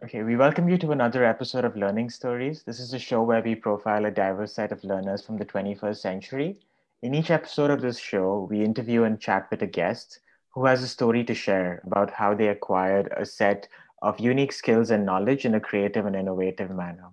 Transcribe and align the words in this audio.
Okay, 0.00 0.22
we 0.22 0.36
welcome 0.36 0.68
you 0.68 0.78
to 0.78 0.92
another 0.92 1.24
episode 1.24 1.64
of 1.64 1.76
Learning 1.76 2.08
Stories. 2.08 2.62
This 2.62 2.78
is 2.78 2.94
a 2.94 3.00
show 3.00 3.20
where 3.24 3.42
we 3.42 3.56
profile 3.56 4.04
a 4.04 4.12
diverse 4.12 4.52
set 4.52 4.70
of 4.70 4.84
learners 4.84 5.26
from 5.26 5.38
the 5.38 5.44
21st 5.44 5.96
century. 5.96 6.60
In 7.02 7.16
each 7.16 7.32
episode 7.32 7.72
of 7.72 7.80
this 7.80 7.98
show, 7.98 8.46
we 8.48 8.62
interview 8.62 9.02
and 9.02 9.20
chat 9.20 9.48
with 9.50 9.60
a 9.62 9.66
guest 9.66 10.20
who 10.50 10.66
has 10.66 10.84
a 10.84 10.88
story 10.88 11.24
to 11.24 11.34
share 11.34 11.82
about 11.84 12.12
how 12.12 12.32
they 12.32 12.46
acquired 12.46 13.12
a 13.16 13.26
set 13.26 13.68
of 14.00 14.20
unique 14.20 14.52
skills 14.52 14.92
and 14.92 15.04
knowledge 15.04 15.44
in 15.44 15.56
a 15.56 15.60
creative 15.60 16.06
and 16.06 16.14
innovative 16.14 16.70
manner. 16.70 17.08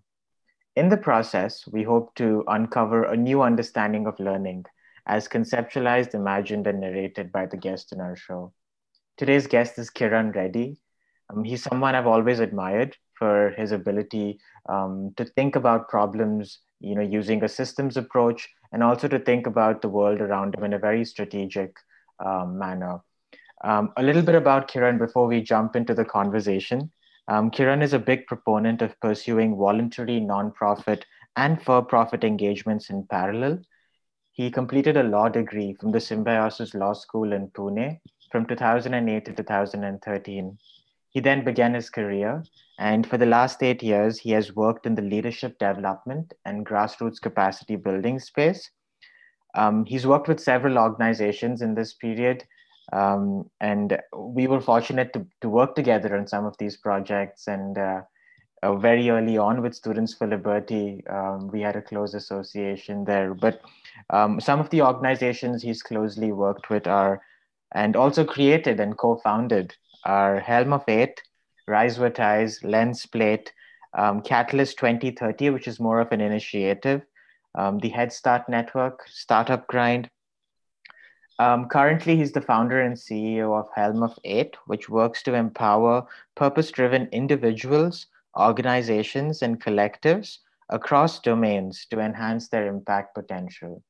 In 0.76 0.90
the 0.90 0.98
process, 0.98 1.68
we 1.68 1.82
hope 1.82 2.14
to 2.18 2.44
uncover 2.48 3.06
a 3.06 3.18
new 3.18 3.42
understanding 3.42 4.06
of 4.06 4.20
learning 4.20 4.66
as 5.08 5.28
conceptualized, 5.28 6.14
imagined, 6.14 6.68
and 6.68 6.82
narrated 6.82 7.32
by 7.32 7.48
the 7.48 7.58
guest 7.58 7.92
in 7.92 8.00
our 8.00 8.16
show. 8.16 8.54
Today's 9.18 9.48
guest 9.48 9.80
is 9.80 9.90
Kiran 9.90 10.36
Reddy. 10.36 10.78
Um, 11.30 11.44
he's 11.44 11.64
someone 11.64 11.96
I've 11.96 12.08
always 12.08 12.40
admired 12.40 12.96
for 13.18 13.54
his 13.58 13.72
ability 13.72 14.40
um, 14.68 15.14
to 15.18 15.26
think 15.26 15.56
about 15.56 15.90
problems, 15.90 16.60
you 16.80 16.96
know, 16.96 17.02
using 17.02 17.44
a 17.44 17.50
systems 17.50 17.98
approach, 17.98 18.48
and 18.72 18.84
also 18.84 19.08
to 19.08 19.20
think 19.20 19.48
about 19.48 19.82
the 19.82 19.90
world 19.90 20.22
around 20.22 20.56
him 20.56 20.64
in 20.64 20.74
a 20.74 20.80
very 20.80 21.06
strategic 21.06 21.76
um, 22.24 22.58
manner. 22.58 23.00
Um, 23.64 23.94
a 23.98 24.04
little 24.04 24.22
bit 24.22 24.36
about 24.36 24.70
Kiran 24.70 25.00
before 25.00 25.28
we 25.28 25.42
jump 25.42 25.76
into 25.76 25.94
the 25.94 26.06
conversation. 26.06 26.92
Um, 27.28 27.50
Kiran 27.50 27.82
is 27.82 27.94
a 27.94 28.00
big 28.00 28.28
proponent 28.28 28.82
of 28.82 29.00
pursuing 29.00 29.56
voluntary, 29.58 30.20
nonprofit, 30.20 31.04
and 31.36 31.62
for 31.62 31.82
profit 31.82 32.24
engagements 32.24 32.90
in 32.90 33.08
parallel. 33.08 33.60
He 34.34 34.52
completed 34.52 34.98
a 34.98 35.04
law 35.04 35.30
degree 35.30 35.76
from 35.80 35.92
the 35.92 36.00
Symbiosis 36.00 36.74
Law 36.74 36.94
School 36.94 37.34
in 37.34 37.48
Pune 37.50 38.00
from 38.32 38.46
2008 38.46 39.26
to 39.26 39.34
2013. 39.34 40.58
He 41.16 41.22
then 41.22 41.46
began 41.46 41.74
his 41.74 41.90
career, 41.90 42.44
and 42.78 43.08
for 43.08 43.18
the 43.18 43.26
last 43.26 43.64
eight 43.64 43.82
years, 43.82 44.20
he 44.20 44.32
has 44.32 44.54
worked 44.54 44.86
in 44.86 44.96
the 44.96 45.02
leadership 45.02 45.58
development 45.60 46.34
and 46.44 46.66
grassroots 46.66 47.22
capacity 47.22 47.78
building 47.78 48.20
space. 48.20 48.70
Um, 49.56 49.86
he's 49.86 50.06
worked 50.06 50.28
with 50.28 50.42
several 50.42 50.78
organizations 50.78 51.62
in 51.62 51.74
this 51.74 51.94
period, 51.94 52.44
um, 52.92 53.50
and 53.62 53.98
we 54.14 54.48
were 54.48 54.60
fortunate 54.60 55.14
to, 55.14 55.26
to 55.40 55.48
work 55.48 55.74
together 55.74 56.18
on 56.18 56.28
some 56.28 56.46
of 56.46 56.58
these 56.58 56.76
projects. 56.76 57.48
And 57.48 57.78
uh, 57.78 58.02
uh, 58.62 58.76
very 58.76 59.10
early 59.10 59.38
on 59.38 59.62
with 59.62 59.74
Students 59.74 60.14
for 60.14 60.28
Liberty, 60.28 61.02
um, 61.08 61.48
we 61.48 61.62
had 61.62 61.78
a 61.78 61.82
close 61.82 62.14
association 62.14 63.06
there. 63.06 63.34
But 63.34 63.62
um, 64.10 64.42
some 64.42 64.60
of 64.60 64.70
the 64.70 64.82
organizations 64.82 65.64
he's 65.64 65.82
closely 65.82 66.34
worked 66.34 66.70
with 66.70 66.88
are 66.88 67.22
and 67.74 67.96
also 67.96 68.26
created 68.26 68.82
and 68.82 68.98
co 68.98 69.16
founded 69.24 69.76
are 70.06 70.40
Helm 70.40 70.74
of 70.74 70.84
Eight, 70.88 71.22
Rise 71.68 72.00
Rise, 72.00 72.64
Lens 72.64 73.06
Plate, 73.06 73.52
um, 73.94 74.22
Catalyst 74.22 74.78
2030, 74.78 75.50
which 75.50 75.68
is 75.68 75.80
more 75.80 76.00
of 76.00 76.12
an 76.12 76.22
initiative, 76.22 77.02
um, 77.56 77.80
the 77.80 77.90
Head 77.90 78.14
Start 78.14 78.48
Network, 78.50 79.08
Startup 79.08 79.66
Grind. 79.68 80.10
Um, 81.40 81.68
currently, 81.68 82.16
he's 82.16 82.32
the 82.32 82.42
founder 82.42 82.82
and 82.82 82.96
CEO 82.96 83.60
of 83.60 83.68
Helm 83.76 84.04
of 84.04 84.18
Eight, 84.24 84.56
which 84.68 84.90
works 84.90 85.24
to 85.24 85.34
empower 85.34 86.08
purpose 86.36 86.72
driven 86.72 87.08
individuals, 87.12 88.08
organizations, 88.40 89.42
and 89.42 89.60
collectives 89.60 90.38
across 90.70 91.20
domains 91.20 91.86
to 91.90 92.00
enhance 92.00 92.48
their 92.48 92.68
impact 92.68 93.16
potential. 93.16 93.84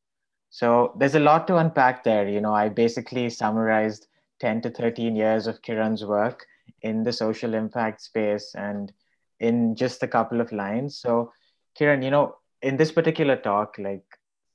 So 0.49 0.93
there's 0.97 1.15
a 1.15 1.19
lot 1.19 1.47
to 1.47 1.57
unpack 1.57 2.03
there. 2.03 2.27
You 2.27 2.41
know, 2.41 2.53
I 2.53 2.69
basically 2.69 3.29
summarized 3.29 4.07
10 4.39 4.61
to 4.61 4.69
13 4.69 5.15
years 5.15 5.47
of 5.47 5.61
Kiran's 5.61 6.05
work 6.05 6.45
in 6.81 7.03
the 7.03 7.13
social 7.13 7.53
impact 7.53 8.01
space 8.01 8.53
and 8.55 8.91
in 9.39 9.75
just 9.75 10.03
a 10.03 10.07
couple 10.07 10.41
of 10.41 10.51
lines. 10.51 10.97
So, 10.97 11.31
Kiran, 11.79 12.03
you 12.03 12.11
know, 12.11 12.37
in 12.61 12.77
this 12.77 12.91
particular 12.91 13.35
talk, 13.35 13.75
like 13.77 14.03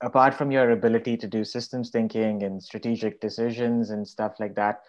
apart 0.02 0.34
from 0.34 0.50
your 0.50 0.70
ability 0.70 1.16
to 1.18 1.26
do 1.26 1.44
systems 1.44 1.90
thinking 1.90 2.42
and 2.42 2.62
strategic 2.62 3.20
decisions 3.20 3.90
and 3.90 4.06
stuff 4.06 4.40
like 4.40 4.54
that, 4.54 4.80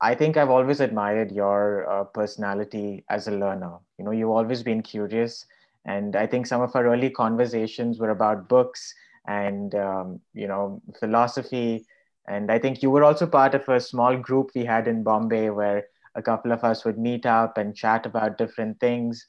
I 0.00 0.14
think 0.14 0.36
I've 0.36 0.50
always 0.50 0.80
admired 0.80 1.30
your 1.30 1.88
uh, 1.88 2.04
personality 2.04 3.04
as 3.10 3.28
a 3.28 3.32
learner. 3.32 3.78
You 3.98 4.04
know, 4.04 4.10
you've 4.12 4.30
always 4.30 4.62
been 4.62 4.82
curious. 4.82 5.46
And 5.84 6.16
I 6.16 6.26
think 6.26 6.46
some 6.46 6.62
of 6.62 6.74
our 6.74 6.86
early 6.86 7.10
conversations 7.10 7.98
were 7.98 8.10
about 8.10 8.48
books 8.48 8.94
and, 9.26 9.74
um, 9.74 10.20
you 10.34 10.48
know, 10.48 10.80
philosophy 10.98 11.86
and 12.26 12.50
I 12.50 12.58
think 12.58 12.82
you 12.82 12.90
were 12.90 13.04
also 13.04 13.26
part 13.26 13.54
of 13.54 13.68
a 13.68 13.80
small 13.80 14.16
group 14.16 14.50
we 14.54 14.64
had 14.64 14.86
in 14.86 15.02
Bombay 15.02 15.50
where 15.50 15.86
a 16.14 16.22
couple 16.22 16.52
of 16.52 16.64
us 16.64 16.84
would 16.84 16.98
meet 16.98 17.26
up 17.26 17.58
and 17.58 17.74
chat 17.74 18.06
about 18.06 18.38
different 18.38 18.78
things. 18.80 19.26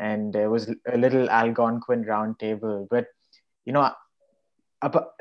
And 0.00 0.32
there 0.32 0.50
was 0.50 0.74
a 0.86 0.98
little 0.98 1.30
Algonquin 1.30 2.04
roundtable. 2.04 2.88
But, 2.90 3.06
you 3.64 3.72
know, 3.72 3.92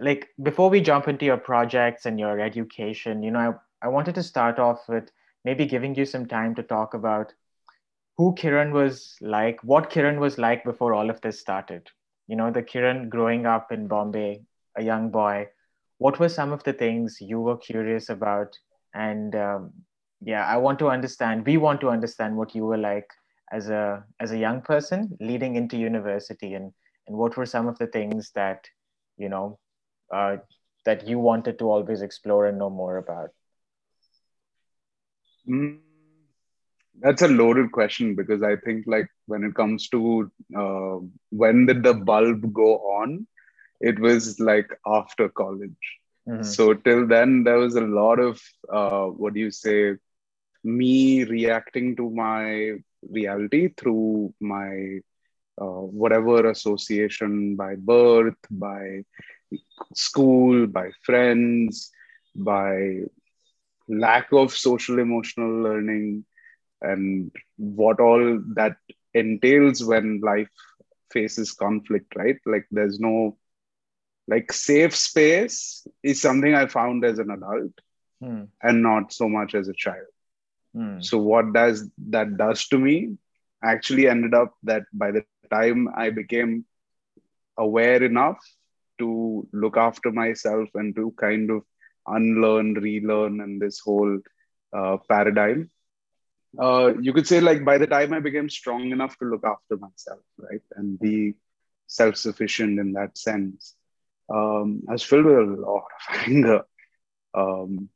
like 0.01 0.29
before 0.41 0.69
we 0.69 0.81
jump 0.81 1.07
into 1.07 1.25
your 1.25 1.37
projects 1.37 2.05
and 2.05 2.19
your 2.19 2.39
education, 2.39 3.23
you 3.23 3.31
know, 3.31 3.57
I, 3.81 3.87
I 3.87 3.89
wanted 3.89 4.15
to 4.15 4.23
start 4.23 4.59
off 4.59 4.89
with 4.89 5.09
maybe 5.45 5.65
giving 5.65 5.95
you 5.95 6.05
some 6.05 6.25
time 6.25 6.55
to 6.55 6.63
talk 6.63 6.93
about 6.93 7.33
who 8.17 8.35
Kiran 8.35 8.71
was 8.71 9.15
like, 9.21 9.63
what 9.63 9.89
Kiran 9.89 10.19
was 10.19 10.37
like 10.37 10.63
before 10.63 10.93
all 10.93 11.09
of 11.09 11.21
this 11.21 11.39
started. 11.39 11.89
You 12.27 12.35
know, 12.35 12.51
the 12.51 12.63
Kiran 12.63 13.09
growing 13.09 13.45
up 13.45 13.71
in 13.71 13.87
Bombay, 13.87 14.43
a 14.77 14.83
young 14.83 15.09
boy 15.09 15.47
what 16.03 16.19
were 16.19 16.29
some 16.29 16.53
of 16.53 16.63
the 16.63 16.73
things 16.73 17.17
you 17.21 17.39
were 17.39 17.57
curious 17.57 18.09
about? 18.09 18.57
And 18.93 19.35
um, 19.35 19.71
yeah 20.25 20.45
i 20.45 20.57
want 20.57 20.79
to 20.79 20.89
understand 20.89 21.45
we 21.45 21.57
want 21.57 21.81
to 21.81 21.89
understand 21.89 22.35
what 22.37 22.55
you 22.55 22.65
were 22.65 22.77
like 22.77 23.07
as 23.51 23.69
a 23.69 24.03
as 24.19 24.31
a 24.31 24.37
young 24.37 24.61
person 24.61 25.17
leading 25.19 25.55
into 25.55 25.77
university 25.77 26.53
and 26.53 26.71
and 27.07 27.17
what 27.17 27.35
were 27.37 27.45
some 27.45 27.67
of 27.67 27.77
the 27.79 27.87
things 27.87 28.31
that 28.35 28.65
you 29.17 29.29
know 29.29 29.59
uh, 30.13 30.37
that 30.85 31.07
you 31.07 31.19
wanted 31.19 31.59
to 31.59 31.65
always 31.69 32.01
explore 32.01 32.47
and 32.47 32.57
know 32.57 32.69
more 32.69 32.97
about? 32.97 33.29
Mm, 35.49 35.79
that's 37.01 37.21
a 37.21 37.27
loaded 37.27 37.71
question 37.71 38.15
because 38.15 38.41
i 38.43 38.55
think 38.65 38.85
like 38.87 39.07
when 39.25 39.43
it 39.43 39.55
comes 39.55 39.89
to 39.89 40.31
uh, 40.57 40.97
when 41.29 41.65
did 41.65 41.83
the 41.83 41.93
bulb 41.93 42.53
go 42.53 42.77
on 42.99 43.27
it 43.79 43.99
was 43.99 44.39
like 44.39 44.69
after 44.85 45.29
college. 45.29 45.99
Mm-hmm. 46.27 46.43
So 46.43 46.73
till 46.73 47.07
then, 47.07 47.43
there 47.43 47.57
was 47.57 47.75
a 47.75 47.81
lot 47.81 48.19
of 48.19 48.41
uh, 48.71 49.07
what 49.07 49.33
do 49.33 49.39
you 49.39 49.51
say, 49.51 49.95
me 50.63 51.23
reacting 51.25 51.95
to 51.97 52.09
my 52.09 52.77
reality 53.09 53.69
through 53.75 54.33
my 54.39 54.99
uh, 55.61 55.65
whatever 55.65 56.49
association 56.49 57.55
by 57.55 57.75
birth, 57.75 58.37
by 58.49 59.03
school, 59.93 60.65
by 60.67 60.89
friends, 61.03 61.91
by 62.35 63.01
lack 63.87 64.31
of 64.31 64.51
social 64.51 64.99
emotional 64.99 65.61
learning, 65.61 66.25
and 66.81 67.31
what 67.57 67.99
all 67.99 68.39
that 68.55 68.77
entails 69.13 69.83
when 69.83 70.19
life 70.21 70.49
faces 71.11 71.51
conflict, 71.51 72.15
right? 72.15 72.39
Like 72.45 72.65
there's 72.71 72.99
no 72.99 73.37
like 74.27 74.51
safe 74.51 74.95
space 74.95 75.85
is 76.01 76.21
something 76.21 76.53
i 76.55 76.65
found 76.65 77.03
as 77.05 77.19
an 77.19 77.31
adult 77.31 77.71
hmm. 78.21 78.43
and 78.61 78.81
not 78.81 79.11
so 79.11 79.27
much 79.27 79.55
as 79.55 79.67
a 79.67 79.73
child 79.73 80.11
hmm. 80.73 80.99
so 81.01 81.17
what 81.17 81.51
does 81.53 81.89
that 82.09 82.37
does 82.37 82.67
to 82.67 82.77
me 82.77 83.15
actually 83.63 84.07
ended 84.07 84.33
up 84.33 84.53
that 84.63 84.83
by 84.93 85.11
the 85.11 85.23
time 85.51 85.89
i 85.95 86.09
became 86.09 86.65
aware 87.57 88.01
enough 88.03 88.39
to 88.99 89.47
look 89.51 89.77
after 89.77 90.11
myself 90.11 90.69
and 90.75 90.95
to 90.95 91.13
kind 91.17 91.49
of 91.49 91.63
unlearn 92.07 92.73
relearn 92.75 93.39
and 93.41 93.61
this 93.61 93.79
whole 93.79 94.19
uh, 94.73 94.97
paradigm 95.09 95.69
uh, 96.59 96.93
you 97.01 97.13
could 97.13 97.27
say 97.27 97.39
like 97.39 97.63
by 97.65 97.77
the 97.77 97.87
time 97.87 98.13
i 98.13 98.19
became 98.19 98.49
strong 98.49 98.91
enough 98.91 99.17
to 99.17 99.25
look 99.25 99.45
after 99.45 99.77
myself 99.77 100.19
right 100.37 100.61
and 100.75 100.99
be 100.99 101.33
self-sufficient 101.87 102.79
in 102.79 102.93
that 102.93 103.17
sense 103.17 103.75
um, 104.29 104.83
I 104.87 104.93
was 104.93 105.03
filled 105.03 105.25
with 105.25 105.37
a 105.37 105.61
lot 105.61 105.85
of 105.85 106.27
anger 106.27 106.61
um, 107.33 107.89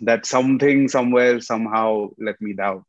that 0.00 0.26
something 0.26 0.88
somewhere 0.88 1.40
somehow 1.40 2.10
let 2.18 2.40
me 2.40 2.52
down. 2.52 2.84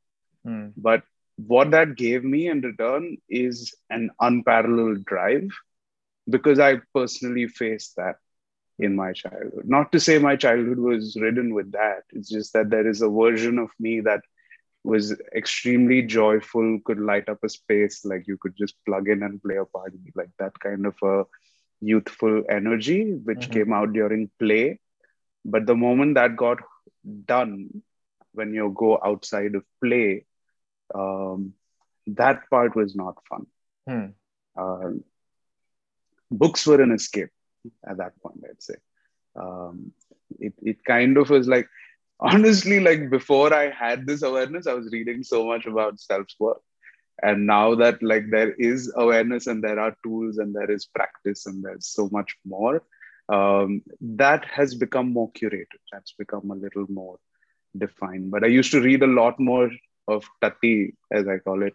Mm. 0.46 0.74
But 0.78 1.04
what 1.38 1.72
that 1.72 1.96
gave 1.96 2.24
me 2.24 2.48
in 2.48 2.62
return 2.62 3.18
is 3.30 3.74
an 3.90 4.10
unparalleled 4.20 5.06
drive 5.06 5.50
because 6.30 6.60
I 6.60 6.80
personally 6.94 7.48
faced 7.48 7.98
that 7.98 8.16
in 8.80 8.96
my 8.96 9.14
childhood. 9.14 9.66
Not 9.66 9.92
to 9.92 10.00
say 10.00 10.18
my 10.18 10.36
childhood 10.36 10.80
was 10.80 11.18
ridden 11.20 11.54
with 11.54 11.72
that, 11.74 12.04
it's 12.12 12.30
just 12.30 12.54
that 12.54 12.70
there 12.70 12.88
is 12.88 13.02
a 13.02 13.10
version 13.10 13.60
of 13.60 13.70
me 13.80 14.02
that 14.02 14.22
was 14.84 15.20
extremely 15.36 16.04
joyful, 16.04 16.80
could 16.86 17.00
light 17.00 17.28
up 17.28 17.44
a 17.44 17.50
space 17.50 18.06
like 18.06 18.28
you 18.28 18.38
could 18.38 18.56
just 18.56 18.76
plug 18.86 19.10
in 19.10 19.24
and 19.24 19.42
play 19.42 19.56
a 19.56 19.66
party, 19.66 19.98
like 20.16 20.30
that 20.40 20.58
kind 20.60 20.86
of 20.86 20.96
a 21.04 21.24
youthful 21.86 22.44
energy, 22.50 23.14
which 23.14 23.40
mm-hmm. 23.40 23.54
came 23.54 23.74
out 23.74 23.94
during 23.94 24.30
play. 24.40 24.80
But 25.44 25.66
the 25.66 25.76
moment 25.76 26.16
that 26.16 26.36
got 26.36 26.60
done, 27.26 27.84
when 28.34 28.54
you 28.54 28.74
go 28.76 29.00
outside 29.04 29.56
of 29.56 29.64
play, 29.84 30.26
um, 30.94 31.54
that 32.08 32.50
part 32.50 32.76
was 32.76 32.96
not 32.96 33.18
fun. 33.30 33.48
Hmm. 33.88 34.06
Uh, 34.58 34.92
books 36.32 36.66
were 36.66 36.82
an 36.82 36.92
escape 36.92 37.30
at 37.88 37.98
that 37.98 38.20
point, 38.22 38.44
I'd 38.50 38.62
say. 38.62 38.76
Um, 39.36 39.92
it, 40.40 40.54
it 40.62 40.84
kind 40.84 41.18
of 41.18 41.30
was 41.30 41.48
like, 41.48 41.68
honestly, 42.20 42.80
like 42.80 43.10
before 43.10 43.54
I 43.54 43.70
had 43.70 44.08
this 44.08 44.24
awareness, 44.24 44.68
I 44.68 44.74
was 44.74 44.92
reading 44.92 45.24
so 45.24 45.46
much 45.46 45.66
about 45.66 46.00
self 46.00 46.28
worth. 46.40 46.58
And 47.22 47.48
now 47.48 47.76
that 47.76 48.04
like 48.04 48.30
there 48.30 48.52
is 48.54 48.92
awareness 48.96 49.48
and 49.48 49.64
there 49.64 49.80
are 49.80 49.96
tools 50.04 50.38
and 50.38 50.54
there 50.54 50.70
is 50.70 50.86
practice 50.86 51.46
and 51.46 51.64
there's 51.64 51.88
so 51.88 52.10
much 52.12 52.36
more, 52.46 52.84
um, 53.30 53.82
that 54.02 54.46
has 54.46 54.76
become 54.76 55.12
more 55.12 55.32
curated. 55.32 55.82
That's 55.92 56.14
become 56.14 56.52
a 56.52 56.56
little 56.56 56.86
more 56.90 57.18
defined. 57.78 58.32
But 58.32 58.44
I 58.44 58.48
used 58.48 58.72
to 58.72 58.82
read 58.82 59.02
a 59.04 59.08
lot 59.08 59.40
more 59.40 59.72
of 60.08 60.26
Tati, 60.42 60.96
as 61.12 61.28
I 61.28 61.38
call 61.40 61.64
it, 61.64 61.74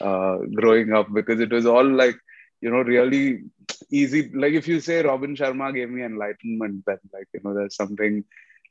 uh, 0.00 0.38
growing 0.54 0.92
up 0.92 1.12
because 1.12 1.40
it 1.40 1.52
was 1.52 1.66
all 1.66 1.84
like, 1.88 2.16
you 2.60 2.70
know, 2.70 2.82
really 2.82 3.44
easy. 3.90 4.30
Like 4.34 4.54
if 4.54 4.66
you 4.66 4.80
say 4.80 5.02
Robin 5.02 5.36
Sharma 5.36 5.72
gave 5.74 5.90
me 5.90 6.02
enlightenment, 6.02 6.84
then 6.86 6.98
like, 7.12 7.28
you 7.32 7.40
know, 7.44 7.54
there's 7.54 7.76
something 7.76 8.24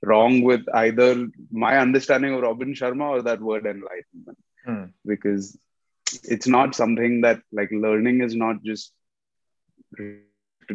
wrong 0.04 0.42
with 0.42 0.66
either 0.74 1.28
my 1.52 1.78
understanding 1.78 2.34
of 2.34 2.42
Robin 2.42 2.74
Sharma 2.74 3.10
or 3.10 3.22
that 3.22 3.42
word 3.42 3.66
enlightenment. 3.66 4.38
Hmm. 4.66 4.84
Because 5.06 5.58
it's 6.24 6.48
not 6.48 6.75
something 6.75 7.21
that 7.21 7.42
like 7.51 7.69
learning 7.71 8.21
is 8.21 8.36
not 8.36 8.63
just 8.63 8.94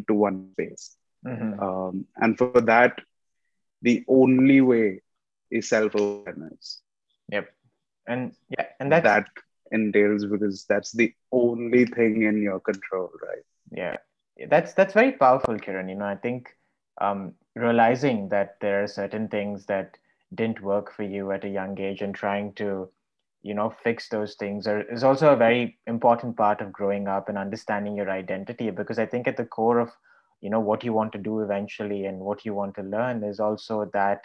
to 0.07 0.15
one 0.15 0.41
space. 0.47 0.97
Mhm. 1.27 1.63
um, 1.63 2.07
and 2.17 2.39
for 2.39 2.61
that 2.63 3.01
the 3.83 4.05
only 4.09 4.61
way 4.61 5.01
is 5.51 5.69
self-awareness. 5.69 6.83
Yep. 7.31 7.53
And 8.07 8.33
yeah, 8.49 8.67
and 8.81 8.93
that's 8.93 9.05
that 9.05 9.27
entails 9.71 10.25
because 10.27 10.65
that's 10.69 10.93
the 10.93 11.13
only 11.33 11.85
thing 11.87 12.23
in 12.23 12.43
your 12.43 12.61
control 12.61 13.11
right? 13.23 13.45
Yeah. 13.71 13.97
That's 14.49 14.75
that's 14.75 14.95
very 14.95 15.13
powerful 15.13 15.55
kiran. 15.57 15.89
You 15.89 15.97
know 15.97 16.07
i 16.07 16.17
think 16.17 16.57
um, 17.01 17.35
realizing 17.55 18.29
that 18.29 18.61
there 18.61 18.83
are 18.83 18.87
certain 18.87 19.29
things 19.29 19.67
that 19.67 19.99
didn't 20.35 20.61
work 20.63 20.93
for 20.93 21.03
you 21.03 21.31
at 21.33 21.45
a 21.45 21.49
young 21.49 21.79
age 21.79 22.03
and 22.03 22.15
trying 22.15 22.53
to 22.55 22.89
you 23.43 23.55
know 23.55 23.75
fix 23.83 24.09
those 24.09 24.35
things 24.35 24.67
are, 24.67 24.83
is 24.83 25.05
also 25.05 25.33
a 25.33 25.37
very 25.37 25.79
important 25.87 26.37
part 26.37 26.61
of 26.61 26.73
growing 26.73 27.09
up 27.09 27.29
and 27.29 27.39
understanding 27.39 27.97
your 27.97 28.11
identity 28.11 28.71
because 28.71 28.99
i 28.99 29.07
think 29.07 29.27
at 29.27 29.37
the 29.37 29.45
core 29.45 29.79
of 29.79 29.91
you 30.41 30.51
know 30.51 30.61
what 30.61 30.85
you 30.85 30.93
want 30.93 31.13
to 31.13 31.19
do 31.19 31.41
eventually 31.41 32.07
and 32.07 32.19
what 32.19 32.45
you 32.45 32.55
want 32.55 32.75
to 32.75 32.83
learn 32.83 33.23
is 33.23 33.41
also 33.41 33.89
that 33.93 34.23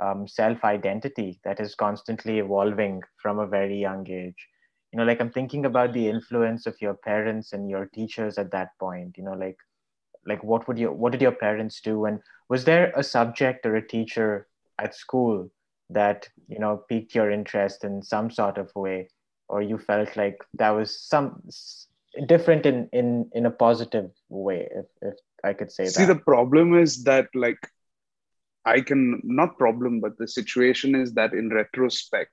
um, 0.00 0.26
self 0.26 0.64
identity 0.64 1.40
that 1.44 1.60
is 1.60 1.74
constantly 1.74 2.38
evolving 2.38 3.02
from 3.20 3.38
a 3.38 3.46
very 3.46 3.78
young 3.78 4.08
age. 4.10 4.48
You 4.92 4.98
know 4.98 5.04
like 5.04 5.20
i'm 5.20 5.30
thinking 5.30 5.64
about 5.66 5.92
the 5.92 6.08
influence 6.08 6.66
of 6.66 6.80
your 6.80 6.94
parents 6.94 7.52
and 7.52 7.70
your 7.70 7.86
teachers 7.86 8.38
at 8.38 8.50
that 8.52 8.70
point 8.78 9.16
you 9.16 9.24
know 9.24 9.32
like 9.32 9.56
like 10.26 10.42
what 10.44 10.66
would 10.68 10.78
you 10.78 10.92
what 10.92 11.12
did 11.12 11.22
your 11.22 11.32
parents 11.32 11.80
do? 11.80 12.04
And 12.04 12.20
was 12.48 12.64
there 12.64 12.92
a 12.94 13.02
subject 13.02 13.66
or 13.66 13.76
a 13.76 13.86
teacher 13.86 14.46
at 14.78 14.94
school 14.94 15.50
that 15.90 16.28
you 16.48 16.58
know 16.58 16.76
piqued 16.88 17.14
your 17.14 17.30
interest 17.30 17.84
in 17.84 18.02
some 18.02 18.30
sort 18.30 18.58
of 18.58 18.70
way 18.74 19.08
or 19.48 19.62
you 19.62 19.78
felt 19.78 20.16
like 20.16 20.38
that 20.54 20.70
was 20.70 20.98
some 21.00 21.42
different 22.26 22.66
in 22.66 22.88
in 22.92 23.28
in 23.32 23.46
a 23.46 23.50
positive 23.50 24.10
way 24.28 24.68
if 24.80 24.86
if 25.02 25.14
i 25.44 25.52
could 25.52 25.70
say 25.72 25.84
see 25.86 26.04
that 26.04 26.14
the 26.14 26.20
problem 26.20 26.74
is 26.78 27.04
that 27.04 27.28
like 27.34 27.58
i 28.64 28.80
can 28.80 29.20
not 29.24 29.56
problem 29.58 30.00
but 30.00 30.16
the 30.18 30.28
situation 30.28 30.94
is 30.94 31.12
that 31.14 31.32
in 31.32 31.48
retrospect 31.50 32.30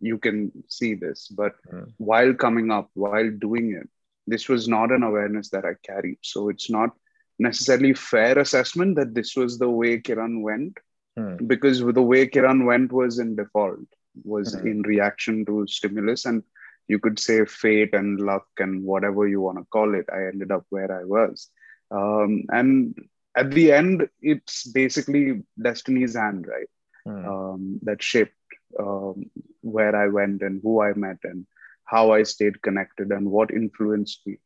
you 0.00 0.18
can 0.18 0.50
see 0.68 0.94
this 0.94 1.28
but 1.28 1.52
Mm. 1.72 1.92
while 1.98 2.34
coming 2.34 2.70
up 2.70 2.90
while 2.94 3.30
doing 3.46 3.72
it 3.80 3.88
this 4.26 4.48
was 4.48 4.68
not 4.68 4.90
an 4.96 5.02
awareness 5.02 5.50
that 5.50 5.64
i 5.64 5.74
carried 5.90 6.18
so 6.22 6.48
it's 6.48 6.70
not 6.70 6.90
necessarily 7.38 7.92
fair 7.94 8.38
assessment 8.38 8.96
that 8.96 9.14
this 9.14 9.34
was 9.36 9.58
the 9.58 9.68
way 9.68 9.98
kiran 10.00 10.42
went 10.42 10.78
Hmm. 11.16 11.36
because 11.46 11.80
the 11.80 12.02
way 12.02 12.26
kiran 12.26 12.64
went 12.66 12.92
was 12.92 13.18
in 13.18 13.34
default 13.36 13.78
was 14.24 14.54
Hmm. 14.54 14.72
in 14.72 14.82
reaction 14.82 15.44
to 15.46 15.66
stimulus 15.66 16.24
and 16.24 16.42
you 16.88 16.98
could 16.98 17.18
say 17.18 17.44
fate 17.44 17.94
and 17.94 18.20
luck 18.20 18.46
and 18.58 18.84
whatever 18.84 19.26
you 19.28 19.40
want 19.40 19.58
to 19.58 19.64
call 19.76 19.94
it 19.94 20.06
i 20.12 20.26
ended 20.26 20.50
up 20.52 20.64
where 20.70 20.90
i 21.00 21.04
was 21.04 21.50
um, 21.90 22.42
and 22.50 22.94
at 23.36 23.50
the 23.50 23.72
end 23.72 24.08
it's 24.22 24.66
basically 24.66 25.42
destiny's 25.62 26.14
hand 26.16 26.46
right 26.48 26.68
Hmm. 27.04 27.30
um, 27.30 27.78
that 27.82 28.02
shaped 28.02 28.34
um, 28.78 29.24
where 29.62 29.94
I 29.94 30.08
went 30.08 30.42
and 30.42 30.60
who 30.62 30.80
I 30.80 30.92
met 30.94 31.18
and 31.24 31.46
how 31.84 32.12
I 32.12 32.22
stayed 32.22 32.62
connected 32.62 33.10
and 33.10 33.30
what 33.30 33.50
influenced 33.52 34.20
me. 34.26 34.38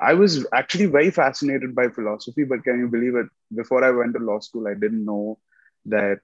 I 0.00 0.14
was 0.14 0.46
actually 0.52 0.86
very 0.86 1.10
fascinated 1.10 1.74
by 1.74 1.88
philosophy, 1.88 2.44
but 2.44 2.64
can 2.64 2.78
you 2.78 2.88
believe 2.88 3.14
it? 3.16 3.26
Before 3.54 3.84
I 3.84 3.90
went 3.90 4.14
to 4.14 4.20
law 4.20 4.38
school, 4.40 4.66
I 4.68 4.74
didn't 4.74 5.04
know 5.04 5.38
that 5.86 6.20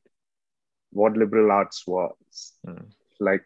what 0.92 1.16
liberal 1.16 1.50
arts 1.50 1.84
was. 1.86 2.54
Hmm. 2.64 2.84
Like 3.20 3.44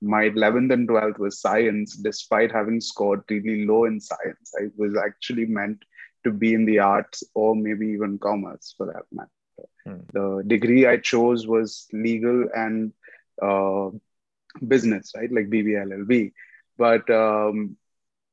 my 0.00 0.24
11th 0.24 0.70
and 0.72 0.88
12th 0.88 1.18
was 1.18 1.40
science, 1.40 1.96
despite 1.96 2.52
having 2.52 2.80
scored 2.80 3.22
really 3.28 3.64
low 3.66 3.84
in 3.84 4.00
science. 4.00 4.52
I 4.60 4.66
was 4.76 4.96
actually 4.96 5.46
meant 5.46 5.84
to 6.24 6.30
be 6.32 6.54
in 6.54 6.64
the 6.64 6.78
arts 6.80 7.22
or 7.34 7.54
maybe 7.56 7.88
even 7.88 8.18
commerce 8.18 8.74
for 8.76 8.86
that 8.86 9.04
matter 9.12 9.30
Hmm. 9.84 10.00
the 10.12 10.42
degree 10.46 10.86
I 10.86 10.96
chose 10.98 11.46
was 11.46 11.86
legal 11.92 12.48
and 12.54 12.92
uh, 13.42 13.90
business, 14.66 15.12
right? 15.16 15.30
Like 15.32 15.48
BBLLB. 15.50 16.32
But 16.78 17.08
um, 17.10 17.76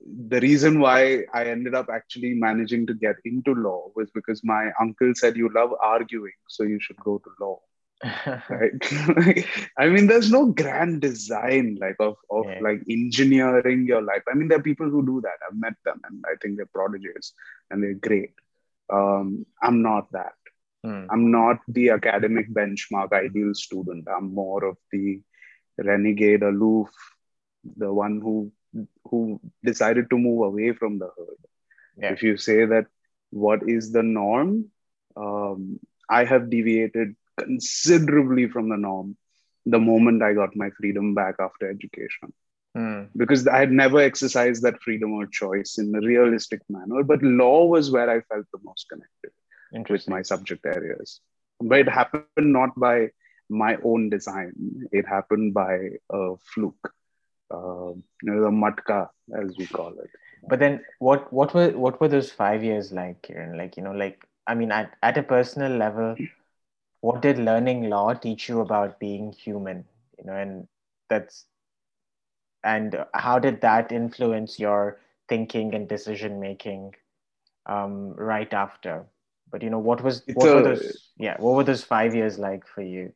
the 0.02 0.40
reason 0.40 0.80
why 0.80 1.24
I 1.34 1.46
ended 1.46 1.74
up 1.76 1.88
actually 1.92 2.34
managing 2.34 2.86
to 2.88 2.94
get 2.94 3.16
into 3.26 3.54
law 3.54 3.90
was 3.96 4.10
because 4.12 4.42
my 4.44 4.72
uncle 4.80 5.14
said, 5.16 5.36
You 5.36 5.50
love 5.54 5.72
arguing, 5.82 6.34
so 6.48 6.64
you 6.64 6.80
should 6.80 6.98
go 6.98 7.20
to 7.20 7.30
law. 7.44 7.60
Right. 8.50 9.46
I 9.78 9.90
mean, 9.90 10.08
there's 10.08 10.32
no 10.32 10.48
grand 10.52 11.02
design 11.02 11.78
like 11.82 11.96
of, 12.00 12.16
of 12.30 12.46
Yeah. 12.46 12.60
like 12.62 12.82
engineering 12.90 13.86
your 13.88 14.02
life. 14.02 14.24
I 14.30 14.36
mean, 14.36 14.48
there 14.48 14.60
are 14.60 14.64
people 14.64 14.90
who 14.90 15.06
do 15.06 15.22
that. 15.22 15.38
I've 15.48 15.58
met 15.60 15.74
them 15.86 16.02
and 16.06 16.24
I 16.28 16.36
think 16.42 16.58
they're 16.58 16.66
prodigies 16.68 17.34
and 17.72 17.84
they're 17.84 17.94
great. 17.96 18.34
Um, 18.92 19.46
I'm 19.62 19.82
not 19.82 20.12
that. 20.12 20.34
Hmm. 20.84 21.06
I'm 21.10 21.32
not 21.32 21.60
the 21.68 21.90
academic 21.92 22.50
benchmark 22.54 23.12
ideal 23.14 23.54
student. 23.54 24.08
I'm 24.08 24.34
more 24.34 24.64
of 24.66 24.78
the 24.92 25.20
renegade, 25.78 26.44
aloof, 26.44 26.90
the 27.78 27.92
one 27.94 28.20
who 28.22 28.52
who 29.10 29.40
decided 29.64 30.10
to 30.10 30.18
move 30.18 30.44
away 30.46 30.72
from 30.74 31.00
the 31.00 31.10
herd. 31.18 31.38
Yeah. 31.98 32.12
If 32.12 32.24
you 32.24 32.38
say 32.38 32.66
that 32.66 32.86
what 33.30 33.68
is 33.68 33.92
the 33.92 34.04
norm, 34.04 34.66
um, 35.16 35.80
I 36.10 36.24
have 36.26 36.50
deviated 36.50 37.16
considerably 37.38 38.48
from 38.48 38.70
the 38.70 38.78
norm 38.78 39.18
the 39.66 39.80
moment 39.80 40.22
I 40.24 40.34
got 40.34 40.56
my 40.56 40.70
freedom 40.72 41.14
back 41.14 41.36
after 41.40 41.70
education 41.70 42.34
Hmm. 42.76 43.04
because 43.16 43.48
I 43.48 43.58
had 43.60 43.72
never 43.72 44.00
exercised 44.00 44.62
that 44.64 44.82
freedom 44.82 45.12
or 45.14 45.26
choice 45.28 45.78
in 45.78 45.94
a 45.96 46.00
realistic 46.00 46.62
manner. 46.70 47.04
But 47.04 47.22
law 47.24 47.66
was 47.66 47.92
where 47.92 48.10
I 48.10 48.22
felt 48.22 48.46
the 48.52 48.60
most 48.64 48.88
connected 48.90 49.32
with 49.90 50.08
my 50.08 50.22
subject 50.22 50.66
areas. 50.66 51.22
But 51.60 51.80
it 51.80 51.90
happened 51.90 52.30
not 52.30 52.54
by 52.58 52.90
my 53.50 53.58
own 53.64 53.92
design, 54.10 54.54
it 54.92 55.06
happened 55.08 55.54
by 55.54 55.78
a 56.10 56.36
fluke, 56.38 56.92
uh, 57.52 57.94
you 58.22 58.32
know, 58.32 58.44
the 58.44 58.52
matka, 58.52 59.10
as 59.36 59.56
we 59.58 59.68
call 59.68 59.94
it. 60.00 60.10
But 60.48 60.60
then, 60.60 60.84
what 61.00 61.32
what 61.34 61.54
were 61.54 61.72
what 61.72 62.00
were 62.00 62.08
those 62.08 62.32
five 62.32 62.64
years 62.64 62.92
like, 62.92 63.22
Kiran? 63.24 63.58
Like 63.58 63.78
you 63.78 63.84
know, 63.84 63.92
like 63.92 64.28
I 64.48 64.56
mean, 64.56 64.72
at 64.72 64.96
at 65.04 65.18
a 65.18 65.24
personal 65.24 65.72
level, 65.72 66.16
what 67.02 67.22
did 67.22 67.38
learning 67.40 67.90
law 67.90 68.14
teach 68.14 68.50
you 68.50 68.62
about 68.62 69.00
being 69.00 69.32
human? 69.34 69.86
You 70.18 70.26
know, 70.26 70.34
and 70.34 70.68
that's 71.10 71.46
and 72.64 73.06
how 73.14 73.40
did 73.40 73.62
that 73.62 73.92
influence 73.92 74.60
your 74.60 75.00
thinking 75.30 75.74
and 75.74 75.88
decision 75.88 76.40
making 76.40 76.96
um, 77.66 78.14
right 78.14 78.54
after? 78.54 79.06
But 79.52 79.64
you 79.64 79.70
know, 79.70 79.80
what 79.80 80.04
was 80.04 80.24
It's 80.28 80.36
what 80.36 80.54
were 80.54 80.62
those? 80.64 81.12
Yeah, 81.18 81.38
what 81.40 81.56
were 81.56 81.64
those 81.64 81.84
five 81.84 82.16
years 82.16 82.38
like 82.38 82.68
for 82.68 82.82
you? 82.82 83.14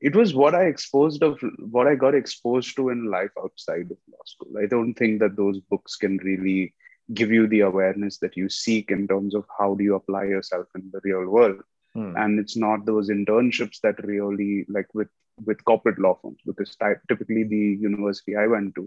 It 0.00 0.14
was 0.16 0.34
what 0.34 0.54
I 0.54 0.64
exposed 0.64 1.22
of 1.22 1.40
what 1.58 1.86
I 1.86 1.94
got 1.94 2.14
exposed 2.14 2.76
to 2.76 2.88
in 2.90 3.10
life 3.10 3.30
outside 3.42 3.90
of 3.90 3.98
law 4.10 4.24
school. 4.26 4.52
I 4.62 4.66
don't 4.66 4.94
think 4.94 5.20
that 5.20 5.36
those 5.36 5.60
books 5.60 5.96
can 5.96 6.18
really 6.18 6.74
give 7.14 7.30
you 7.30 7.46
the 7.46 7.60
awareness 7.60 8.18
that 8.18 8.36
you 8.36 8.48
seek 8.48 8.90
in 8.90 9.06
terms 9.08 9.34
of 9.34 9.44
how 9.58 9.74
do 9.74 9.84
you 9.84 9.94
apply 9.94 10.24
yourself 10.24 10.66
in 10.74 10.90
the 10.92 11.00
real 11.04 11.26
world. 11.28 11.60
Hmm. 11.94 12.12
and 12.16 12.38
it's 12.40 12.56
not 12.56 12.84
those 12.86 13.08
internships 13.10 13.80
that 13.82 14.02
really 14.04 14.64
like 14.68 14.88
with 14.94 15.08
with 15.46 15.64
corporate 15.64 15.98
law 16.04 16.14
firms 16.22 16.38
because 16.46 16.74
ty- 16.76 17.00
typically 17.08 17.42
the 17.52 17.64
university 17.88 18.36
i 18.42 18.46
went 18.52 18.74
to 18.76 18.82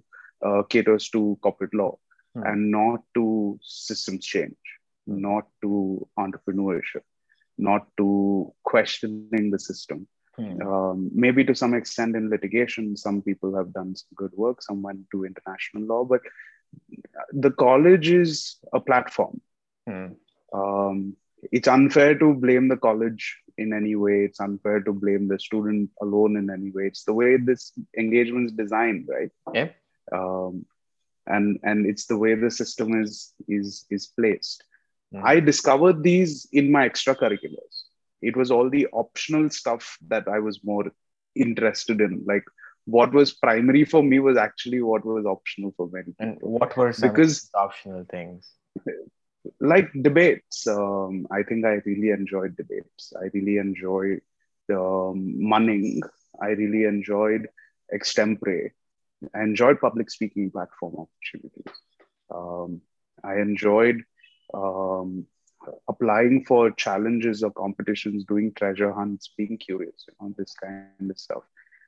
uh, 0.48 0.62
caters 0.74 1.10
to 1.15 1.22
corporate 1.48 1.74
law 1.82 1.91
Hmm. 2.36 2.43
and 2.50 2.72
not 2.75 3.01
to 3.17 3.25
systems 3.62 4.25
change 4.34 4.72
Hmm. 5.08 5.20
not 5.27 5.48
to 5.65 5.72
entrepreneurship 6.25 7.05
not 7.70 7.88
to 7.98 8.08
questioning 8.72 9.32
the 9.34 9.41
system 9.43 10.08
Hmm. 10.36 10.62
Um, 10.62 11.12
maybe 11.13 11.44
to 11.46 11.54
some 11.54 11.74
extent 11.74 12.16
in 12.16 12.30
litigation, 12.30 12.98
some 12.98 13.22
people 13.22 13.56
have 13.56 13.74
done 13.74 13.96
some 13.96 14.10
good 14.16 14.32
work, 14.34 14.62
some 14.62 14.82
went 14.82 15.06
to 15.12 15.25
international 15.25 15.84
law, 15.84 16.04
but 16.04 16.22
the 17.32 17.52
college 17.52 18.10
is 18.10 18.58
a 18.74 18.80
platform. 18.80 19.42
Hmm. 19.88 20.13
Um, 20.54 21.16
it's 21.52 21.68
unfair 21.68 22.18
to 22.18 22.34
blame 22.34 22.68
the 22.68 22.78
college 22.78 23.38
in 23.58 23.74
any 23.74 23.96
way. 23.96 24.25
It's 24.25 24.40
unfair 24.40 24.82
to 24.82 24.94
blame 24.94 25.28
the 25.28 25.40
student 25.40 25.90
alone 26.02 26.38
in 26.38 26.50
any 26.50 26.72
way. 26.72 26.88
It's 26.88 27.04
the 27.04 27.13
way 27.13 27.38
this 27.38 27.72
engagement 27.98 28.48
is 28.48 28.52
designed, 28.54 29.08
right? 29.10 29.30
Yeah. 29.54 29.70
Um, 30.12 30.66
and 31.28 31.60
and 31.63 31.86
it's 31.86 32.06
the 32.06 32.18
way 32.18 32.36
the 32.36 32.52
system 32.52 33.02
is 33.02 33.34
is 33.48 33.86
is 33.90 34.08
placed. 34.08 34.63
Mm. 35.13 35.24
I 35.24 35.40
discovered 35.40 36.04
these 36.04 36.48
in 36.52 36.72
my 36.72 36.88
extracurriculars. 36.88 37.83
It 38.24 38.38
was 38.38 38.51
all 38.51 38.70
the 38.70 38.88
optional 38.94 39.50
stuff 39.50 39.98
that 40.08 40.27
I 40.27 40.39
was 40.39 40.63
more 40.63 40.92
interested 41.36 42.01
in. 42.01 42.24
Like 42.25 42.44
what 42.86 43.13
was 43.13 43.34
primary 43.34 43.86
for 43.86 44.03
me 44.03 44.20
was 44.20 44.38
actually 44.38 44.82
what 44.82 45.06
was 45.06 45.25
optional 45.25 45.74
for 45.77 45.89
many. 45.92 46.15
And 46.20 46.38
what 46.42 46.75
were 46.77 46.94
some 46.94 47.10
because 47.10 47.50
optional 47.56 48.06
things? 48.10 48.51
like 49.60 49.89
debates 50.01 50.68
um, 50.68 51.27
i 51.32 51.44
think 51.44 51.65
i 51.65 51.82
really 51.86 52.10
enjoyed 52.10 52.56
debates 52.56 53.13
i 53.22 53.30
really 53.34 53.58
enjoyed 53.58 54.22
um, 54.72 55.18
munning 55.51 56.01
i 56.42 56.50
really 56.62 56.84
enjoyed 56.86 57.48
extempore 57.94 58.70
i 59.36 59.42
enjoyed 59.44 59.80
public 59.80 60.10
speaking 60.10 60.50
platform 60.51 60.96
opportunities 61.06 61.74
um, 62.34 62.82
i 63.24 63.36
enjoyed 63.39 64.03
um, 64.53 65.25
applying 65.88 66.43
for 66.46 66.72
challenges 66.72 67.43
or 67.43 67.51
competitions 67.51 68.25
doing 68.25 68.51
treasure 68.53 68.91
hunts 68.91 69.32
being 69.38 69.58
curious 69.58 70.05
you 70.08 70.13
know 70.20 70.34
this 70.38 70.53
kind 70.53 71.10
of 71.10 71.17
stuff 71.17 71.43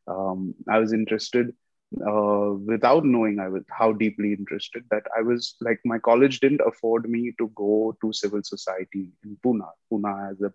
um, 0.07 0.53
i 0.69 0.79
was 0.79 0.93
interested 0.93 1.53
uh, 2.01 2.51
without 2.65 3.05
knowing 3.05 3.39
I 3.39 3.47
was 3.47 3.63
how 3.69 3.93
deeply 3.93 4.33
interested 4.33 4.83
that 4.91 5.03
I 5.17 5.21
was 5.21 5.55
like 5.61 5.79
my 5.85 5.99
college 5.99 6.39
didn't 6.39 6.61
afford 6.65 7.09
me 7.09 7.33
to 7.37 7.51
go 7.55 7.95
to 8.01 8.13
civil 8.13 8.41
society 8.43 9.11
in 9.23 9.37
Pune. 9.45 9.67
Pune 9.91 10.31
as 10.31 10.41
a 10.41 10.51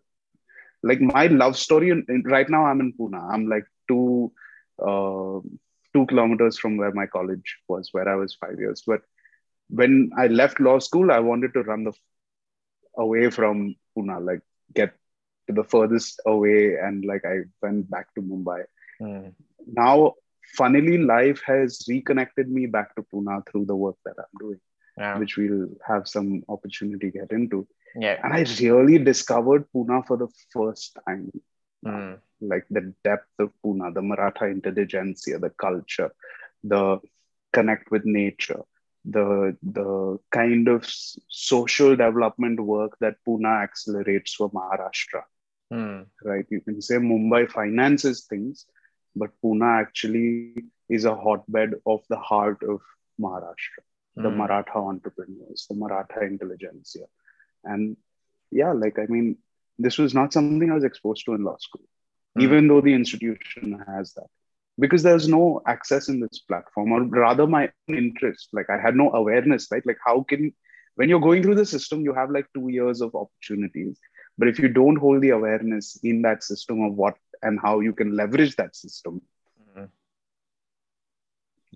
like 0.82 1.00
my 1.00 1.26
love 1.26 1.56
story. 1.56 1.90
And 1.90 2.24
right 2.26 2.48
now 2.48 2.64
I'm 2.66 2.80
in 2.80 2.92
Pune. 2.92 3.20
I'm 3.32 3.48
like 3.48 3.64
two 3.88 4.32
uh, 4.82 5.40
two 5.94 6.06
kilometers 6.06 6.58
from 6.58 6.76
where 6.76 6.92
my 6.92 7.06
college 7.06 7.56
was, 7.68 7.88
where 7.92 8.08
I 8.08 8.16
was 8.16 8.34
five 8.34 8.58
years. 8.58 8.82
But 8.86 9.02
when 9.68 10.10
I 10.18 10.26
left 10.26 10.60
law 10.60 10.78
school, 10.78 11.10
I 11.10 11.20
wanted 11.20 11.54
to 11.54 11.62
run 11.62 11.84
the 11.84 11.92
away 12.96 13.30
from 13.30 13.74
Pune, 13.96 14.24
like 14.24 14.40
get 14.74 14.94
to 15.46 15.54
the 15.54 15.64
furthest 15.64 16.20
away, 16.26 16.76
and 16.76 17.04
like 17.04 17.24
I 17.24 17.40
went 17.62 17.90
back 17.90 18.14
to 18.14 18.22
Mumbai. 18.22 18.64
Mm. 19.00 19.34
Now 19.66 20.14
funnily, 20.54 20.98
life 20.98 21.42
has 21.46 21.84
reconnected 21.88 22.50
me 22.50 22.66
back 22.66 22.94
to 22.96 23.02
Pune 23.02 23.46
through 23.48 23.66
the 23.66 23.76
work 23.76 23.96
that 24.04 24.16
I'm 24.18 24.38
doing, 24.38 24.60
yeah. 24.96 25.18
which 25.18 25.36
we'll 25.36 25.68
have 25.86 26.08
some 26.08 26.42
opportunity 26.48 27.10
to 27.10 27.18
get 27.18 27.30
into. 27.32 27.66
Yeah. 27.96 28.20
And 28.22 28.32
I 28.32 28.44
really 28.60 28.98
discovered 28.98 29.66
Pune 29.74 30.06
for 30.06 30.16
the 30.16 30.28
first 30.52 30.96
time. 31.06 31.30
Mm. 31.84 32.18
Like 32.40 32.66
the 32.70 32.94
depth 33.04 33.28
of 33.38 33.52
Pune, 33.64 33.94
the 33.94 34.02
Maratha 34.02 34.46
intelligentsia, 34.46 35.38
the 35.38 35.50
culture, 35.50 36.10
the 36.62 36.98
connect 37.52 37.90
with 37.90 38.04
nature, 38.04 38.62
the 39.04 39.56
the 39.62 40.18
kind 40.30 40.68
of 40.68 40.86
social 41.28 41.96
development 41.96 42.60
work 42.60 42.96
that 43.00 43.16
Pune 43.26 43.46
accelerates 43.46 44.34
for 44.34 44.50
Maharashtra. 44.50 45.22
Mm. 45.72 46.06
Right? 46.22 46.46
You 46.50 46.60
can 46.60 46.82
say 46.82 46.96
Mumbai 46.96 47.50
finances 47.50 48.26
things, 48.28 48.66
but 49.16 49.30
Pune 49.42 49.64
actually 49.64 50.64
is 50.88 51.04
a 51.04 51.14
hotbed 51.14 51.74
of 51.86 52.00
the 52.08 52.16
heart 52.16 52.62
of 52.62 52.80
Maharashtra, 53.20 53.82
mm. 54.18 54.22
the 54.22 54.30
hmm. 54.30 54.38
Maratha 54.38 54.78
entrepreneurs, 54.78 55.66
the 55.68 55.76
Maratha 55.76 56.22
intelligentsia. 56.22 57.04
And 57.64 57.96
yeah, 58.50 58.72
like, 58.72 58.98
I 58.98 59.06
mean, 59.06 59.38
this 59.78 59.98
was 59.98 60.14
not 60.14 60.32
something 60.32 60.70
I 60.70 60.74
was 60.74 60.84
exposed 60.84 61.24
to 61.26 61.34
in 61.34 61.44
law 61.44 61.56
school, 61.58 61.84
mm. 62.36 62.42
even 62.42 62.66
though 62.66 62.80
the 62.80 62.92
institution 62.92 63.82
has 63.86 64.14
that. 64.14 64.26
Because 64.80 65.02
there's 65.02 65.28
no 65.28 65.60
access 65.66 66.08
in 66.08 66.20
this 66.20 66.40
platform, 66.40 66.92
or 66.92 67.04
rather, 67.04 67.46
my 67.46 67.70
interest. 67.88 68.48
Like, 68.52 68.70
I 68.70 68.78
had 68.78 68.96
no 68.96 69.12
awareness, 69.12 69.68
right? 69.70 69.86
Like, 69.86 69.98
how 70.04 70.22
can, 70.22 70.52
when 70.96 71.08
you're 71.08 71.20
going 71.20 71.42
through 71.42 71.56
the 71.56 71.66
system, 71.66 72.00
you 72.00 72.14
have 72.14 72.30
like 72.30 72.46
two 72.54 72.68
years 72.68 73.00
of 73.00 73.14
opportunities. 73.14 73.98
But 74.38 74.48
if 74.48 74.58
you 74.58 74.68
don't 74.68 74.96
hold 74.96 75.20
the 75.20 75.30
awareness 75.30 75.98
in 76.02 76.22
that 76.22 76.42
system 76.42 76.82
of 76.82 76.94
what 76.94 77.14
and 77.42 77.58
how 77.60 77.80
you 77.80 77.92
can 77.92 78.16
leverage 78.16 78.56
that 78.56 78.74
system. 78.74 79.20
Mm-hmm. 79.68 79.84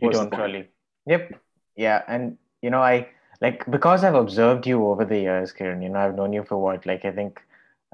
You 0.00 0.10
don't 0.10 0.36
really. 0.36 0.68
Yep. 1.06 1.40
Yeah. 1.76 2.02
And, 2.08 2.38
you 2.62 2.70
know, 2.70 2.82
I 2.82 3.08
like, 3.40 3.70
because 3.70 4.04
I've 4.04 4.14
observed 4.14 4.66
you 4.66 4.86
over 4.86 5.04
the 5.04 5.18
years, 5.18 5.52
Kiran, 5.52 5.82
you 5.82 5.88
know, 5.90 5.98
I've 5.98 6.14
known 6.14 6.32
you 6.32 6.44
for 6.44 6.56
what, 6.56 6.86
like, 6.86 7.04
I 7.04 7.10
think 7.10 7.40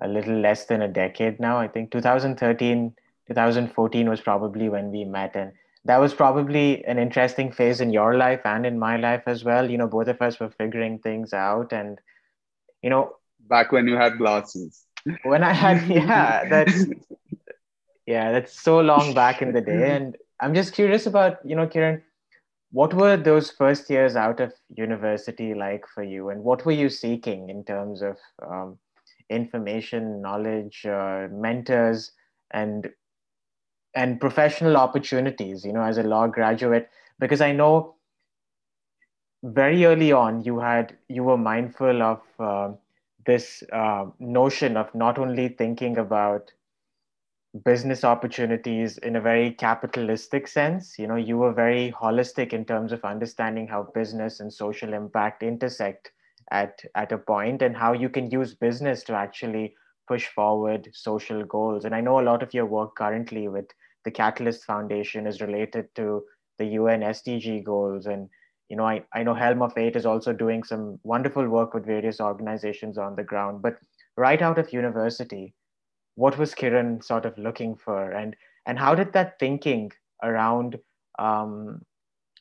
a 0.01 0.09
little 0.09 0.39
less 0.39 0.67
than 0.67 0.83
a 0.83 0.89
decade 0.89 1.41
now. 1.41 1.59
I 1.59 1.69
think 1.69 1.91
2013, 1.91 2.95
2014 3.31 4.09
was 4.09 4.21
probably 4.21 4.69
when 4.69 4.91
we 4.91 5.05
met. 5.05 5.37
And 5.37 5.53
that 5.85 5.99
was 5.99 6.13
probably 6.13 6.85
an 6.85 6.99
interesting 6.99 7.53
phase 7.53 7.81
in 7.81 7.93
your 7.93 8.17
life 8.17 8.41
and 8.45 8.67
in 8.67 8.79
my 8.79 8.97
life 8.97 9.23
as 9.27 9.45
well. 9.45 9.71
You 9.71 9.79
know, 9.79 9.87
both 9.87 10.09
of 10.09 10.21
us 10.21 10.39
were 10.41 10.51
figuring 10.51 10.99
things 10.99 11.33
out. 11.33 11.73
And, 11.73 11.99
you 12.83 12.91
know, 12.91 13.17
back 13.49 13.73
when 13.73 13.87
you 13.87 13.97
had 13.97 14.19
glasses. 14.19 14.85
When 15.23 15.43
I 15.43 15.53
had, 15.53 15.89
yeah, 15.89 16.49
that's 16.49 16.85
yeah, 18.07 18.33
that's 18.33 18.61
so 18.61 18.81
long 18.81 19.15
back 19.15 19.41
in 19.41 19.53
the 19.53 19.61
day. 19.61 19.95
And 19.95 20.17
I'm 20.41 20.55
just 20.55 20.75
curious 20.75 21.07
about, 21.07 21.39
you 21.45 21.55
know, 21.55 21.67
Kiran, 21.67 22.03
what 22.73 22.93
were 22.95 23.17
those 23.17 23.51
first 23.51 23.89
years 23.91 24.17
out 24.17 24.41
of 24.41 24.53
university 24.77 25.55
like 25.55 25.85
for 25.95 26.03
you? 26.03 26.31
And 26.31 26.43
what 26.43 26.65
were 26.65 26.73
you 26.73 26.89
seeking 26.89 27.49
in 27.51 27.65
terms 27.65 28.03
of 28.03 28.17
um, 28.45 28.79
information, 29.29 30.21
knowledge, 30.21 30.85
uh, 30.87 31.29
mentors, 31.31 32.13
and 32.53 32.91
and 33.95 34.21
professional 34.21 34.77
opportunities, 34.77 35.65
you 35.65 35.73
know, 35.73 35.83
as 35.83 35.99
a 35.99 36.03
law 36.03 36.27
graduate? 36.27 36.89
Because 37.19 37.41
I 37.41 37.53
know 37.53 37.95
very 39.43 39.85
early 39.85 40.13
on 40.13 40.43
you 40.45 40.59
had 40.59 40.97
you 41.09 41.25
were 41.25 41.39
mindful 41.39 42.03
of 42.03 42.21
uh, 42.39 42.73
this 43.27 43.63
uh, 43.73 44.07
notion 44.19 44.77
of 44.77 44.95
not 44.95 45.19
only 45.19 45.49
thinking 45.49 45.99
about 45.99 46.53
business 47.65 48.05
opportunities 48.05 48.99
in 48.99 49.17
a 49.17 49.21
very 49.21 49.51
capitalistic 49.51 50.47
sense. 50.47 50.99
You 50.99 51.09
know, 51.09 51.17
you 51.17 51.37
were 51.37 51.53
very 51.53 51.93
holistic 51.93 52.53
in 52.53 52.65
terms 52.65 52.93
of 52.93 53.05
understanding 53.05 53.67
how 53.67 53.91
business 53.95 54.41
and 54.41 54.53
social 54.53 54.93
impact 54.95 55.43
intersect 55.43 56.13
at, 56.53 56.81
at 56.95 57.13
a 57.13 57.19
point 57.19 57.63
and 57.63 57.77
how 57.77 57.93
you 57.93 58.09
can 58.09 58.31
use 58.31 58.55
business 58.55 59.03
to 59.05 59.15
actually 59.15 59.75
push 60.07 60.29
forward 60.29 60.89
social 60.93 61.45
goals. 61.45 61.85
And 61.85 61.95
I 61.95 62.01
know 62.01 62.21
a 62.21 62.23
lot 62.23 62.43
of 62.43 62.55
your 62.55 62.67
work 62.67 62.97
currently 62.97 63.49
with 63.49 63.67
the 64.05 64.11
Catalyst 64.11 64.65
Foundation 64.65 65.27
is 65.27 65.41
related 65.41 65.89
to 65.97 66.25
the 66.59 66.67
UN 66.67 67.01
SDG 67.01 67.65
goals. 67.65 68.07
And, 68.07 68.29
you 68.69 68.77
know, 68.77 68.87
I, 68.87 69.03
I 69.13 69.23
know 69.23 69.35
Helm 69.35 69.63
of 69.63 69.77
Eight 69.77 69.97
is 69.97 70.07
also 70.07 70.33
doing 70.33 70.63
some 70.63 70.99
wonderful 71.03 71.49
work 71.49 71.75
with 71.75 71.87
various 71.87 72.21
organizations 72.21 72.99
on 72.99 73.17
the 73.17 73.25
ground. 73.25 73.63
But 73.63 73.77
right 74.17 74.41
out 74.41 74.59
of 74.59 74.73
university, 74.73 75.55
what 76.15 76.39
was 76.39 76.55
Kiran 76.55 77.03
sort 77.03 77.25
of 77.25 77.37
looking 77.39 77.77
for, 77.77 78.13
and 78.13 78.37
and 78.67 78.79
how 78.79 78.95
did 78.95 79.13
that 79.15 79.39
thinking 79.39 79.91
around 80.23 80.79
um, 81.19 81.83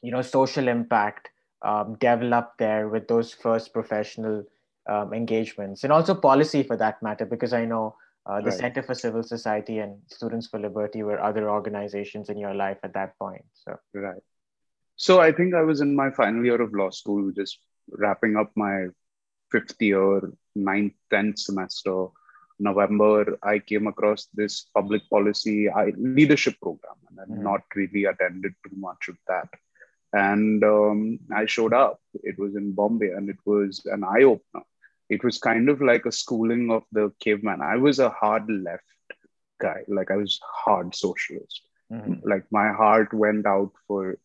you 0.02 0.12
know 0.12 0.22
social 0.22 0.68
impact 0.68 1.30
um, 1.62 1.96
develop 2.00 2.54
there 2.60 2.90
with 2.90 3.08
those 3.08 3.34
first 3.34 3.74
professional 3.74 4.44
um, 4.90 5.14
engagements, 5.14 5.84
and 5.84 5.94
also 5.94 6.14
policy 6.14 6.64
for 6.64 6.78
that 6.78 7.02
matter, 7.02 7.26
because 7.26 7.54
I 7.54 7.66
know. 7.66 7.96
Uh, 8.30 8.42
the 8.42 8.52
right. 8.52 8.60
Center 8.60 8.84
for 8.84 8.94
Civil 8.94 9.24
Society 9.24 9.80
and 9.80 9.98
Students 10.08 10.48
for 10.48 10.60
Liberty 10.60 11.02
were 11.02 11.20
other 11.20 11.50
organizations 11.50 12.30
in 12.30 12.38
your 12.38 12.54
life 12.54 12.78
at 12.84 12.94
that 12.94 13.18
point. 13.18 13.46
So 13.54 13.76
right. 13.94 14.22
So 14.96 15.20
I 15.20 15.32
think 15.32 15.56
I 15.56 15.62
was 15.62 15.82
in 15.82 15.96
my 15.96 16.12
final 16.12 16.46
year 16.46 16.62
of 16.62 16.74
law 16.74 16.92
school, 16.92 17.32
just 17.32 17.58
wrapping 17.90 18.36
up 18.36 18.52
my 18.56 18.88
fifth 19.52 19.82
year, 19.82 20.22
ninth, 20.56 20.94
tenth 21.10 21.40
semester, 21.40 22.10
November, 22.60 23.38
I 23.42 23.60
came 23.60 23.88
across 23.88 24.28
this 24.34 24.66
public 24.76 25.10
policy 25.10 25.70
leadership 25.98 26.56
program, 26.62 26.96
and 27.10 27.20
i 27.20 27.24
mm. 27.26 27.42
not 27.42 27.62
really 27.76 28.06
attended 28.06 28.54
too 28.64 28.76
much 28.76 29.08
of 29.08 29.16
that. 29.28 29.48
And 30.12 30.64
um, 30.64 31.20
I 31.34 31.46
showed 31.46 31.74
up. 31.74 32.02
It 32.24 32.38
was 32.38 32.56
in 32.56 32.74
Bombay, 32.74 33.12
and 33.12 33.30
it 33.30 33.38
was 33.46 33.82
an 33.86 34.04
eye 34.04 34.24
opener. 34.24 34.66
It 35.10 35.24
was 35.24 35.40
kind 35.40 35.70
of 35.70 35.82
like 35.82 36.06
a 36.06 36.12
schooling 36.12 36.72
of 36.72 36.84
the 36.92 37.12
caveman. 37.20 37.62
I 37.62 37.78
was 37.78 38.00
a 38.00 38.10
hard 38.10 38.50
left 38.50 38.84
guy, 39.60 39.82
like 39.88 40.12
I 40.12 40.18
was 40.18 40.40
hard 40.44 40.96
socialist. 40.96 41.62
Mm-hmm. 41.92 42.28
Like 42.28 42.46
my 42.52 42.72
heart 42.72 43.14
went 43.14 43.46
out 43.46 43.72
for 43.88 44.18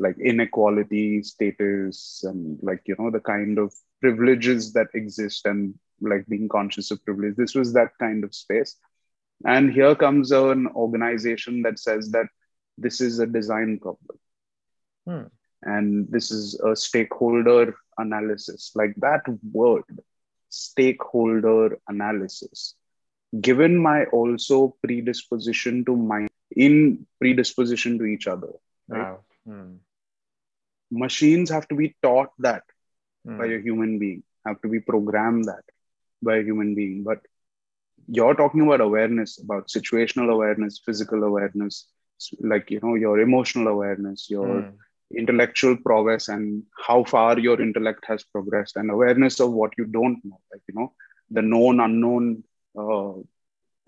like 0.00 0.18
inequality, 0.18 1.22
status, 1.22 2.24
and 2.24 2.58
like 2.62 2.82
you 2.86 2.96
know 2.98 3.10
the 3.10 3.20
kind 3.20 3.58
of 3.58 3.72
privileges 4.00 4.72
that 4.72 4.88
exist 4.94 5.46
and 5.46 5.74
like 6.00 6.26
being 6.26 6.48
conscious 6.48 6.90
of 6.90 7.04
privilege. 7.04 7.36
This 7.36 7.54
was 7.54 7.72
that 7.74 7.92
kind 8.00 8.24
of 8.24 8.34
space. 8.34 8.76
And 9.44 9.72
here 9.72 9.94
comes 9.94 10.32
an 10.32 10.68
organization 10.68 11.62
that 11.62 11.78
says 11.78 12.10
that 12.10 12.26
this 12.78 13.00
is 13.00 13.18
a 13.18 13.26
design 13.26 13.78
problem. 13.80 14.18
Hmm. 15.06 15.28
And 15.62 16.08
this 16.10 16.30
is 16.30 16.58
a 16.60 16.74
stakeholder 16.74 17.74
analysis. 17.98 18.72
Like 18.74 18.94
that 18.96 19.22
word, 19.52 19.84
stakeholder 20.52 21.78
analysis. 21.88 22.74
Given 23.40 23.76
my 23.78 24.04
also 24.06 24.76
predisposition 24.84 25.84
to 25.86 25.96
mind 25.96 26.30
in 26.56 27.06
predisposition 27.20 27.98
to 27.98 28.04
each 28.04 28.26
other. 28.26 28.52
Right? 28.88 29.08
Wow. 29.08 29.24
Hmm. 29.46 29.76
Machines 30.90 31.50
have 31.50 31.68
to 31.68 31.74
be 31.76 31.96
taught 32.02 32.30
that 32.38 32.64
Hmm. 33.24 33.36
by 33.38 33.46
a 33.46 33.60
human 33.60 33.98
being, 33.98 34.22
have 34.46 34.60
to 34.62 34.68
be 34.68 34.80
programmed 34.80 35.44
that 35.46 35.64
by 36.22 36.36
a 36.38 36.42
human 36.42 36.74
being. 36.74 37.02
But 37.04 37.20
you're 38.08 38.34
talking 38.34 38.62
about 38.62 38.80
awareness, 38.80 39.38
about 39.38 39.68
situational 39.68 40.30
awareness, 40.32 40.78
physical 40.84 41.22
awareness, 41.24 41.88
like 42.40 42.70
you 42.70 42.80
know, 42.82 42.94
your 42.94 43.20
emotional 43.20 43.68
awareness, 43.68 44.28
your 44.30 44.62
Hmm. 44.62 44.76
Intellectual 45.16 45.76
prowess, 45.76 46.28
and 46.28 46.62
how 46.86 47.04
far 47.04 47.38
your 47.38 47.60
intellect 47.60 48.04
has 48.06 48.22
progressed, 48.24 48.76
and 48.76 48.90
awareness 48.90 49.40
of 49.40 49.52
what 49.52 49.72
you 49.78 49.84
don't 49.86 50.18
know, 50.24 50.40
like 50.52 50.62
you 50.68 50.74
know, 50.74 50.92
the 51.30 51.42
known 51.42 51.80
unknown. 51.80 52.42
Uh, 52.78 53.12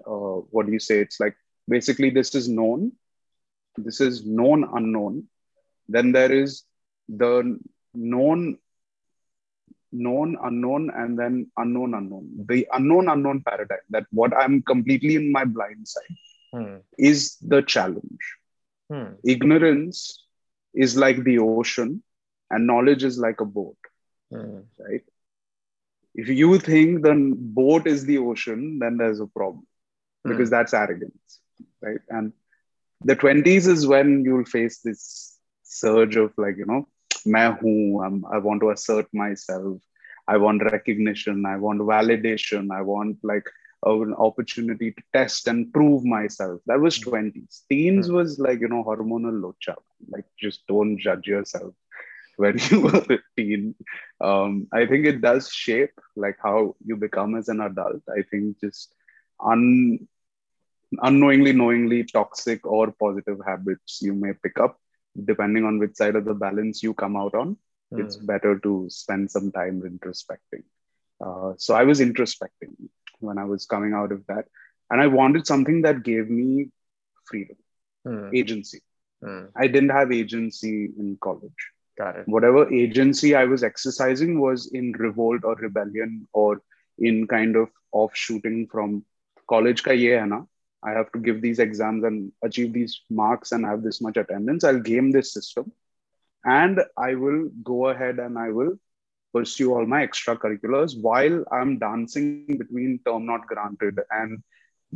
uh, 0.06 0.36
what 0.50 0.66
do 0.66 0.72
you 0.72 0.80
say? 0.80 0.98
It's 1.00 1.20
like 1.20 1.36
basically 1.68 2.10
this 2.10 2.34
is 2.34 2.48
known, 2.48 2.92
this 3.76 4.00
is 4.00 4.24
known 4.26 4.64
unknown. 4.74 5.24
Then 5.88 6.12
there 6.12 6.32
is 6.32 6.64
the 7.08 7.58
known 7.94 8.58
known 9.92 10.36
unknown 10.42 10.90
and 10.94 11.18
then 11.18 11.34
unknown 11.56 11.94
unknown 11.94 12.26
the 12.50 12.66
unknown 12.72 13.08
unknown 13.08 13.40
paradigm 13.48 13.84
that 13.90 14.04
what 14.10 14.32
i'm 14.42 14.60
completely 14.62 15.14
in 15.16 15.30
my 15.32 15.44
blind 15.44 15.86
side 15.86 16.14
Hmm. 16.52 16.76
is 16.98 17.36
the 17.54 17.62
challenge 17.62 18.24
Hmm. 18.90 19.14
ignorance 19.24 20.23
is 20.74 20.96
like 20.96 21.22
the 21.24 21.38
ocean 21.38 22.02
and 22.50 22.66
knowledge 22.66 23.04
is 23.04 23.18
like 23.18 23.40
a 23.40 23.44
boat 23.44 23.76
Hmm. 24.30 24.60
right? 24.78 25.02
If 26.14 26.28
you 26.28 26.58
think 26.58 27.02
the 27.02 27.14
boat 27.36 27.86
is 27.86 28.04
the 28.04 28.18
ocean 28.18 28.78
then 28.80 28.96
there's 28.96 29.20
a 29.20 29.26
problem 29.26 29.66
because 30.26 30.50
that's 30.50 30.74
arrogance 30.74 31.40
right? 31.82 32.00
And 32.08 32.32
the 33.04 33.16
20s 33.16 33.66
is 33.66 33.86
when 33.86 34.24
you'll 34.24 34.44
face 34.44 34.80
this 34.80 35.38
surge 35.62 36.16
of 36.16 36.32
like 36.36 36.56
you 36.56 36.66
know 36.66 36.86
main 37.26 37.52
hu, 37.60 38.00
i 38.32 38.38
want 38.38 38.60
to 38.62 38.70
assert 38.70 39.06
myself. 39.12 39.80
I 40.28 40.36
want 40.38 40.62
recognition. 40.64 41.44
I 41.46 41.56
want 41.56 41.80
validation. 41.80 42.70
I 42.70 42.82
want 42.82 43.18
like 43.22 43.46
an 43.86 44.14
opportunity 44.14 44.90
to 44.90 45.02
test 45.12 45.46
and 45.46 45.72
prove 45.72 46.04
myself. 46.04 46.60
That 46.66 46.80
was 46.80 46.98
20s 46.98 47.64
teens 47.68 48.08
Hmm. 48.08 48.10
was 48.10 48.38
like 48.38 48.60
you 48.60 48.68
know 48.68 48.82
hormonal 48.84 49.36
locha 49.44 49.74
like 50.08 50.24
just 50.38 50.66
don't 50.66 50.98
judge 50.98 51.26
yourself 51.26 51.74
when 52.36 52.56
you 52.70 52.80
were 52.80 53.04
a 53.10 53.18
teen 53.36 53.74
um, 54.20 54.66
i 54.72 54.86
think 54.86 55.04
it 55.06 55.20
does 55.20 55.50
shape 55.50 55.92
like 56.16 56.36
how 56.42 56.74
you 56.84 56.96
become 56.96 57.34
as 57.36 57.48
an 57.48 57.60
adult. 57.60 58.02
I 58.08 58.22
think 58.30 58.60
just 58.60 58.94
un 59.40 60.06
unknowingly 61.02 61.52
knowingly 61.52 62.04
toxic 62.04 62.66
or 62.66 62.90
positive 62.92 63.38
habits 63.46 64.00
you 64.02 64.14
may 64.14 64.32
pick 64.42 64.58
up. 64.58 64.78
Depending 65.24 65.64
on 65.64 65.78
which 65.78 65.94
side 65.96 66.14
of 66.16 66.24
the 66.24 66.34
balance 66.34 66.82
you 66.82 66.94
come 66.94 67.16
out 67.16 67.34
on 67.34 67.56
it's 67.96 68.16
Hmm. 68.16 68.16
better 68.16 68.58
to 68.58 68.86
spend 68.88 69.30
some 69.30 69.50
time 69.52 69.80
introspecting. 69.82 70.62
Uh, 71.24 71.52
so 71.56 71.74
i 71.74 71.82
was 71.84 72.00
introspecting 72.00 72.72
when 73.20 73.38
i 73.38 73.44
was 73.44 73.66
coming 73.66 73.92
out 73.94 74.12
of 74.12 74.24
that 74.26 74.44
and 74.90 75.00
i 75.00 75.06
wanted 75.06 75.46
something 75.46 75.82
that 75.82 76.02
gave 76.02 76.28
me 76.30 76.68
freedom 77.30 77.56
Hmm. 78.04 78.28
agency 78.40 78.80
Hmm. 79.22 79.44
i 79.56 79.66
didn't 79.66 79.90
have 79.98 80.12
agency 80.12 80.74
in 80.98 81.16
college 81.28 81.68
Got 81.98 82.16
it. 82.16 82.28
whatever 82.34 82.60
agency 82.72 83.34
I 83.34 83.44
was 83.44 83.62
exercising 83.62 84.40
was 84.40 84.66
in 84.72 84.92
revolt 84.92 85.44
or 85.44 85.54
rebellion 85.56 86.26
or 86.32 86.60
in 86.98 87.26
kind 87.26 87.56
of 87.56 87.68
offshooting 87.92 88.66
from 88.72 89.04
college 89.48 89.82
ka 89.82 89.92
ye 89.92 90.10
hai 90.16 90.24
na. 90.26 90.40
I 90.82 90.92
have 90.92 91.10
to 91.12 91.18
give 91.18 91.40
these 91.42 91.58
exams 91.58 92.04
and 92.04 92.32
achieve 92.42 92.72
these 92.72 93.00
marks 93.10 93.52
and 93.52 93.64
have 93.64 93.82
this 93.82 94.00
much 94.00 94.16
attendance. 94.16 94.64
I'll 94.64 94.80
game 94.80 95.10
this 95.12 95.32
system 95.32 95.72
and 96.44 96.80
I 96.96 97.14
will 97.14 97.48
go 97.62 97.88
ahead 97.88 98.18
and 98.18 98.38
I 98.38 98.50
will 98.50 98.72
pursue 99.34 99.74
all 99.74 99.86
my 99.86 100.06
extracurriculars 100.06 101.00
while 101.08 101.44
I'm 101.52 101.78
dancing 101.78 102.34
between 102.36 102.80
term 103.06 103.26
not 103.26 103.46
granted 103.46 104.00
and 104.10 104.42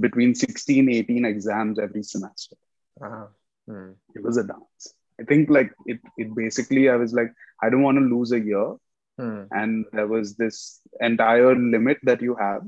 between 0.00 0.34
16, 0.34 0.88
18 0.90 1.24
exams 1.26 1.78
every 1.78 2.02
semester 2.02 2.56
Uh-huh. 3.00 3.26
Hmm. 3.68 3.90
it 4.14 4.22
was 4.22 4.36
a 4.38 4.44
dance. 4.44 4.94
I 5.20 5.24
think 5.24 5.50
like 5.50 5.72
it, 5.86 6.00
it 6.16 6.34
basically, 6.34 6.88
I 6.88 6.96
was 6.96 7.12
like, 7.12 7.32
I 7.62 7.70
don't 7.70 7.82
want 7.82 7.98
to 7.98 8.04
lose 8.16 8.32
a 8.32 8.40
year. 8.40 8.74
Hmm. 9.18 9.42
And 9.50 9.86
there 9.92 10.06
was 10.06 10.36
this 10.36 10.80
entire 11.00 11.54
limit 11.56 11.98
that 12.04 12.22
you 12.22 12.34
have. 12.36 12.62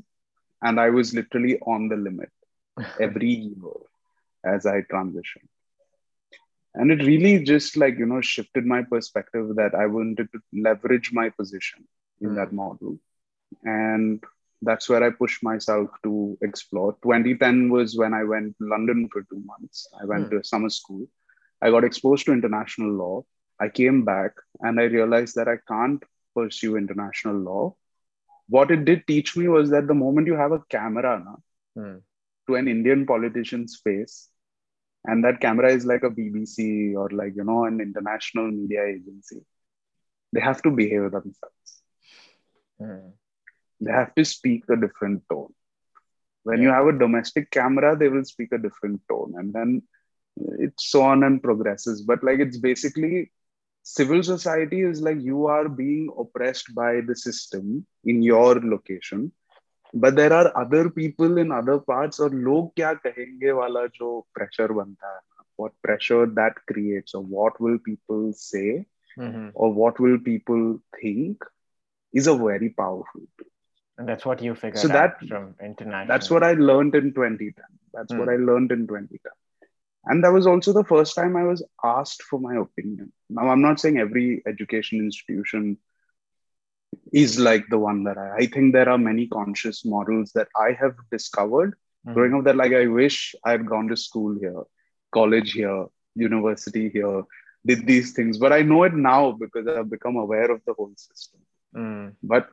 And 0.63 0.81
I 0.81 0.91
was 0.91 1.15
literally 1.15 1.59
on 1.61 1.89
the 1.89 1.97
limit 1.97 2.31
every 3.01 3.31
year 3.31 3.77
as 4.45 4.67
I 4.67 4.83
transitioned. 4.83 5.49
And 6.75 6.91
it 6.91 7.05
really 7.05 7.43
just 7.45 7.77
like, 7.77 7.99
you 7.99 8.07
know, 8.07 8.21
shifted 8.21 8.65
my 8.67 8.83
perspective 8.83 9.57
that 9.57 9.75
I 9.75 9.87
wanted 9.87 10.29
to 10.33 10.41
leverage 10.53 11.13
my 11.13 11.31
position 11.31 11.87
in 12.21 12.31
Hmm. 12.31 12.35
that 12.35 12.53
model. 12.53 12.99
And 13.65 14.23
that's 14.63 14.89
where 14.89 15.03
I 15.05 15.11
pushed 15.11 15.43
myself 15.43 15.91
to 16.05 16.37
explore. 16.43 16.97
2010 17.03 17.71
was 17.71 17.97
when 17.97 18.15
I 18.15 18.25
went 18.25 18.57
to 18.59 18.69
London 18.69 19.09
for 19.13 19.23
two 19.23 19.43
months. 19.45 19.89
I 20.01 20.05
went 20.07 20.31
Hmm. 20.31 20.31
to 20.31 20.45
summer 20.45 20.71
school. 20.71 21.07
I 21.63 21.71
got 21.71 21.85
exposed 21.85 22.27
to 22.27 22.33
international 22.33 22.91
law. 22.93 23.25
I 23.61 23.69
came 23.69 24.05
back 24.05 24.33
and 24.61 24.81
I 24.81 24.85
realized 24.85 25.35
that 25.37 25.49
I 25.49 25.59
can't 25.69 26.03
pursue 26.35 26.77
international 26.77 27.37
law. 27.37 27.77
What 28.49 28.71
it 28.71 28.85
did 28.85 29.07
teach 29.07 29.37
me 29.37 29.49
was 29.49 29.71
that 29.71 29.87
the 29.87 29.95
moment 29.95 30.27
you 30.27 30.35
have 30.35 30.53
a 30.53 30.63
camera 30.71 31.19
na, 31.25 31.37
Hmm. 31.75 31.99
to 32.47 32.55
an 32.57 32.69
Indian 32.69 33.07
politician's 33.07 33.81
face, 33.83 34.29
and 35.05 35.25
that 35.25 35.41
camera 35.41 35.73
is 35.73 35.85
like 35.87 36.03
a 36.05 36.11
BBC 36.11 36.95
or 36.95 37.09
like, 37.11 37.35
you 37.37 37.45
know, 37.45 37.65
an 37.65 37.81
international 37.81 38.51
media 38.51 38.85
agency, 38.85 39.41
they 40.33 40.41
have 40.41 40.63
to 40.63 40.71
behave 40.71 41.11
themselves 41.11 41.83
Hmm. 42.79 43.13
they 43.81 43.93
have 43.93 44.15
to 44.15 44.25
speak 44.25 44.65
a 44.69 44.77
different 44.77 45.23
tone. 45.31 45.53
When 46.45 46.61
Yeah. 46.61 46.63
you 46.63 46.69
have 46.71 46.87
a 46.87 46.99
domestic 46.99 47.51
camera, 47.51 47.97
they 47.97 48.09
will 48.09 48.25
speak 48.25 48.53
a 48.53 48.59
different 48.59 49.01
tone, 49.09 49.35
and 49.37 49.53
then 49.53 49.83
it's 50.59 50.91
so 50.91 51.03
on 51.03 51.23
and 51.25 51.43
progresses. 51.43 52.03
But 52.03 52.23
like 52.25 52.39
it's 52.41 52.59
basically 52.59 53.31
civil 53.83 54.23
society 54.23 54.83
is 54.83 55.01
like 55.01 55.21
you 55.21 55.47
are 55.47 55.69
being 55.69 56.11
oppressed 56.19 56.75
by 56.75 57.01
the 57.07 57.17
system 57.17 57.87
in 58.05 58.23
your 58.23 58.61
location, 58.61 59.33
but 59.96 60.16
there 60.16 60.34
are 60.34 60.66
other 60.66 60.90
people 60.98 61.38
in 61.38 61.52
other 61.62 61.80
parts. 61.80 62.22
और 62.22 62.34
लोग 62.34 62.76
क्या 62.76 62.94
कहेंगे 62.94 63.52
वाला 63.52 63.86
जो 63.86 64.28
pressure 64.40 64.76
बनता 64.76 65.16
है, 65.16 65.22
what 65.62 65.74
pressure 65.88 66.36
that 66.36 66.54
creates, 66.72 67.16
or 67.16 67.26
what 67.26 67.66
will 67.66 67.80
people 67.90 68.34
say, 68.34 68.86
Mhm. 69.20 69.52
or 69.56 69.76
what 69.76 70.02
will 70.02 70.24
people 70.28 70.74
think, 70.76 71.36
is 72.18 72.28
a 72.28 72.36
very 72.36 72.70
powerful 72.70 73.22
tool. 73.22 73.50
And 74.00 74.10
that's 74.10 74.28
what 74.28 74.44
you 74.44 74.54
figured 74.54 74.86
So 74.86 74.90
that- 74.90 75.14
out 75.14 75.28
from 75.28 75.56
international. 75.64 76.08
That's 76.08 76.32
what 76.32 76.44
I 76.44 76.54
learned 76.54 76.96
in 76.96 77.14
2010. 77.14 77.80
That's 77.94 78.14
what 78.14 78.28
Hmm. 78.28 78.34
I 78.34 78.36
learned 78.36 78.72
in 78.72 78.88
2010. 78.88 79.34
And 80.04 80.24
that 80.24 80.34
was 80.34 80.48
also 80.48 80.74
the 80.74 80.84
first 80.84 81.16
time 81.16 81.36
I 81.36 81.44
was 81.44 81.64
asked 81.84 82.24
for 82.24 82.40
my 82.40 82.56
opinion. 82.56 83.12
Now, 83.30 83.50
I'm 83.50 83.62
not 83.62 83.80
saying 83.80 83.98
every 83.98 84.44
education 84.46 85.00
institution 85.00 85.78
is 87.13 87.39
like 87.39 87.65
the 87.69 87.79
one 87.79 88.05
that 88.05 88.19
I, 88.19 88.37
I 88.43 88.47
think 88.47 88.73
there 88.73 88.89
are 88.89 88.99
many 88.99 89.27
conscious 89.27 89.85
models 89.85 90.33
that 90.35 90.49
I 90.57 90.73
have 90.81 90.95
discovered 91.11 91.75
Mhm. 92.07 92.15
growing 92.15 92.35
up 92.35 92.45
that 92.45 92.57
like 92.57 92.73
I 92.73 92.87
wish 92.87 93.35
I 93.45 93.51
had 93.53 93.67
gone 93.67 93.89
to 93.89 93.97
school 93.97 94.37
here, 94.41 94.63
college 95.13 95.53
here, 95.53 95.87
university 96.15 96.89
here, 96.89 97.23
did 97.67 97.87
these 97.87 98.13
things. 98.15 98.39
But 98.39 98.53
I 98.53 98.63
know 98.63 98.85
it 98.85 98.95
now 98.95 99.33
because 99.33 99.67
I've 99.69 99.91
become 99.91 100.17
aware 100.17 100.51
of 100.51 100.61
the 100.67 100.73
whole 100.75 100.93
system. 100.97 101.41
Mm. 101.77 102.15
But 102.23 102.49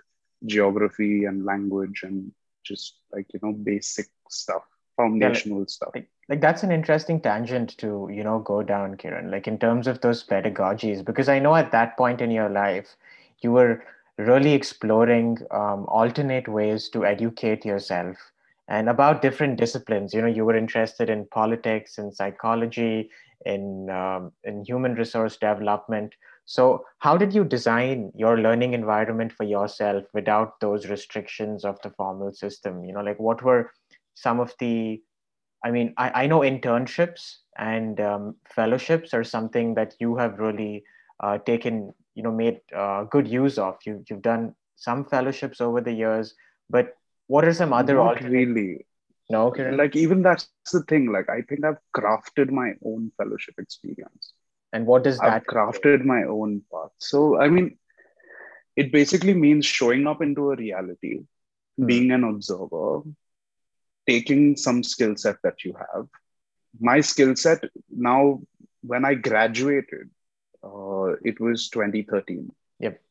geography, 0.45 1.25
and 1.25 1.45
language, 1.45 2.01
and 2.03 2.31
just 2.63 2.99
like 3.13 3.25
you 3.33 3.39
know 3.43 3.53
basic 3.53 4.07
stuff, 4.29 4.63
foundational 4.97 5.65
stuff. 5.67 5.89
like, 5.95 6.09
like 6.29 6.41
that's 6.41 6.63
an 6.63 6.71
interesting 6.71 7.19
tangent 7.19 7.77
to 7.77 8.09
you 8.11 8.23
know 8.23 8.39
go 8.39 8.61
down 8.61 8.95
kiran 8.95 9.31
like 9.31 9.47
in 9.47 9.57
terms 9.57 9.87
of 9.87 10.01
those 10.01 10.23
pedagogies 10.23 11.03
because 11.03 11.29
i 11.29 11.39
know 11.39 11.55
at 11.55 11.71
that 11.71 11.97
point 11.97 12.21
in 12.21 12.29
your 12.29 12.49
life 12.49 12.95
you 13.41 13.51
were 13.51 13.81
really 14.17 14.53
exploring 14.53 15.37
um, 15.51 15.85
alternate 15.87 16.47
ways 16.47 16.89
to 16.89 17.05
educate 17.05 17.63
yourself 17.63 18.17
and 18.67 18.89
about 18.89 19.21
different 19.21 19.57
disciplines. 19.57 20.13
You 20.13 20.21
know, 20.21 20.27
you 20.27 20.45
were 20.45 20.55
interested 20.55 21.09
in 21.09 21.25
politics 21.25 21.97
and 21.97 22.13
psychology, 22.13 23.09
in 23.45 23.89
um, 23.89 24.31
in 24.43 24.63
human 24.65 24.95
resource 24.95 25.37
development. 25.37 26.13
So, 26.45 26.85
how 26.99 27.15
did 27.17 27.33
you 27.33 27.43
design 27.43 28.11
your 28.15 28.39
learning 28.39 28.73
environment 28.73 29.31
for 29.31 29.43
yourself 29.43 30.03
without 30.13 30.59
those 30.59 30.87
restrictions 30.87 31.63
of 31.63 31.79
the 31.83 31.91
formal 31.91 32.33
system? 32.33 32.83
You 32.83 32.93
know, 32.93 33.01
like 33.01 33.19
what 33.19 33.43
were 33.43 33.71
some 34.15 34.39
of 34.39 34.53
the 34.59 35.01
I 35.63 35.71
mean, 35.71 35.93
I, 35.97 36.23
I 36.23 36.27
know 36.27 36.39
internships 36.39 37.37
and 37.57 37.99
um, 37.99 38.35
fellowships 38.55 39.13
are 39.13 39.23
something 39.23 39.73
that 39.75 39.95
you 39.99 40.15
have 40.15 40.39
really 40.39 40.83
uh, 41.21 41.37
taken, 41.39 41.93
you 42.15 42.23
know, 42.23 42.31
made 42.31 42.61
uh, 42.75 43.03
good 43.03 43.27
use 43.27 43.57
of. 43.57 43.75
You, 43.85 44.03
you've 44.09 44.21
done 44.21 44.55
some 44.77 45.05
fellowships 45.05 45.59
over 45.59 45.81
the 45.81 45.91
years, 45.91 46.33
but 46.69 46.95
what 47.27 47.45
are 47.45 47.53
some 47.53 47.73
other 47.73 47.95
Not 47.95 48.21
really. 48.21 48.85
No, 49.29 49.51
Kiran? 49.51 49.77
Like 49.77 49.95
even 49.95 50.21
that's 50.23 50.49
the 50.71 50.83
thing. 50.83 51.11
Like 51.11 51.29
I 51.29 51.41
think 51.41 51.63
I've 51.63 51.77
crafted 51.95 52.51
my 52.51 52.73
own 52.83 53.11
fellowship 53.17 53.55
experience. 53.59 54.33
And 54.73 54.85
what 54.85 55.03
does 55.03 55.19
that? 55.19 55.29
I've 55.29 55.45
crafted 55.45 56.03
my 56.03 56.23
own 56.23 56.63
path. 56.71 56.91
So 56.97 57.39
I 57.39 57.47
mean, 57.49 57.77
it 58.75 58.91
basically 58.91 59.33
means 59.33 59.65
showing 59.65 60.07
up 60.07 60.21
into 60.21 60.51
a 60.51 60.55
reality, 60.55 61.19
hmm. 61.77 61.85
being 61.85 62.11
an 62.11 62.23
observer, 62.23 63.01
taking 64.07 64.55
some 64.55 64.83
skill 64.83 65.15
set 65.15 65.37
that 65.43 65.63
you 65.63 65.75
have. 65.75 66.07
My 66.79 67.01
skill 67.01 67.35
set 67.35 67.63
now, 67.89 68.41
when 68.81 69.05
I 69.05 69.13
graduated, 69.15 70.09
uh, 70.63 71.13
it 71.23 71.39
was 71.39 71.69
2013. 71.69 72.51
Yep. 72.79 73.01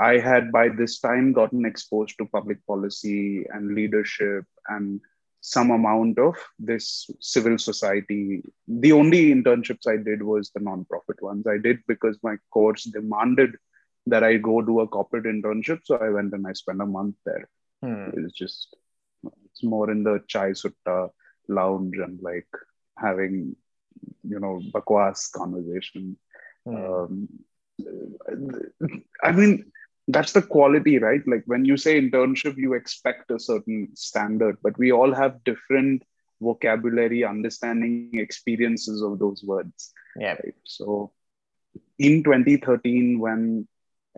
I 0.00 0.18
had 0.18 0.52
by 0.52 0.68
this 0.68 1.00
time 1.00 1.32
gotten 1.32 1.64
exposed 1.64 2.18
to 2.18 2.26
public 2.26 2.64
policy 2.66 3.44
and 3.52 3.74
leadership 3.74 4.44
and 4.68 5.00
some 5.40 5.70
amount 5.70 6.18
of 6.18 6.36
this 6.58 7.08
civil 7.20 7.58
society. 7.58 8.42
The 8.66 8.92
only 8.92 9.32
internships 9.32 9.86
I 9.86 9.96
did 9.96 10.22
was 10.22 10.50
the 10.50 10.60
nonprofit 10.60 11.20
ones. 11.20 11.46
I 11.46 11.58
did 11.58 11.78
because 11.86 12.18
my 12.22 12.36
course 12.50 12.84
demanded 12.84 13.56
that 14.06 14.24
I 14.24 14.36
go 14.36 14.62
do 14.62 14.80
a 14.80 14.88
corporate 14.88 15.24
internship. 15.24 15.80
So 15.84 15.96
I 15.96 16.10
went 16.10 16.32
and 16.32 16.46
I 16.46 16.52
spent 16.54 16.80
a 16.80 16.86
month 16.86 17.16
there. 17.24 17.48
Hmm. 17.82 18.10
It's 18.14 18.32
just, 18.32 18.76
it's 19.44 19.62
more 19.62 19.90
in 19.90 20.02
the 20.02 20.22
chai 20.26 20.50
sutta 20.50 21.10
lounge 21.48 21.96
and 21.98 22.20
like 22.22 22.48
having, 22.96 23.56
you 24.22 24.40
know, 24.40 24.60
bakwas 24.72 25.30
conversation. 25.32 26.16
Hmm. 26.64 26.76
Um, 26.76 27.28
I 29.22 29.32
mean, 29.32 29.70
that's 30.08 30.32
the 30.32 30.42
quality 30.42 30.98
right? 30.98 31.26
Like 31.26 31.44
when 31.46 31.64
you 31.64 31.76
say 31.76 32.00
internship 32.00 32.56
you 32.56 32.74
expect 32.74 33.30
a 33.30 33.38
certain 33.38 33.88
standard 33.94 34.58
but 34.62 34.76
we 34.78 34.92
all 34.92 35.14
have 35.14 35.44
different 35.44 36.02
vocabulary 36.40 37.24
understanding 37.24 38.10
experiences 38.14 39.02
of 39.02 39.18
those 39.18 39.42
words 39.42 39.92
yeah. 40.16 40.34
right? 40.34 40.54
so 40.64 41.10
in 41.98 42.22
2013 42.22 43.18
when 43.18 43.66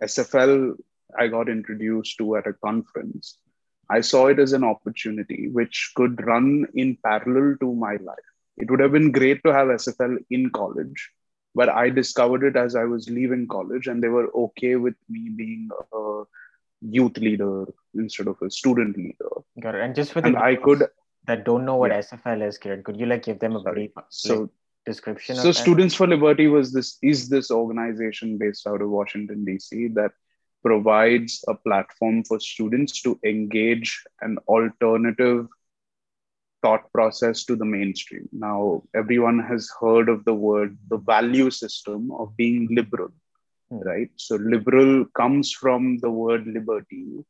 sfl 0.03 0.75
i 1.17 1.27
got 1.27 1.49
introduced 1.49 2.17
to 2.17 2.35
at 2.35 2.47
a 2.47 2.53
conference 2.53 3.37
i 3.89 4.01
saw 4.01 4.27
it 4.27 4.39
as 4.39 4.53
an 4.53 4.63
opportunity 4.63 5.49
which 5.49 5.91
could 5.95 6.23
run 6.25 6.65
in 6.75 6.97
parallel 7.03 7.55
to 7.59 7.73
my 7.73 7.93
life. 7.97 8.29
It 8.57 8.69
would 8.69 8.79
have 8.79 8.91
been 8.91 9.11
great 9.11 9.43
to 9.43 9.53
have 9.53 9.67
sfl 9.69 10.17
in 10.29 10.49
college 10.51 11.09
but 11.53 11.69
I 11.69 11.89
discovered 11.89 12.43
it 12.43 12.55
as 12.55 12.75
I 12.75 12.83
was 12.85 13.09
leaving 13.09 13.47
college, 13.47 13.87
and 13.87 14.01
they 14.01 14.07
were 14.07 14.29
okay 14.35 14.75
with 14.75 14.95
me 15.09 15.29
being 15.29 15.69
a 15.93 16.23
youth 16.81 17.17
leader 17.17 17.65
instead 17.95 18.27
of 18.27 18.41
a 18.41 18.49
student 18.49 18.97
leader. 18.97 19.29
Got 19.59 19.75
it. 19.75 19.81
And 19.81 19.95
just 19.95 20.13
for 20.13 20.21
the 20.21 20.35
I 20.37 20.55
could 20.55 20.87
that 21.27 21.45
don't 21.45 21.65
know 21.65 21.75
what 21.75 21.91
yeah. 21.91 21.99
SFL 21.99 22.47
is, 22.47 22.57
Kiran, 22.57 22.83
could 22.83 22.97
you 22.97 23.05
like 23.05 23.23
give 23.23 23.39
them 23.39 23.55
a 23.55 23.61
Sorry. 23.61 23.73
brief 23.73 23.91
so 24.09 24.41
like, 24.41 24.49
description? 24.85 25.35
So 25.35 25.51
Students 25.51 25.93
for 25.93 26.07
Liberty 26.07 26.47
was 26.47 26.73
this 26.73 26.97
is 27.01 27.29
this 27.29 27.51
organization 27.51 28.37
based 28.37 28.65
out 28.65 28.81
of 28.81 28.89
Washington 28.89 29.45
DC 29.45 29.93
that 29.95 30.11
provides 30.63 31.43
a 31.47 31.55
platform 31.55 32.23
for 32.23 32.39
students 32.39 33.01
to 33.01 33.19
engage 33.25 34.03
an 34.21 34.37
alternative 34.47 35.47
thought 36.61 36.91
process 36.93 37.43
to 37.45 37.55
the 37.55 37.65
mainstream. 37.65 38.27
Now, 38.31 38.83
everyone 38.95 39.39
has 39.39 39.71
heard 39.79 40.09
of 40.09 40.25
the 40.25 40.33
word, 40.33 40.77
the 40.89 40.97
value 40.97 41.49
system 41.49 42.11
of 42.11 42.35
being 42.37 42.67
liberal, 42.71 43.09
mm. 43.71 43.83
right? 43.83 44.09
So, 44.15 44.35
liberal 44.35 45.05
comes 45.15 45.51
from 45.51 45.97
the 45.99 46.09
word 46.09 46.45
liberty, 46.47 47.25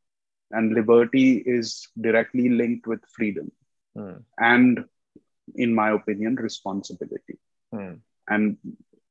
and 0.52 0.74
liberty 0.74 1.38
is 1.38 1.88
directly 2.00 2.50
linked 2.50 2.88
with 2.88 3.02
freedom. 3.16 3.52
Mm. 3.98 4.24
And, 4.38 4.86
in 5.56 5.74
my 5.74 5.92
opinion, 5.92 6.36
responsibility. 6.36 7.40
Mm. 7.74 8.00
And 8.28 8.58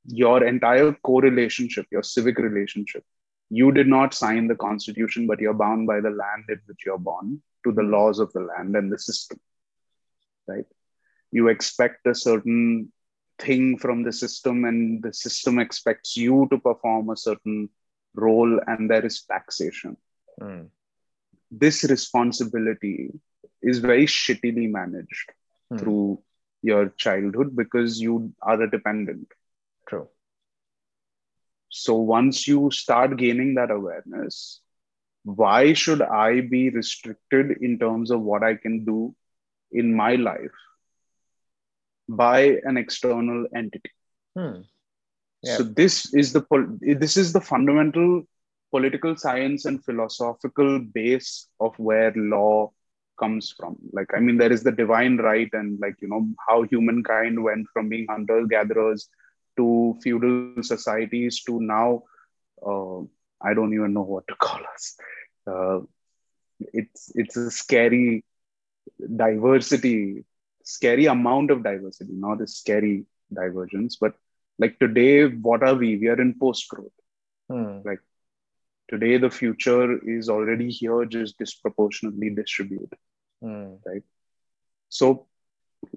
your 0.06 0.44
entire 0.44 0.96
co 1.04 1.20
relationship, 1.20 1.86
your 1.90 2.02
civic 2.02 2.38
relationship, 2.38 3.04
you 3.50 3.72
did 3.72 3.88
not 3.88 4.14
sign 4.14 4.46
the 4.46 4.54
constitution, 4.54 5.26
but 5.26 5.40
you're 5.40 5.54
bound 5.54 5.86
by 5.86 6.00
the 6.00 6.10
land 6.10 6.44
in 6.48 6.60
which 6.66 6.86
you're 6.86 6.98
born 6.98 7.42
to 7.64 7.72
the 7.72 7.82
hmm. 7.82 7.90
laws 7.90 8.20
of 8.20 8.32
the 8.32 8.40
land 8.40 8.74
and 8.76 8.90
the 8.90 8.98
system 8.98 9.38
right? 10.46 10.66
You 11.30 11.48
expect 11.48 12.06
a 12.06 12.14
certain 12.14 12.92
thing 13.38 13.78
from 13.78 14.02
the 14.02 14.12
system, 14.12 14.64
and 14.64 15.02
the 15.02 15.12
system 15.12 15.58
expects 15.58 16.16
you 16.16 16.48
to 16.50 16.58
perform 16.58 17.10
a 17.10 17.16
certain 17.16 17.68
role, 18.14 18.60
and 18.66 18.90
there 18.90 19.04
is 19.04 19.22
taxation. 19.22 19.96
Mm. 20.40 20.68
This 21.50 21.84
responsibility 21.84 23.10
is 23.62 23.78
very 23.78 24.06
shittily 24.06 24.70
managed 24.70 25.32
mm. 25.72 25.78
through 25.78 26.22
your 26.62 26.90
childhood 26.96 27.56
because 27.56 28.00
you 28.00 28.32
are 28.42 28.60
a 28.62 28.70
dependent. 28.70 29.28
True. 29.88 30.08
So 31.70 31.94
once 31.94 32.46
you 32.48 32.70
start 32.70 33.16
gaining 33.16 33.54
that 33.54 33.70
awareness, 33.70 34.60
why 35.24 35.72
should 35.72 36.02
I 36.02 36.40
be 36.40 36.70
restricted 36.70 37.58
in 37.62 37.78
terms 37.78 38.10
of 38.10 38.20
what 38.20 38.42
I 38.42 38.54
can 38.54 38.84
do 38.84 39.14
in 39.72 39.94
my 39.94 40.14
life 40.16 40.58
by 42.08 42.58
an 42.64 42.76
external 42.76 43.46
entity. 43.54 43.90
Hmm. 44.36 44.62
Yeah. 45.42 45.56
So 45.56 45.62
this 45.62 46.12
is 46.14 46.32
the 46.32 46.44
this 46.80 47.16
is 47.16 47.32
the 47.32 47.40
fundamental 47.40 48.24
political 48.70 49.16
science 49.16 49.64
and 49.64 49.84
philosophical 49.84 50.80
base 50.80 51.48
of 51.58 51.78
where 51.78 52.12
law 52.14 52.72
comes 53.18 53.54
from. 53.56 53.76
Like 53.92 54.08
I 54.14 54.20
mean, 54.20 54.38
there 54.38 54.52
is 54.52 54.62
the 54.62 54.72
divine 54.72 55.16
right, 55.18 55.48
and 55.52 55.78
like 55.80 55.96
you 56.00 56.08
know 56.08 56.28
how 56.48 56.62
humankind 56.62 57.42
went 57.42 57.68
from 57.72 57.88
being 57.88 58.06
hunter 58.08 58.46
gatherers 58.46 59.08
to 59.56 59.98
feudal 60.02 60.62
societies 60.62 61.42
to 61.44 61.60
now. 61.60 62.02
Uh, 62.64 63.00
I 63.42 63.54
don't 63.54 63.74
even 63.74 63.94
know 63.94 64.02
what 64.02 64.26
to 64.28 64.34
call 64.34 64.60
us. 64.74 64.96
Uh, 65.46 65.80
it's 66.72 67.12
it's 67.14 67.36
a 67.36 67.50
scary 67.50 68.24
diversity, 69.16 70.24
scary 70.64 71.06
amount 71.06 71.50
of 71.50 71.62
diversity, 71.62 72.12
not 72.12 72.40
a 72.40 72.46
scary 72.46 73.04
divergence, 73.32 73.96
but 73.96 74.14
like 74.58 74.78
today, 74.78 75.26
what 75.26 75.62
are 75.62 75.74
we? 75.74 75.96
We 75.96 76.08
are 76.08 76.20
in 76.20 76.38
post 76.38 76.68
growth. 76.68 76.92
Hmm. 77.48 77.80
Like 77.84 78.00
today, 78.88 79.16
the 79.16 79.30
future 79.30 79.98
is 80.06 80.28
already 80.28 80.70
here, 80.70 81.04
just 81.06 81.38
disproportionately 81.38 82.30
distributed. 82.30 82.98
Hmm. 83.42 83.74
Right. 83.86 84.02
So 84.90 85.26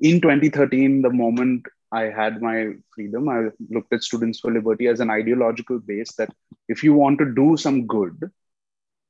in 0.02 0.22
2013, 0.22 1.02
the 1.02 1.10
moment 1.10 1.66
I 1.92 2.04
had 2.04 2.42
my 2.42 2.74
freedom, 2.96 3.30
I 3.30 3.50
looked 3.70 3.94
at 3.94 4.04
Students 4.04 4.40
for 4.40 4.52
Liberty 4.52 4.88
as 4.88 5.00
an 5.00 5.10
ideological 5.10 5.80
base 5.80 6.14
that 6.14 6.34
if 6.68 6.84
you 6.84 6.94
want 6.94 7.20
to 7.20 7.34
do 7.36 7.58
some 7.58 7.86
good, 7.86 8.32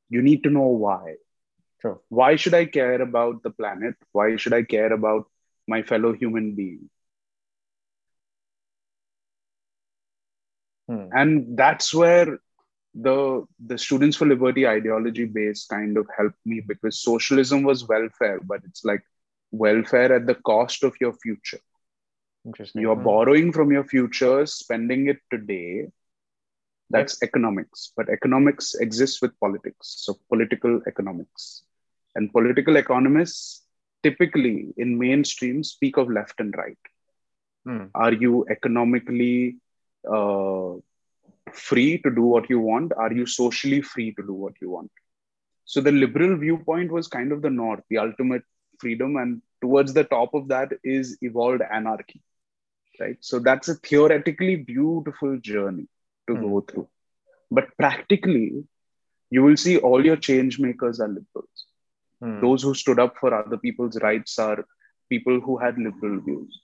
you 0.09 0.21
need 0.21 0.43
to 0.43 0.49
know 0.49 0.67
why. 0.67 1.15
True. 1.83 1.99
Why 2.07 2.37
should 2.37 2.53
I 2.53 2.63
care 2.65 3.01
about 3.01 3.43
the 3.43 3.49
planet? 3.49 3.95
Why 4.13 4.37
should 4.37 4.53
I 4.53 4.63
care 4.63 4.93
about 4.93 5.29
my 5.67 5.83
fellow 5.83 6.13
human 6.13 6.55
being? 6.55 6.89
Hmm. 10.87 11.09
And 11.11 11.57
that's 11.57 11.93
where 11.93 12.39
the 12.95 13.43
the 13.59 13.77
Students 13.77 14.15
for 14.15 14.25
Liberty 14.25 14.65
ideology 14.65 15.25
base 15.25 15.65
kind 15.65 15.97
of 15.97 16.07
helped 16.17 16.39
me 16.45 16.61
because 16.65 17.01
socialism 17.01 17.63
was 17.63 17.85
welfare, 17.85 18.39
but 18.39 18.61
it's 18.63 18.85
like 18.85 19.03
welfare 19.51 20.15
at 20.15 20.25
the 20.25 20.35
cost 20.35 20.85
of 20.85 20.95
your 21.01 21.11
future. 21.11 21.59
Interesting. 22.45 22.81
You're 22.81 22.95
hmm. 22.95 23.03
borrowing 23.03 23.51
from 23.51 23.73
your 23.73 23.83
future, 23.83 24.45
spending 24.45 25.07
it 25.07 25.19
today. 25.29 25.87
That's 26.89 27.21
economics, 27.23 27.91
but 27.97 28.07
economics 28.07 28.73
exists 28.75 29.21
with 29.21 29.37
politics. 29.41 29.95
So 30.05 30.17
political 30.29 30.81
economics. 30.87 31.63
And 32.15 32.31
political 32.31 32.75
economists 32.75 33.63
typically 34.03 34.73
in 34.77 34.97
mainstream 34.97 35.63
speak 35.63 35.97
of 35.97 36.09
left 36.09 36.39
and 36.39 36.53
right. 36.55 36.77
Hmm. 37.65 37.85
Are 37.95 38.13
you 38.13 38.45
economically 38.49 39.57
uh, 40.09 40.73
free 41.53 41.97
to 41.99 42.11
do 42.11 42.21
what 42.21 42.49
you 42.49 42.59
want? 42.59 42.91
Are 42.95 43.11
you 43.11 43.25
socially 43.25 43.81
free 43.81 44.13
to 44.13 44.21
do 44.21 44.33
what 44.33 44.53
you 44.61 44.69
want? 44.69 44.91
So 45.65 45.79
the 45.79 45.91
liberal 45.91 46.37
viewpoint 46.37 46.91
was 46.91 47.07
kind 47.07 47.31
of 47.31 47.41
the 47.41 47.49
north, 47.49 47.83
the 47.89 47.99
ultimate 47.99 48.43
freedom. 48.79 49.15
And 49.15 49.41
towards 49.61 49.93
the 49.93 50.03
top 50.03 50.33
of 50.33 50.49
that 50.49 50.73
is 50.83 51.17
evolved 51.21 51.63
anarchy. 51.71 52.21
Right. 52.99 53.17
So 53.21 53.39
that's 53.39 53.69
a 53.69 53.75
theoretically 53.75 54.57
beautiful 54.57 55.39
journey 55.39 55.87
to 56.27 56.35
mm. 56.35 56.41
go 56.41 56.61
through. 56.61 56.87
But 57.49 57.75
practically, 57.77 58.65
you 59.29 59.41
will 59.41 59.57
see 59.57 59.77
all 59.77 60.05
your 60.05 60.17
change 60.17 60.59
makers 60.59 60.99
are 60.99 61.07
liberals. 61.07 61.65
Mm. 62.23 62.41
Those 62.41 62.63
who 62.63 62.73
stood 62.73 62.99
up 62.99 63.15
for 63.19 63.33
other 63.33 63.57
people's 63.57 63.99
rights 64.01 64.39
are 64.39 64.65
people 65.09 65.39
who 65.41 65.57
had 65.57 65.77
liberal 65.77 66.21
views, 66.21 66.61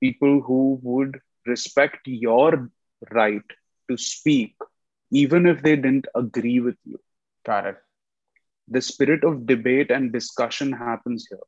people 0.00 0.40
who 0.40 0.78
would 0.82 1.18
respect 1.46 2.06
your 2.06 2.70
right 3.10 3.42
to 3.90 3.96
speak, 3.96 4.54
even 5.10 5.46
if 5.46 5.62
they 5.62 5.76
didn't 5.76 6.06
agree 6.14 6.60
with 6.60 6.76
you. 6.84 7.00
Got 7.46 7.66
it. 7.66 7.76
The 8.68 8.82
spirit 8.82 9.24
of 9.24 9.46
debate 9.46 9.90
and 9.90 10.12
discussion 10.12 10.72
happens 10.72 11.26
here. 11.28 11.46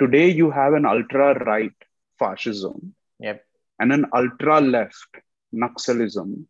Today, 0.00 0.30
you 0.30 0.50
have 0.50 0.74
an 0.74 0.86
ultra 0.86 1.44
right 1.44 1.72
fascism 2.18 2.94
yep. 3.18 3.44
and 3.78 3.92
an 3.92 4.06
ultra 4.14 4.60
left 4.60 5.08
Naxalism, 5.54 6.46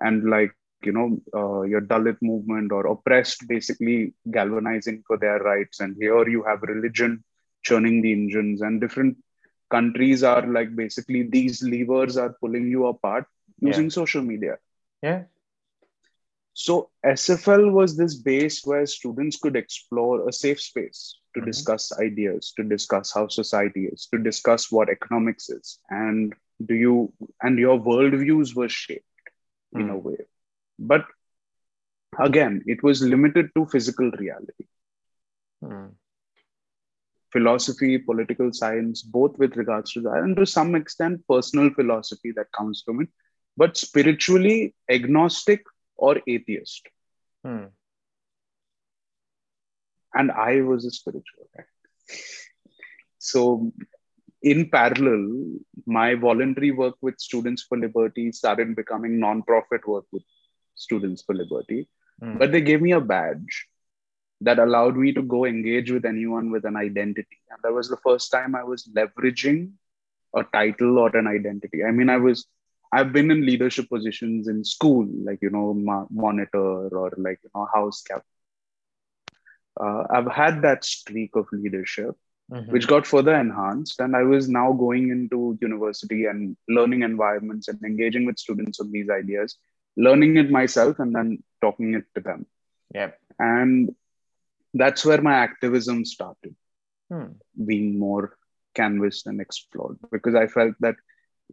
and 0.00 0.28
like 0.28 0.52
you 0.86 0.92
know, 0.92 1.20
uh, 1.34 1.62
your 1.62 1.80
Dalit 1.80 2.16
movement 2.20 2.72
or 2.72 2.86
oppressed 2.86 3.46
basically 3.48 4.14
galvanizing 4.30 5.02
for 5.06 5.16
their 5.16 5.38
rights. 5.38 5.80
And 5.80 5.96
here 5.98 6.28
you 6.28 6.42
have 6.44 6.62
religion 6.62 7.24
churning 7.62 8.02
the 8.02 8.12
engines, 8.12 8.60
and 8.62 8.80
different 8.80 9.16
countries 9.70 10.22
are 10.22 10.46
like 10.46 10.74
basically 10.76 11.22
these 11.22 11.62
levers 11.62 12.16
are 12.16 12.36
pulling 12.40 12.68
you 12.68 12.86
apart 12.86 13.26
using 13.60 13.84
yeah. 13.84 13.90
social 13.90 14.22
media. 14.22 14.56
Yeah. 15.02 15.24
So 16.54 16.90
SFL 17.04 17.72
was 17.72 17.96
this 17.96 18.14
base 18.16 18.60
where 18.64 18.84
students 18.84 19.38
could 19.38 19.56
explore 19.56 20.28
a 20.28 20.32
safe 20.32 20.60
space 20.60 21.16
to 21.34 21.40
mm-hmm. 21.40 21.48
discuss 21.48 21.92
ideas, 21.98 22.52
to 22.56 22.62
discuss 22.62 23.12
how 23.12 23.28
society 23.28 23.86
is, 23.86 24.06
to 24.12 24.18
discuss 24.18 24.70
what 24.70 24.90
economics 24.90 25.48
is, 25.48 25.78
and 25.88 26.34
do 26.64 26.74
you 26.74 27.12
and 27.42 27.58
your 27.58 27.78
worldviews 27.78 28.54
were 28.54 28.68
shaped 28.68 29.06
mm-hmm. 29.74 29.80
in 29.80 29.90
a 29.90 29.98
mm. 29.98 30.02
way. 30.02 30.16
But 30.86 31.04
again, 32.18 32.62
it 32.66 32.82
was 32.82 33.02
limited 33.02 33.50
to 33.56 33.66
physical 33.66 34.10
reality. 34.10 34.66
Mm-hmm. 35.64 35.88
Philosophy, 37.32 37.98
political 37.98 38.52
science, 38.52 39.02
both 39.02 39.38
with 39.38 39.56
regards 39.56 39.92
to 39.92 40.00
that, 40.02 40.18
and 40.18 40.36
to 40.36 40.44
some 40.44 40.74
extent, 40.74 41.22
personal 41.26 41.70
philosophy 41.72 42.32
that 42.32 42.52
comes 42.52 42.82
from 42.84 43.02
it 43.02 43.08
but 43.56 43.76
spiritually 43.76 44.74
agnostic 44.90 45.62
or 45.96 46.20
atheist. 46.26 46.88
Hmm. 47.44 47.66
And 50.14 50.30
I 50.30 50.60
was 50.60 50.84
a 50.84 50.90
spiritual 50.90 51.48
guy. 51.56 51.64
So, 53.18 53.72
in 54.42 54.68
parallel, 54.70 55.58
my 55.86 56.14
voluntary 56.14 56.70
work 56.70 56.96
with 57.00 57.18
Students 57.18 57.62
for 57.62 57.78
Liberty 57.78 58.32
started 58.32 58.74
becoming 58.76 59.20
non-profit 59.20 59.86
work 59.86 60.04
with 60.12 60.22
Students 60.82 61.22
for 61.22 61.34
Liberty. 61.34 61.88
Hmm. 62.20 62.38
But 62.38 62.52
they 62.52 62.60
gave 62.60 62.82
me 62.82 62.92
a 62.92 63.00
badge 63.00 63.66
that 64.42 64.58
allowed 64.58 64.96
me 64.96 65.12
to 65.12 65.22
go 65.22 65.44
engage 65.44 65.90
with 65.90 66.04
anyone 66.04 66.50
with 66.50 66.64
an 66.64 66.76
identity. 66.76 67.38
And 67.50 67.58
that 67.62 67.72
was 67.72 67.88
the 67.88 67.96
first 67.98 68.30
time 68.30 68.54
I 68.54 68.64
was 68.64 68.88
leveraging 68.96 69.72
a 70.34 70.44
title 70.44 70.98
or 70.98 71.16
an 71.16 71.26
identity. 71.26 71.84
I 71.84 71.90
mean, 71.90 72.10
I 72.10 72.16
was 72.16 72.46
I've 72.92 73.12
been 73.12 73.30
in 73.30 73.46
leadership 73.46 73.88
positions 73.88 74.48
in 74.48 74.64
school, 74.64 75.08
like 75.24 75.40
you 75.40 75.50
know, 75.50 75.72
ma- 75.72 76.06
monitor 76.10 76.88
or 76.88 77.12
like 77.16 77.40
you 77.42 77.50
know, 77.54 77.66
house 77.72 78.02
cap. 78.02 78.22
Uh, 79.80 80.04
I've 80.10 80.30
had 80.30 80.60
that 80.62 80.84
streak 80.84 81.34
of 81.34 81.46
leadership, 81.52 82.14
mm-hmm. 82.50 82.70
which 82.70 82.86
got 82.86 83.06
further 83.06 83.34
enhanced, 83.34 84.00
and 84.00 84.14
I 84.14 84.24
was 84.24 84.48
now 84.48 84.72
going 84.72 85.10
into 85.10 85.58
university 85.62 86.26
and 86.26 86.54
learning 86.68 87.02
environments 87.02 87.68
and 87.68 87.82
engaging 87.82 88.26
with 88.26 88.38
students 88.38 88.78
on 88.78 88.92
these 88.92 89.08
ideas, 89.08 89.56
learning 89.96 90.36
it 90.36 90.50
myself, 90.50 90.98
and 90.98 91.14
then 91.14 91.42
talking 91.60 91.94
it 91.94 92.04
to 92.14 92.20
them. 92.20 92.46
Yep. 92.94 93.18
And 93.38 93.94
that's 94.74 95.04
where 95.04 95.20
my 95.20 95.34
activism 95.34 96.04
started, 96.04 96.54
hmm. 97.10 97.26
being 97.64 97.98
more 97.98 98.36
canvassed 98.74 99.26
and 99.26 99.40
explored, 99.40 99.98
because 100.10 100.34
I 100.34 100.46
felt 100.46 100.74
that 100.80 100.96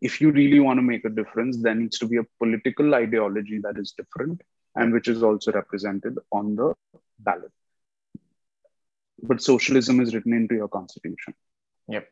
if 0.01 0.21
you 0.21 0.31
really 0.31 0.59
want 0.59 0.77
to 0.77 0.81
make 0.81 1.03
a 1.05 1.09
difference, 1.09 1.61
there 1.61 1.75
needs 1.75 1.99
to 1.99 2.07
be 2.07 2.17
a 2.17 2.23
political 2.39 2.95
ideology 2.95 3.59
that 3.59 3.77
is 3.77 3.93
different 3.97 4.41
and 4.75 4.93
which 4.93 5.07
is 5.07 5.23
also 5.23 5.51
represented 5.51 6.17
on 6.31 6.55
the 6.55 6.73
ballot. 7.19 7.51
But 9.21 9.41
socialism 9.41 9.99
is 9.99 10.13
written 10.13 10.33
into 10.33 10.55
your 10.55 10.69
constitution. 10.69 11.33
Yep. 11.89 12.07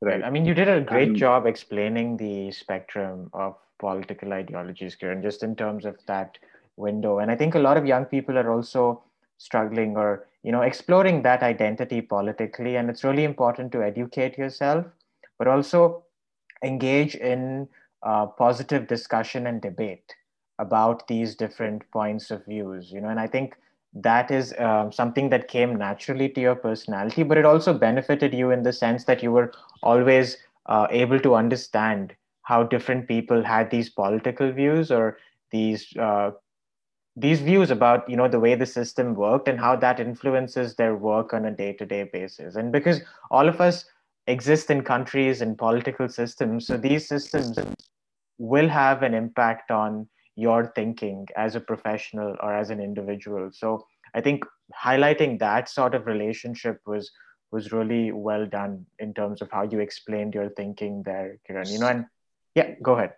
Right. 0.00 0.24
I 0.24 0.30
mean, 0.30 0.46
you 0.46 0.54
did 0.54 0.68
a 0.68 0.80
great 0.80 1.08
and, 1.08 1.16
job 1.16 1.46
explaining 1.46 2.16
the 2.16 2.50
spectrum 2.50 3.30
of 3.32 3.56
political 3.82 4.32
ideologies, 4.32 4.96
Kiran, 4.96 5.22
just 5.22 5.42
in 5.42 5.56
terms 5.56 5.84
of 5.84 5.98
that 6.06 6.38
window. 6.76 7.18
And 7.18 7.30
I 7.30 7.36
think 7.36 7.54
a 7.54 7.64
lot 7.68 7.76
of 7.76 7.86
young 7.86 8.06
people 8.06 8.38
are 8.38 8.50
also 8.52 9.02
struggling 9.38 9.96
or 9.96 10.26
you 10.44 10.52
know 10.52 10.62
exploring 10.62 11.22
that 11.22 11.42
identity 11.42 12.00
politically 12.00 12.76
and 12.76 12.88
it's 12.88 13.02
really 13.04 13.24
important 13.24 13.72
to 13.72 13.82
educate 13.82 14.38
yourself 14.38 14.86
but 15.38 15.48
also 15.48 16.04
engage 16.64 17.14
in 17.16 17.68
uh, 18.02 18.26
positive 18.26 18.86
discussion 18.86 19.46
and 19.46 19.60
debate 19.62 20.14
about 20.58 21.06
these 21.08 21.34
different 21.34 21.82
points 21.90 22.30
of 22.30 22.44
views 22.46 22.92
you 22.92 23.00
know 23.00 23.08
and 23.08 23.20
i 23.20 23.26
think 23.26 23.56
that 23.94 24.30
is 24.30 24.54
um, 24.58 24.90
something 24.92 25.28
that 25.30 25.48
came 25.48 25.76
naturally 25.76 26.28
to 26.28 26.40
your 26.40 26.54
personality 26.54 27.22
but 27.22 27.38
it 27.38 27.44
also 27.44 27.72
benefited 27.74 28.32
you 28.32 28.50
in 28.50 28.62
the 28.62 28.72
sense 28.72 29.04
that 29.04 29.22
you 29.22 29.32
were 29.32 29.52
always 29.82 30.36
uh, 30.66 30.86
able 30.90 31.18
to 31.20 31.34
understand 31.34 32.14
how 32.42 32.62
different 32.62 33.08
people 33.08 33.42
had 33.44 33.70
these 33.70 33.90
political 33.90 34.52
views 34.52 34.90
or 34.90 35.18
these 35.50 35.94
uh, 35.96 36.30
these 37.16 37.40
views 37.40 37.70
about 37.70 38.08
you 38.08 38.16
know 38.16 38.28
the 38.28 38.40
way 38.40 38.54
the 38.54 38.66
system 38.66 39.14
worked 39.14 39.48
and 39.48 39.60
how 39.60 39.76
that 39.76 40.00
influences 40.00 40.76
their 40.76 40.96
work 40.96 41.34
on 41.34 41.44
a 41.44 41.50
day-to-day 41.50 42.08
basis 42.12 42.56
and 42.56 42.72
because 42.72 43.00
all 43.30 43.48
of 43.48 43.60
us 43.60 43.84
exist 44.26 44.70
in 44.70 44.82
countries 44.82 45.40
and 45.40 45.58
political 45.58 46.08
systems. 46.08 46.66
So 46.66 46.76
these 46.76 47.08
systems 47.08 47.58
will 48.38 48.68
have 48.68 49.02
an 49.02 49.14
impact 49.14 49.70
on 49.70 50.08
your 50.36 50.72
thinking 50.74 51.26
as 51.36 51.54
a 51.54 51.60
professional 51.60 52.36
or 52.40 52.54
as 52.54 52.70
an 52.70 52.80
individual. 52.80 53.50
So 53.52 53.86
I 54.14 54.20
think 54.20 54.44
highlighting 54.74 55.38
that 55.40 55.68
sort 55.68 55.94
of 55.94 56.06
relationship 56.06 56.80
was 56.86 57.10
was 57.50 57.70
really 57.70 58.12
well 58.12 58.46
done 58.46 58.86
in 58.98 59.12
terms 59.12 59.42
of 59.42 59.50
how 59.50 59.62
you 59.62 59.80
explained 59.80 60.34
your 60.34 60.48
thinking 60.50 61.02
there, 61.02 61.38
Kiran. 61.48 61.70
You 61.70 61.78
know, 61.80 61.88
and 61.88 62.06
yeah, 62.54 62.74
go 62.82 62.94
ahead. 62.94 63.14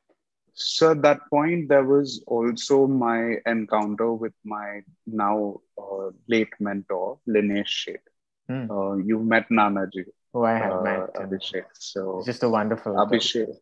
So 0.55 0.93
at 0.93 1.03
that 1.03 1.21
point, 1.31 1.69
there 1.69 1.85
was 1.85 2.23
also 2.27 2.87
my 2.87 3.37
encounter 3.45 4.13
with 4.13 4.35
my 4.45 4.81
now 5.07 5.61
uh, 5.77 6.11
late 6.29 6.53
mentor, 6.61 7.19
Linesh 7.29 7.67
Sheth. 7.67 8.07
Hmm. 8.49 8.71
Uh, 8.71 8.97
you 8.97 9.19
met 9.21 9.49
Nanaji 9.51 10.05
who 10.35 10.45
I 10.45 10.59
had 10.59 10.73
uh, 10.73 10.83
met. 10.83 11.15
Abhishek. 11.15 11.65
So 11.75 12.19
it's 12.19 12.27
just 12.27 12.43
a 12.43 12.49
wonderful 12.49 12.93
Abhishek. 12.95 13.55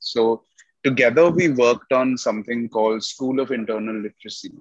So 0.00 0.42
together 0.84 1.30
we 1.30 1.48
worked 1.48 1.92
on 1.92 2.18
something 2.18 2.68
called 2.68 3.04
School 3.04 3.40
of 3.40 3.52
Internal 3.52 3.94
Literacy, 3.94 4.52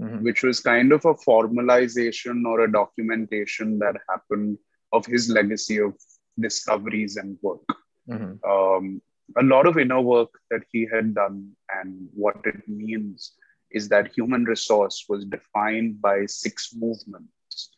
mm-hmm. 0.00 0.24
which 0.24 0.42
was 0.42 0.60
kind 0.60 0.92
of 0.92 1.04
a 1.04 1.14
formalization 1.14 2.44
or 2.44 2.64
a 2.64 2.72
documentation 2.72 3.78
that 3.78 3.94
happened 4.08 4.58
of 4.92 5.06
his 5.06 5.30
legacy 5.30 5.78
of 5.78 5.94
discoveries 6.38 7.16
and 7.16 7.38
work. 7.40 7.60
Mm-hmm. 8.08 8.50
Um, 8.50 9.00
a 9.38 9.42
lot 9.42 9.66
of 9.66 9.78
inner 9.78 10.00
work 10.00 10.30
that 10.50 10.62
he 10.72 10.86
had 10.92 11.14
done 11.14 11.52
and 11.74 12.08
what 12.14 12.36
it 12.44 12.66
means 12.68 13.32
is 13.70 13.88
that 13.88 14.12
human 14.14 14.44
resource 14.44 15.04
was 15.08 15.24
defined 15.24 16.00
by 16.00 16.26
six 16.26 16.74
movements 16.76 17.70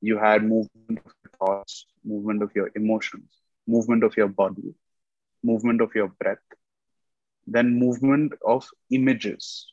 you 0.00 0.18
had 0.18 0.42
movement 0.44 0.94
of 0.94 1.06
your 1.12 1.26
thoughts, 1.30 1.86
movement 2.04 2.42
of 2.42 2.50
your 2.54 2.70
emotions, 2.74 3.40
movement 3.66 4.02
of 4.04 4.16
your 4.16 4.28
body, 4.28 4.74
movement 5.42 5.80
of 5.80 5.94
your 5.94 6.08
breath, 6.08 6.38
then 7.46 7.78
movement 7.78 8.32
of 8.46 8.68
images. 8.90 9.72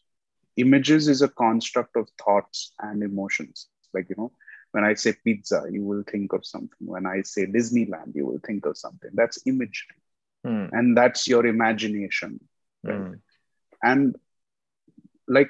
Images 0.58 1.08
is 1.08 1.22
a 1.22 1.30
construct 1.30 1.96
of 1.96 2.10
thoughts 2.24 2.74
and 2.80 3.04
emotions. 3.04 3.68
Like, 3.94 4.10
you 4.10 4.16
know, 4.18 4.32
when 4.72 4.84
I 4.84 4.94
say 4.96 5.14
pizza, 5.24 5.66
you 5.72 5.84
will 5.84 6.04
think 6.04 6.34
of 6.34 6.46
something. 6.46 6.88
When 6.88 7.06
I 7.06 7.22
say 7.24 7.46
Disneyland, 7.46 8.16
you 8.16 8.26
will 8.28 8.42
think 8.46 8.66
of 8.66 8.78
something. 8.78 9.12
That's 9.14 9.46
imagery. 9.48 10.03
Mm. 10.46 10.70
And 10.72 10.98
that's 10.98 11.28
your 11.28 11.46
imagination. 11.46 12.40
Right? 12.84 13.00
Mm. 13.00 13.20
And 13.82 14.16
like 15.28 15.50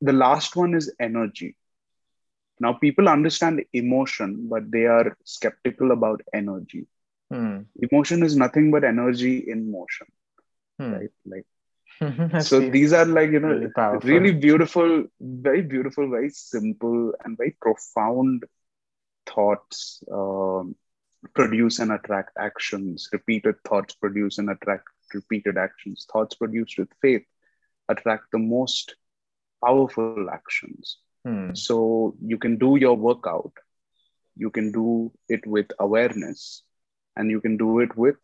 the 0.00 0.12
last 0.12 0.54
one 0.56 0.74
is 0.74 0.92
energy 1.00 1.56
now, 2.60 2.72
people 2.72 3.08
understand 3.08 3.64
emotion, 3.72 4.48
but 4.48 4.70
they 4.70 4.86
are 4.86 5.16
skeptical 5.24 5.92
about 5.92 6.22
energy. 6.32 6.86
Hmm. 7.30 7.60
Emotion 7.80 8.22
is 8.22 8.36
nothing 8.36 8.70
but 8.70 8.84
energy 8.84 9.38
in 9.38 9.70
motion. 9.70 10.06
hmm. 10.78 10.92
right 10.92 11.10
like 11.32 11.46
so 12.48 12.58
these 12.74 12.92
are 12.98 13.04
like 13.04 13.30
you 13.36 13.40
know 13.44 13.48
really, 13.48 13.98
really, 14.10 14.32
beautiful 14.44 14.90
very 15.20 15.62
beautiful 15.70 16.08
very 16.12 16.28
simple 16.30 17.12
and 17.24 17.36
very 17.40 17.54
profound 17.64 18.44
thoughts 19.30 19.80
um, 20.18 20.76
produce 21.34 21.78
and 21.78 21.92
attract 21.92 22.30
actions. 22.38 23.08
Repeated 23.12 23.56
thoughts 23.64 23.94
produce 23.94 24.38
and 24.38 24.50
attract 24.50 24.84
repeated 25.14 25.56
actions. 25.56 26.06
Thoughts 26.12 26.34
produced 26.34 26.78
with 26.78 26.88
faith 27.00 27.24
attract 27.88 28.24
the 28.32 28.38
most 28.38 28.94
powerful 29.64 30.30
actions. 30.30 30.98
Hmm. 31.24 31.52
so 31.52 32.14
you 32.24 32.38
can 32.38 32.58
do 32.58 32.76
your 32.76 32.96
workout. 32.96 33.52
You 34.36 34.50
can 34.50 34.70
do 34.70 35.10
it 35.28 35.44
with 35.46 35.66
awareness. 35.80 36.62
And 37.16 37.28
you 37.30 37.40
can 37.40 37.56
do 37.56 37.80
it 37.80 37.96
with 37.96 38.16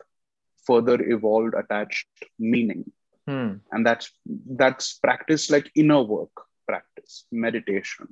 further 0.64 1.02
evolved 1.02 1.54
attached 1.54 2.08
meaning. 2.38 2.90
Hmm. 3.26 3.52
and 3.72 3.86
that's 3.86 4.12
that's 4.60 4.98
practice 4.98 5.50
like 5.50 5.70
inner 5.74 6.02
work 6.02 6.42
practice. 6.68 7.24
Meditation 7.32 8.08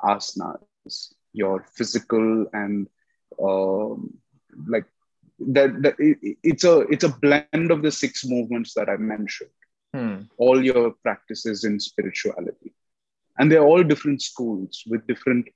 asanas 0.00 1.14
your 1.32 1.66
physical 1.76 2.46
and 2.52 2.86
um, 3.42 4.16
like 4.66 4.84
that, 5.38 5.82
that 5.82 5.94
it, 5.98 6.38
it's 6.42 6.64
a 6.64 6.80
it's 6.82 7.04
a 7.04 7.08
blend 7.08 7.70
of 7.70 7.82
the 7.82 7.90
six 7.90 8.24
movements 8.24 8.74
that 8.74 8.88
i 8.88 8.96
mentioned. 8.96 9.50
Hmm. 9.94 10.22
all 10.38 10.64
your 10.64 10.90
practices 11.04 11.62
in 11.62 11.78
spirituality. 11.78 12.74
And 13.38 13.50
they're 13.50 13.62
all 13.62 13.84
different 13.84 14.22
schools 14.22 14.82
with 14.88 15.06
different 15.06 15.46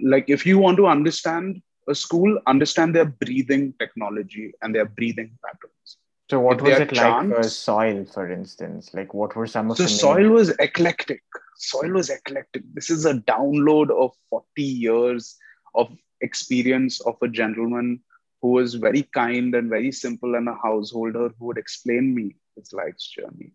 like 0.00 0.26
if 0.28 0.46
you 0.46 0.58
want 0.58 0.76
to 0.76 0.86
understand 0.86 1.60
a 1.88 1.94
school 1.94 2.38
understand 2.46 2.94
their 2.94 3.06
breathing 3.06 3.74
technology 3.80 4.52
and 4.62 4.72
their 4.72 4.84
breathing 4.84 5.36
patterns. 5.44 5.96
So 6.30 6.38
what 6.38 6.58
if 6.58 6.62
was 6.62 6.78
it 6.78 6.92
chants, 6.92 7.32
like 7.34 7.42
for 7.42 7.48
soil 7.48 8.04
for 8.04 8.30
instance? 8.30 8.94
Like 8.94 9.12
what 9.12 9.34
were 9.34 9.48
some 9.48 9.70
of 9.70 9.76
so 9.76 9.82
the 9.82 9.88
soil 9.88 10.28
was 10.28 10.50
eclectic. 10.60 11.22
Soil 11.56 11.90
was 11.90 12.08
eclectic. 12.08 12.62
This 12.72 12.88
is 12.88 13.04
a 13.04 13.14
download 13.14 13.90
of 13.90 14.12
40 14.30 14.62
years 14.62 15.36
of 15.74 15.90
experience 16.22 17.00
of 17.00 17.16
a 17.22 17.28
gentleman 17.28 18.00
who 18.40 18.48
was 18.48 18.74
very 18.74 19.02
kind 19.02 19.54
and 19.54 19.70
very 19.70 19.92
simple 19.92 20.34
and 20.34 20.48
a 20.48 20.58
householder 20.62 21.30
who 21.38 21.46
would 21.46 21.58
explain 21.58 22.14
me 22.14 22.34
his 22.56 22.72
life's 22.72 23.08
journey 23.08 23.52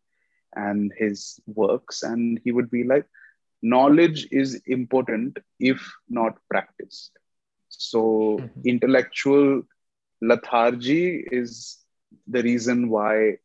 and 0.55 0.93
his 0.97 1.39
works 1.45 2.03
and 2.03 2.39
he 2.43 2.51
would 2.51 2.71
be 2.71 2.83
like 2.83 3.05
knowledge 3.61 4.27
is 4.31 4.61
important 4.65 5.37
if 5.59 5.81
not 6.09 6.37
practiced 6.49 7.11
so 7.69 8.37
mm-hmm. 8.39 8.61
intellectual 8.65 9.61
lethargy 10.21 11.25
is 11.31 11.77
the 12.27 12.41
reason 12.43 12.89
why 12.89 13.37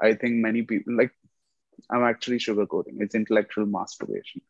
i 0.00 0.12
think 0.12 0.34
many 0.34 0.62
people 0.62 0.96
like 0.96 1.12
i'm 1.90 2.04
actually 2.04 2.38
sugarcoating 2.38 3.00
it's 3.00 3.14
intellectual 3.14 3.66
masturbation 3.66 4.42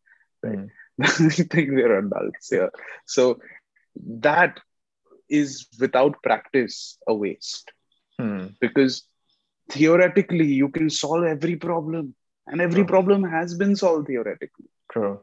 right 0.42 0.58
mm. 0.58 0.70
i 1.02 1.44
think 1.54 1.70
we're 1.70 1.98
adults 1.98 2.48
here 2.50 2.70
so 3.06 3.40
that 3.96 4.60
is 5.28 5.66
without 5.80 6.22
practice 6.22 6.98
a 7.06 7.14
waste. 7.14 7.72
Hmm. 8.20 8.48
because 8.60 9.04
theoretically 9.70 10.44
you 10.46 10.68
can 10.68 10.90
solve 10.90 11.24
every 11.24 11.56
problem 11.56 12.14
and 12.46 12.60
every 12.60 12.84
problem 12.84 13.24
has 13.24 13.54
been 13.54 13.74
solved 13.76 14.08
theoretically. 14.08 14.68
True. 14.92 15.20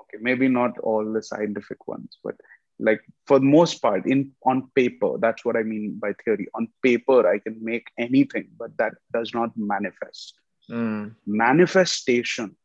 Okay 0.00 0.18
maybe 0.20 0.48
not 0.48 0.78
all 0.80 1.10
the 1.12 1.22
scientific 1.22 1.86
ones 1.88 2.18
but 2.22 2.34
like 2.78 3.00
for 3.26 3.38
the 3.38 3.46
most 3.46 3.80
part 3.80 4.04
in 4.06 4.32
on 4.44 4.68
paper 4.74 5.16
that's 5.18 5.44
what 5.44 5.56
i 5.56 5.62
mean 5.62 5.98
by 5.98 6.12
theory. 6.24 6.48
On 6.54 6.68
paper 6.82 7.26
i 7.26 7.38
can 7.38 7.56
make 7.64 7.88
anything 7.96 8.48
but 8.58 8.76
that 8.76 8.92
does 9.12 9.32
not 9.34 9.50
manifest. 9.56 10.34
Mm. 10.70 11.14
manifestation 11.26 12.56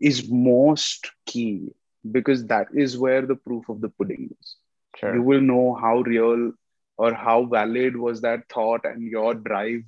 is 0.00 0.28
most 0.28 1.10
key 1.26 1.74
because 2.10 2.46
that 2.46 2.68
is 2.74 2.98
where 2.98 3.22
the 3.22 3.36
proof 3.36 3.68
of 3.68 3.80
the 3.80 3.88
pudding 3.88 4.34
is. 4.40 4.56
Sure. 4.96 5.14
you 5.14 5.22
will 5.22 5.40
know 5.40 5.74
how 5.74 6.00
real 6.00 6.52
or 6.98 7.14
how 7.14 7.44
valid 7.46 7.96
was 7.96 8.20
that 8.20 8.48
thought 8.48 8.84
and 8.84 9.02
your 9.02 9.34
drive 9.34 9.82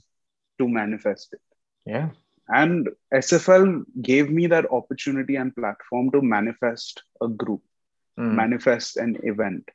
to 0.58 0.68
manifest 0.68 1.34
it. 1.34 1.40
Yeah. 1.84 2.10
And 2.48 2.88
sfl 3.14 3.84
gave 4.02 4.30
me 4.30 4.46
that 4.48 4.70
opportunity 4.70 5.36
and 5.36 5.54
platform 5.54 6.10
to 6.10 6.20
manifest 6.20 7.02
a 7.22 7.28
group 7.28 7.62
mm. 8.18 8.34
manifest 8.34 8.98
an 8.98 9.16
event 9.22 9.70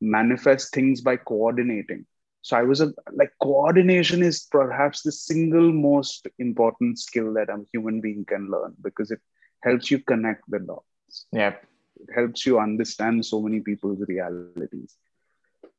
manifest 0.00 0.72
things 0.72 1.02
by 1.02 1.16
coordinating. 1.16 2.06
So 2.42 2.56
i 2.56 2.62
was 2.62 2.80
a 2.80 2.92
like 3.12 3.32
coordination 3.42 4.22
is 4.22 4.46
perhaps 4.50 5.02
the 5.02 5.12
single 5.12 5.72
most 5.72 6.26
important 6.38 6.98
skill 6.98 7.34
that 7.34 7.50
a 7.50 7.58
human 7.72 8.00
being 8.00 8.24
can 8.24 8.50
learn 8.50 8.74
because 8.82 9.10
it 9.10 9.20
helps 9.62 9.90
you 9.90 9.98
connect 9.98 10.50
the 10.50 10.60
dots 10.60 10.89
yep 11.32 11.66
it 12.02 12.08
helps 12.14 12.46
you 12.46 12.58
understand 12.58 13.24
so 13.24 13.40
many 13.40 13.60
people's 13.60 14.00
realities. 14.08 14.96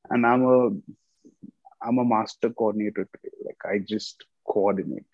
And 0.09 0.25
i'm 0.25 0.43
a 0.45 0.69
i'm 1.83 1.97
a 1.97 2.05
master 2.05 2.49
coordinator 2.49 3.07
today. 3.13 3.35
Like 3.45 3.65
i 3.65 3.79
just 3.79 4.25
coordinate. 4.47 5.05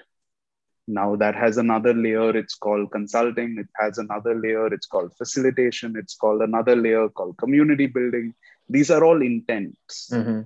Now 0.87 1.15
that 1.17 1.35
has 1.35 1.57
another 1.57 1.93
layer. 1.93 2.35
It's 2.35 2.55
called 2.55 2.91
consulting. 2.91 3.57
It 3.59 3.67
has 3.75 3.97
another 3.97 4.35
layer. 4.35 4.67
It's 4.73 4.87
called 4.87 5.13
facilitation. 5.17 5.95
It's 5.97 6.15
called 6.15 6.41
another 6.41 6.75
layer 6.75 7.09
called 7.09 7.37
community 7.37 7.87
building. 7.87 8.33
These 8.69 8.91
are 8.91 9.03
all 9.03 9.21
intents. 9.21 10.09
Mm-hmm. 10.11 10.41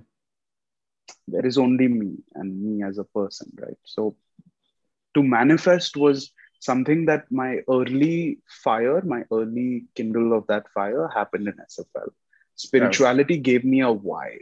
there 1.28 1.46
is 1.46 1.58
only 1.58 1.86
me 1.88 2.08
and 2.34 2.60
me 2.62 2.82
as 2.88 2.98
a 2.98 3.04
person 3.04 3.50
right? 3.60 3.78
So 3.84 4.16
to 5.14 5.22
manifest 5.22 5.96
was 5.96 6.32
something 6.61 7.05
that 7.05 7.25
my 7.31 7.61
early 7.69 8.39
fire 8.63 9.01
my 9.01 9.23
early 9.31 9.85
kindle 9.95 10.33
of 10.37 10.45
that 10.47 10.69
fire 10.77 11.07
happened 11.13 11.47
in 11.47 11.53
sfl 11.71 12.09
spirituality 12.55 13.35
right. 13.35 13.43
gave 13.43 13.63
me 13.63 13.81
a 13.81 13.91
why 13.91 14.39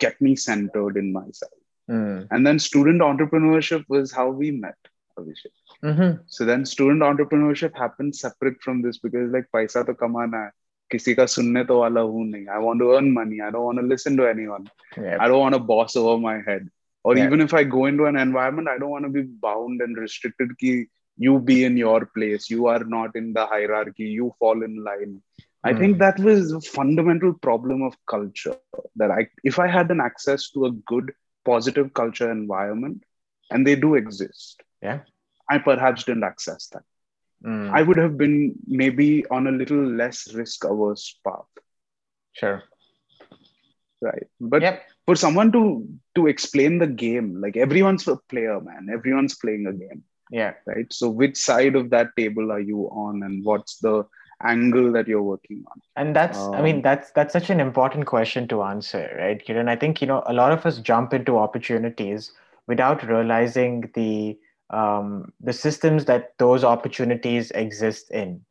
get 0.00 0.20
me 0.20 0.34
centered 0.34 0.96
in 0.96 1.12
myself 1.12 1.52
Mm. 1.90 2.28
And 2.30 2.46
then 2.46 2.58
student 2.58 3.00
entrepreneurship 3.02 3.84
was 3.88 4.10
how 4.10 4.30
we 4.30 4.50
met, 4.50 4.76
Abhishek. 5.18 5.52
Mm-hmm. 5.84 6.22
So 6.26 6.44
then 6.44 6.64
student 6.64 7.02
entrepreneurship 7.02 7.76
happened 7.76 8.16
separate 8.16 8.60
from 8.62 8.82
this 8.82 8.98
because 8.98 9.30
like 9.32 9.46
paisa 9.54 9.84
to 9.86 9.94
kamana 9.94 10.44
hai. 10.44 10.50
किसी 10.92 11.14
का 11.14 11.24
सुनने 11.26 11.64
तो 11.64 11.78
वाला 11.80 12.00
हूँ 12.00 12.24
नहीं 12.30 12.46
I 12.46 12.58
want 12.58 12.78
to 12.78 12.92
earn 12.94 13.10
money 13.12 13.40
I 13.40 13.50
don't 13.50 13.64
want 13.64 13.78
to 13.78 13.84
listen 13.84 14.18
to 14.18 14.26
anyone 14.26 14.68
yep. 14.96 15.18
I 15.18 15.28
don't 15.28 15.40
want 15.40 15.54
a 15.54 15.58
boss 15.58 15.96
over 15.96 16.18
my 16.18 16.34
head 16.42 16.68
or 17.02 17.16
yep. 17.16 17.26
even 17.26 17.40
if 17.40 17.54
I 17.54 17.64
go 17.64 17.86
into 17.86 18.04
an 18.04 18.16
environment 18.16 18.68
I 18.68 18.76
don't 18.76 18.90
want 18.90 19.04
to 19.04 19.10
be 19.10 19.22
bound 19.22 19.80
and 19.80 19.96
restricted 19.96 20.52
ki 20.58 20.86
you 21.25 21.39
be 21.49 21.57
in 21.69 21.77
your 21.77 21.99
place 22.17 22.49
you 22.51 22.67
are 22.73 22.83
not 22.95 23.15
in 23.21 23.33
the 23.37 23.45
hierarchy 23.53 24.07
you 24.19 24.33
fall 24.39 24.63
in 24.69 24.75
line 24.89 25.21
I 25.69 25.73
think 25.73 25.97
Mm. 25.97 25.99
that 25.99 26.19
was 26.19 26.51
a 26.53 26.61
fundamental 26.61 27.33
problem 27.47 27.83
of 27.83 27.95
culture 28.15 28.55
that 28.73 28.91
I 28.95 29.07
if 29.27 29.39
I 29.39 29.67
had 29.67 29.91
an 29.91 30.01
access 30.01 30.49
to 30.51 30.65
a 30.65 30.71
good 30.91 31.11
positive 31.45 31.93
culture 31.93 32.31
environment 32.31 33.03
and 33.49 33.65
they 33.65 33.75
do 33.75 33.95
exist 33.95 34.63
Yeah. 34.81 34.99
I 35.49 35.57
perhaps 35.59 36.03
didn't 36.03 36.23
access 36.23 36.67
that. 36.69 36.83
Mm. 37.45 37.69
I 37.71 37.81
would 37.83 37.97
have 37.97 38.17
been 38.17 38.55
maybe 38.67 39.25
on 39.27 39.47
a 39.47 39.51
little 39.51 39.83
less 40.01 40.33
risk 40.33 40.63
averse 40.65 41.19
path, 41.25 41.47
Sure. 42.33 42.63
right? 44.01 44.27
But 44.39 44.63
Yep. 44.63 44.83
for 45.05 45.15
someone 45.15 45.51
to 45.53 45.87
to 46.15 46.27
explain 46.27 46.77
the 46.79 46.87
game, 46.87 47.39
like 47.41 47.57
everyone's 47.57 48.07
a 48.07 48.17
player, 48.29 48.59
man. 48.59 48.87
Everyone's 48.91 49.35
playing 49.35 49.67
a 49.67 49.73
game, 49.73 50.03
Yeah. 50.29 50.53
right? 50.65 50.91
So 50.91 51.09
which 51.09 51.37
side 51.37 51.75
of 51.75 51.89
that 51.89 52.15
table 52.15 52.51
are 52.51 52.59
you 52.59 52.85
on, 52.91 53.23
and 53.23 53.43
what's 53.43 53.77
the 53.79 54.05
angle 54.43 54.91
that 54.93 55.07
you're 55.07 55.23
working 55.23 55.63
on? 55.71 55.81
And 55.95 56.15
that's, 56.15 56.39
I 56.39 56.61
mean, 56.61 56.77
Um, 56.77 56.81
that's 56.81 57.11
that's 57.11 57.33
such 57.33 57.49
an 57.49 57.59
important 57.59 58.05
question 58.05 58.47
to 58.49 58.63
answer, 58.63 59.15
right, 59.17 59.43
Kiran? 59.45 59.67
I 59.69 59.75
think 59.75 60.01
you 60.01 60.07
know 60.07 60.23
a 60.25 60.33
lot 60.33 60.51
of 60.51 60.65
us 60.65 60.79
jump 60.79 61.13
into 61.13 61.37
opportunities 61.37 62.31
without 62.67 63.03
realizing 63.03 63.89
the 63.95 64.37
um, 64.69 65.33
the 65.41 65.53
systems 65.53 66.05
that 66.05 66.33
those 66.37 66.63
opportunities 66.63 67.51
exist 67.51 68.11
in. 68.11 68.41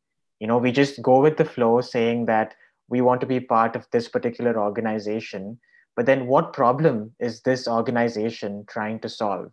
You 0.40 0.46
know, 0.46 0.58
we 0.58 0.72
just 0.72 1.00
go 1.02 1.20
with 1.20 1.36
the 1.36 1.44
flow, 1.44 1.80
saying 1.80 2.26
that 2.26 2.54
we 2.88 3.00
want 3.00 3.20
to 3.20 3.26
be 3.26 3.40
part 3.40 3.76
of 3.76 3.86
this 3.92 4.08
particular 4.08 4.58
organization, 4.58 5.58
but 5.94 6.06
then 6.06 6.26
what 6.26 6.52
problem 6.52 7.12
is 7.20 7.42
this 7.42 7.68
organization 7.68 8.64
trying 8.68 8.98
to 9.00 9.08
solve? 9.08 9.52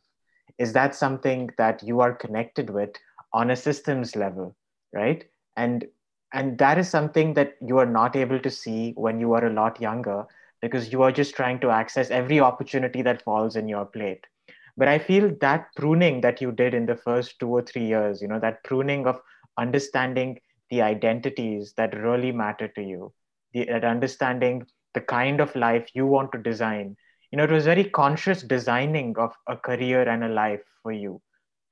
Is 0.58 0.74
that 0.74 0.96
something 0.96 1.50
that 1.58 1.84
you 1.84 2.02
are 2.02 2.14
connected 2.14 2.70
with 2.70 2.92
on 3.34 3.52
a 3.52 3.56
systems 3.56 4.16
level, 4.16 4.56
right? 4.94 5.24
And 5.58 5.86
and 6.34 6.58
that 6.58 6.78
is 6.78 6.90
something 6.90 7.34
that 7.36 7.56
you 7.62 7.78
are 7.78 7.86
not 7.86 8.16
able 8.16 8.40
to 8.40 8.50
see 8.50 8.92
when 8.96 9.20
you 9.20 9.34
are 9.34 9.46
a 9.46 9.54
lot 9.54 9.80
younger 9.82 10.26
because 10.62 10.92
you 10.92 11.02
are 11.04 11.12
just 11.12 11.36
trying 11.36 11.60
to 11.60 11.70
access 11.70 12.10
every 12.12 12.40
opportunity 12.40 13.02
that 13.02 13.22
falls 13.22 13.56
in 13.56 13.68
your 13.68 13.86
plate 13.86 14.26
but 14.78 14.88
i 14.88 14.98
feel 14.98 15.30
that 15.42 15.68
pruning 15.76 16.22
that 16.22 16.42
you 16.42 16.52
did 16.52 16.74
in 16.74 16.86
the 16.86 16.96
first 16.96 17.40
two 17.40 17.50
or 17.50 17.62
three 17.62 17.86
years 17.86 18.22
you 18.22 18.28
know 18.28 18.40
that 18.40 18.64
pruning 18.64 19.06
of 19.08 19.20
understanding 19.58 20.40
the 20.70 20.82
identities 20.82 21.74
that 21.78 21.96
really 21.98 22.32
matter 22.32 22.68
to 22.68 22.82
you 22.82 23.12
the, 23.54 23.66
that 23.66 23.86
understanding 23.86 24.66
the 24.94 25.02
kind 25.02 25.40
of 25.40 25.56
life 25.56 25.90
you 25.94 26.06
want 26.06 26.32
to 26.32 26.38
design 26.38 26.96
you 27.36 27.48
know, 27.48 27.54
it 27.54 27.58
was 27.60 27.66
very 27.66 27.90
conscious 27.90 28.44
designing 28.44 29.18
of 29.18 29.36
a 29.48 29.58
career 29.58 30.08
and 30.10 30.24
a 30.24 30.30
life 30.30 30.64
for 30.84 30.94
you. 30.94 31.22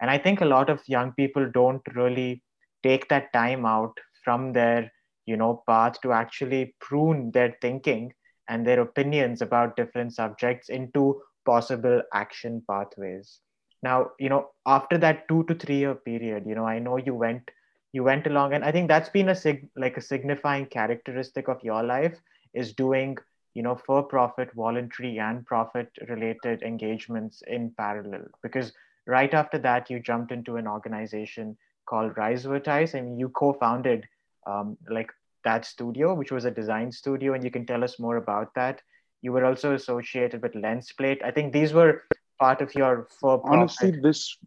And 0.01 0.11
I 0.11 0.17
think 0.17 0.41
a 0.41 0.45
lot 0.45 0.69
of 0.69 0.81
young 0.87 1.13
people 1.13 1.49
don't 1.53 1.81
really 1.95 2.43
take 2.83 3.07
that 3.09 3.31
time 3.33 3.65
out 3.65 3.97
from 4.23 4.53
their, 4.53 4.91
you 5.25 5.37
know, 5.37 5.63
path 5.67 6.01
to 6.01 6.11
actually 6.11 6.75
prune 6.81 7.31
their 7.31 7.55
thinking 7.61 8.13
and 8.49 8.67
their 8.67 8.81
opinions 8.81 9.41
about 9.41 9.77
different 9.77 10.13
subjects 10.13 10.69
into 10.69 11.21
possible 11.45 12.01
action 12.13 12.63
pathways. 12.69 13.39
Now, 13.81 14.11
you 14.19 14.29
know, 14.29 14.51
after 14.65 14.97
that 14.99 15.27
two 15.29 15.43
to 15.45 15.55
three 15.55 15.77
year 15.77 15.95
period, 15.95 16.45
you 16.47 16.55
know, 16.55 16.65
I 16.67 16.79
know 16.79 16.97
you 16.97 17.15
went 17.15 17.49
you 17.93 18.03
went 18.03 18.27
along 18.27 18.53
and 18.53 18.65
i 18.65 18.71
think 18.71 18.87
that's 18.89 19.09
been 19.09 19.29
a 19.29 19.35
sig- 19.35 19.69
like 19.77 19.97
a 19.97 20.01
signifying 20.01 20.65
characteristic 20.65 21.47
of 21.47 21.63
your 21.63 21.83
life 21.83 22.19
is 22.53 22.73
doing 22.73 23.17
you 23.53 23.63
know 23.63 23.75
for 23.75 24.03
profit 24.03 24.49
voluntary 24.53 25.19
and 25.19 25.45
profit 25.45 25.89
related 26.07 26.61
engagements 26.63 27.43
in 27.47 27.71
parallel 27.77 28.25
because 28.41 28.73
right 29.07 29.33
after 29.33 29.57
that 29.57 29.89
you 29.89 29.99
jumped 29.99 30.31
into 30.31 30.55
an 30.57 30.67
organization 30.67 31.57
called 31.85 32.13
risevertise 32.15 32.93
and 32.93 33.19
you 33.19 33.29
co-founded 33.29 34.07
um, 34.47 34.77
like 34.89 35.11
that 35.43 35.65
studio 35.65 36.13
which 36.13 36.31
was 36.31 36.45
a 36.45 36.51
design 36.51 36.91
studio 36.91 37.33
and 37.33 37.43
you 37.43 37.51
can 37.51 37.65
tell 37.65 37.83
us 37.83 37.99
more 37.99 38.17
about 38.17 38.53
that 38.55 38.81
you 39.21 39.31
were 39.31 39.45
also 39.45 39.73
associated 39.73 40.41
with 40.41 40.53
lensplate 40.53 41.23
i 41.23 41.31
think 41.31 41.51
these 41.51 41.73
were 41.73 42.03
part 42.39 42.61
of 42.61 42.73
your 42.75 43.07
for 43.19 43.41
honestly 43.45 43.91
this 43.91 44.37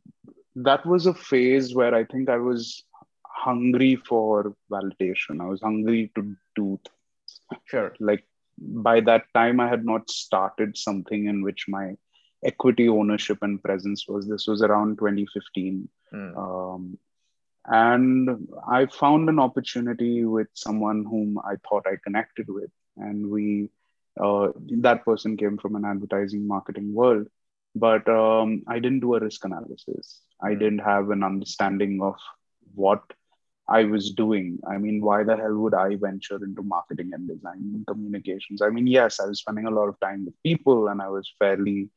that 0.55 0.85
was 0.87 1.07
a 1.07 1.15
phase 1.15 1.75
where 1.75 1.95
i 1.95 2.03
think 2.05 2.29
i 2.29 2.37
was 2.37 2.85
hungry 3.37 3.97
for 3.97 4.55
validation. 4.71 5.41
I 5.41 5.47
was 5.47 5.61
hungry 5.61 6.11
to 6.15 6.23
do 6.55 6.81
things. 6.85 7.61
Sure. 7.67 7.95
Like 8.01 8.25
by 8.59 9.01
that 9.01 9.25
time, 9.35 9.61
I 9.61 9.69
had 9.69 9.85
not 9.85 10.11
started 10.11 10.77
something 10.77 11.27
in 11.27 11.43
which 11.43 11.67
my 11.69 11.97
equity 12.45 12.89
ownership 12.89 13.39
and 13.43 13.63
presence 13.63 14.07
was. 14.09 14.29
This 14.29 14.47
was 14.47 14.63
around 14.63 14.99
2015. 14.99 15.89
Mm. 16.13 16.37
Um, 16.37 16.99
and 17.67 18.49
I 18.69 18.87
found 18.87 19.29
an 19.29 19.41
opportunity 19.41 20.25
with 20.25 20.49
someone 20.55 21.05
whom 21.05 21.39
I 21.39 21.57
thought 21.69 21.87
I 21.87 21.97
connected 22.03 22.47
with. 22.49 22.71
And 22.97 23.31
we, 23.31 23.71
uh, 24.21 24.49
that 24.83 25.05
person 25.05 25.37
came 25.37 25.59
from 25.59 25.75
an 25.75 25.85
advertising 25.85 26.47
marketing 26.47 26.95
world 26.95 27.27
but 27.77 28.09
um, 28.09 28.63
I 28.67 28.79
didn't 28.79 29.01
do 29.01 29.15
a 29.15 29.21
risk 29.21 29.45
analysis. 29.45 30.23
I 30.43 30.53
hmm. 30.53 30.59
didn't 30.59 30.79
have 30.79 31.11
an 31.11 31.23
understanding 31.23 32.01
of 32.03 32.17
what 32.75 33.03
I 33.69 33.85
was 33.85 34.13
doing. 34.13 34.61
I 34.69 34.79
mean, 34.79 35.01
why 35.01 35.25
the 35.25 35.37
hell 35.37 35.57
would 35.57 35.75
I 35.75 35.97
venture 35.97 36.43
into 36.45 36.63
marketing 36.63 37.11
and 37.13 37.29
design 37.29 37.73
and 37.75 37.87
communications? 37.87 38.63
I 38.63 38.71
mean, 38.71 38.87
yes, 38.87 39.19
I 39.19 39.27
was 39.27 39.41
spending 39.41 39.67
a 39.67 39.71
lot 39.71 39.89
of 39.89 39.99
time 40.01 40.25
with 40.25 40.35
people 40.43 40.89
and 40.89 41.03
I 41.03 41.09
was 41.09 41.33
fairly 41.39 41.91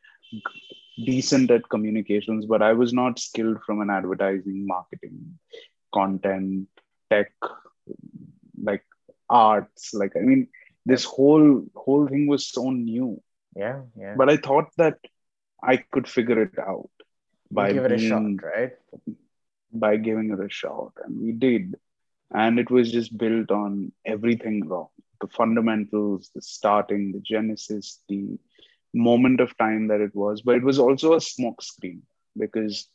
decent 0.97 1.51
at 1.51 1.69
communications, 1.69 2.45
but 2.45 2.61
I 2.61 2.73
was 2.73 2.91
not 2.91 3.19
skilled 3.19 3.61
from 3.65 3.81
an 3.81 3.89
advertising, 3.89 4.65
marketing, 4.65 5.37
content, 5.93 6.67
tech, 7.09 7.31
like 8.61 8.83
arts. 9.29 9.93
Like, 9.93 10.15
I 10.17 10.21
mean, 10.21 10.47
this 10.85 11.03
whole 11.03 11.65
whole 11.75 12.07
thing 12.07 12.27
was 12.27 12.47
so 12.47 12.71
new. 12.71 13.21
Yeah, 13.55 13.81
yeah. 13.95 14.15
But 14.17 14.29
I 14.29 14.37
thought 14.37 14.69
that 14.77 14.97
I 15.61 15.77
could 15.77 16.07
figure 16.07 16.41
it 16.41 16.57
out 16.57 16.89
by 17.51 17.73
give 17.73 17.85
it 17.85 17.89
being, 17.89 18.05
a 18.05 18.07
shot, 18.07 18.43
right? 18.43 18.71
By 19.71 19.97
giving 19.97 20.31
it 20.31 20.43
a 20.43 20.49
shot. 20.49 20.93
And 21.03 21.21
we 21.21 21.31
did. 21.31 21.75
And 22.31 22.59
it 22.59 22.69
was 22.69 22.91
just 22.91 23.17
built 23.17 23.51
on 23.51 23.91
everything 24.05 24.67
wrong 24.67 24.89
the 25.21 25.27
fundamentals, 25.27 26.31
the 26.33 26.41
starting, 26.41 27.11
the 27.11 27.19
genesis, 27.19 28.01
the 28.07 28.37
moment 28.93 29.41
of 29.41 29.57
time 29.57 29.87
that 29.89 30.01
it 30.01 30.15
was. 30.15 30.41
But 30.41 30.55
it 30.55 30.63
was 30.63 30.79
also 30.79 31.13
a 31.13 31.17
smokescreen 31.17 32.01
because 32.37 32.87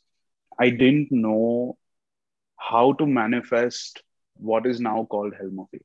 I 0.59 0.69
didn't 0.69 1.11
know 1.11 1.77
how 2.57 2.93
to 2.93 3.05
manifest 3.05 4.01
what 4.37 4.65
is 4.65 4.79
now 4.79 5.05
called 5.05 5.33
Helm 5.39 5.59
of 5.59 5.67
Eight. 5.73 5.81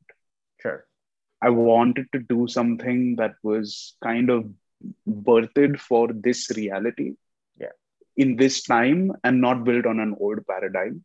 Sure. 0.61 0.87
I 1.43 1.51
wanted 1.51 2.07
to 2.13 2.21
do 2.21 2.47
something 2.49 3.17
that 3.17 3.35
was 3.43 3.97
kind 4.03 4.31
of 4.31 4.49
birthed 5.09 5.79
for 5.79 6.09
this 6.13 6.51
reality 6.57 7.17
in 8.21 8.37
this 8.37 8.63
time 8.63 9.13
and 9.25 9.41
not 9.41 9.65
built 9.65 9.87
on 9.87 10.01
an 10.01 10.15
old 10.21 10.47
paradigm. 10.47 11.05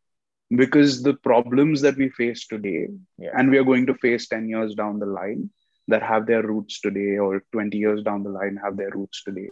Because 0.56 1.02
the 1.02 1.14
problems 1.14 1.82
that 1.82 1.98
we 1.98 2.10
face 2.10 2.46
today 2.46 2.88
yeah. 3.18 3.32
and 3.36 3.50
we 3.50 3.58
are 3.58 3.64
going 3.64 3.88
to 3.88 3.96
face 3.96 4.28
10 4.28 4.48
years 4.48 4.76
down 4.76 5.00
the 5.00 5.08
line 5.08 5.50
that 5.88 6.04
have 6.04 6.28
their 6.28 6.44
roots 6.44 6.82
today 6.82 7.18
or 7.18 7.44
20 7.52 7.78
years 7.78 8.04
down 8.04 8.24
the 8.24 8.30
line 8.30 8.60
have 8.64 8.78
their 8.78 8.92
roots 8.92 9.24
today 9.24 9.50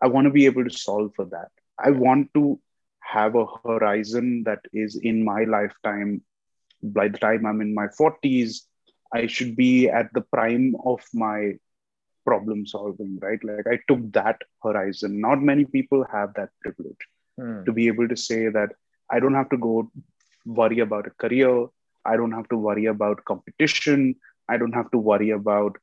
i 0.00 0.06
want 0.06 0.26
to 0.26 0.30
be 0.30 0.46
able 0.46 0.64
to 0.64 0.78
solve 0.78 1.12
for 1.16 1.24
that. 1.26 1.50
I 1.86 1.90
want 1.90 2.32
to 2.34 2.60
have 3.00 3.34
a 3.34 3.46
horizon 3.64 4.44
that 4.44 4.60
is 4.72 4.96
in 4.96 5.24
my 5.24 5.44
lifetime. 5.44 6.22
By 6.82 7.08
the 7.08 7.18
time 7.18 7.46
i'm 7.46 7.60
in 7.60 7.74
my 7.74 7.88
40s 8.00 8.60
i 9.12 9.26
should 9.26 9.56
be 9.56 9.88
at 10.00 10.12
the 10.14 10.20
prime 10.36 10.76
of 10.84 11.00
my 11.12 11.54
problem 12.28 12.66
solving, 12.66 13.18
right? 13.22 13.42
Like 13.50 13.66
I 13.74 13.78
took 13.88 14.12
that 14.12 14.42
horizon. 14.62 15.20
Not 15.20 15.42
many 15.50 15.64
people 15.64 16.04
have 16.12 16.34
that 16.34 16.50
privilege 16.62 17.02
hmm. 17.40 17.64
to 17.64 17.72
be 17.72 17.88
able 17.88 18.08
to 18.08 18.16
say 18.28 18.48
that 18.48 18.72
I 19.10 19.20
don't 19.20 19.34
have 19.40 19.50
to 19.50 19.58
go 19.66 19.90
worry 20.60 20.80
about 20.86 21.06
a 21.06 21.10
career. 21.24 21.66
I 22.04 22.16
don't 22.16 22.32
have 22.32 22.48
to 22.54 22.56
worry 22.56 22.86
about 22.86 23.24
competition. 23.24 24.16
I 24.48 24.56
don't 24.56 24.74
have 24.80 24.90
to 24.92 24.98
worry 24.98 25.30
about 25.30 25.76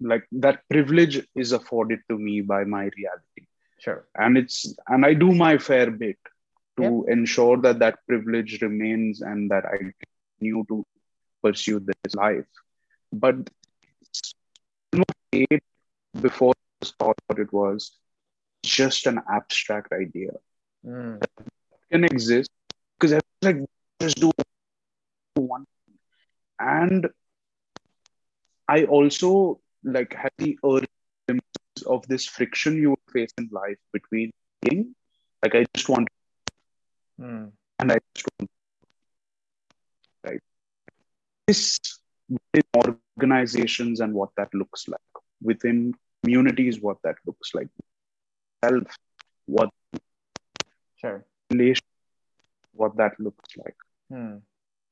like 0.00 0.24
that 0.32 0.60
privilege 0.68 1.16
is 1.34 1.52
afforded 1.52 2.00
to 2.10 2.18
me 2.18 2.40
by 2.40 2.64
my 2.64 2.82
reality. 2.98 3.46
Sure. 3.78 4.04
And 4.14 4.38
it's 4.38 4.74
and 4.88 5.04
I 5.04 5.14
do 5.14 5.32
my 5.32 5.58
fair 5.58 5.90
bit 5.90 6.18
to 6.78 6.82
yep. 6.82 7.16
ensure 7.16 7.56
that 7.58 7.78
that 7.80 7.98
privilege 8.08 8.60
remains 8.62 9.20
and 9.20 9.50
that 9.50 9.64
I 9.66 9.78
continue 9.78 10.64
to 10.68 10.84
pursue 11.42 11.80
this 11.80 12.14
life. 12.14 12.46
But 13.12 13.50
before 16.20 16.54
I 16.82 16.86
thought 16.98 17.18
what 17.26 17.38
it 17.38 17.52
was 17.52 17.92
just 18.62 19.06
an 19.06 19.20
abstract 19.30 19.92
idea 19.92 20.32
mm. 20.86 21.22
can 21.90 22.04
exist 22.04 22.50
because 22.98 23.12
I 23.12 23.20
like 23.42 23.56
just 24.00 24.16
do 24.16 24.30
one 25.34 25.64
and 26.60 27.08
I 28.68 28.84
also 28.84 29.60
like 29.82 30.14
had 30.14 30.32
the 30.38 30.58
urge 30.64 30.86
of 31.86 32.06
this 32.06 32.26
friction 32.26 32.76
you 32.76 32.96
face 33.12 33.32
in 33.38 33.48
life 33.50 33.78
between 33.92 34.30
being 34.60 34.94
like 35.42 35.54
I 35.54 35.64
just 35.74 35.88
want 35.88 36.08
mm. 37.20 37.50
and 37.78 37.92
I 37.92 37.98
just 38.14 38.26
want 38.38 38.50
right 40.24 40.40
this 41.46 41.78
organizations 42.76 44.00
and 44.00 44.14
what 44.14 44.30
that 44.36 44.52
looks 44.54 44.86
like 44.88 45.00
within 45.42 45.94
communities 46.22 46.80
what 46.80 46.98
that 47.04 47.16
looks 47.26 47.54
like 47.54 47.68
self 48.64 48.96
what 49.46 49.70
sure 51.00 51.24
relation 51.50 51.86
what 52.72 52.96
that 52.96 53.18
looks 53.18 53.56
like 53.56 53.76
hmm. 54.10 54.36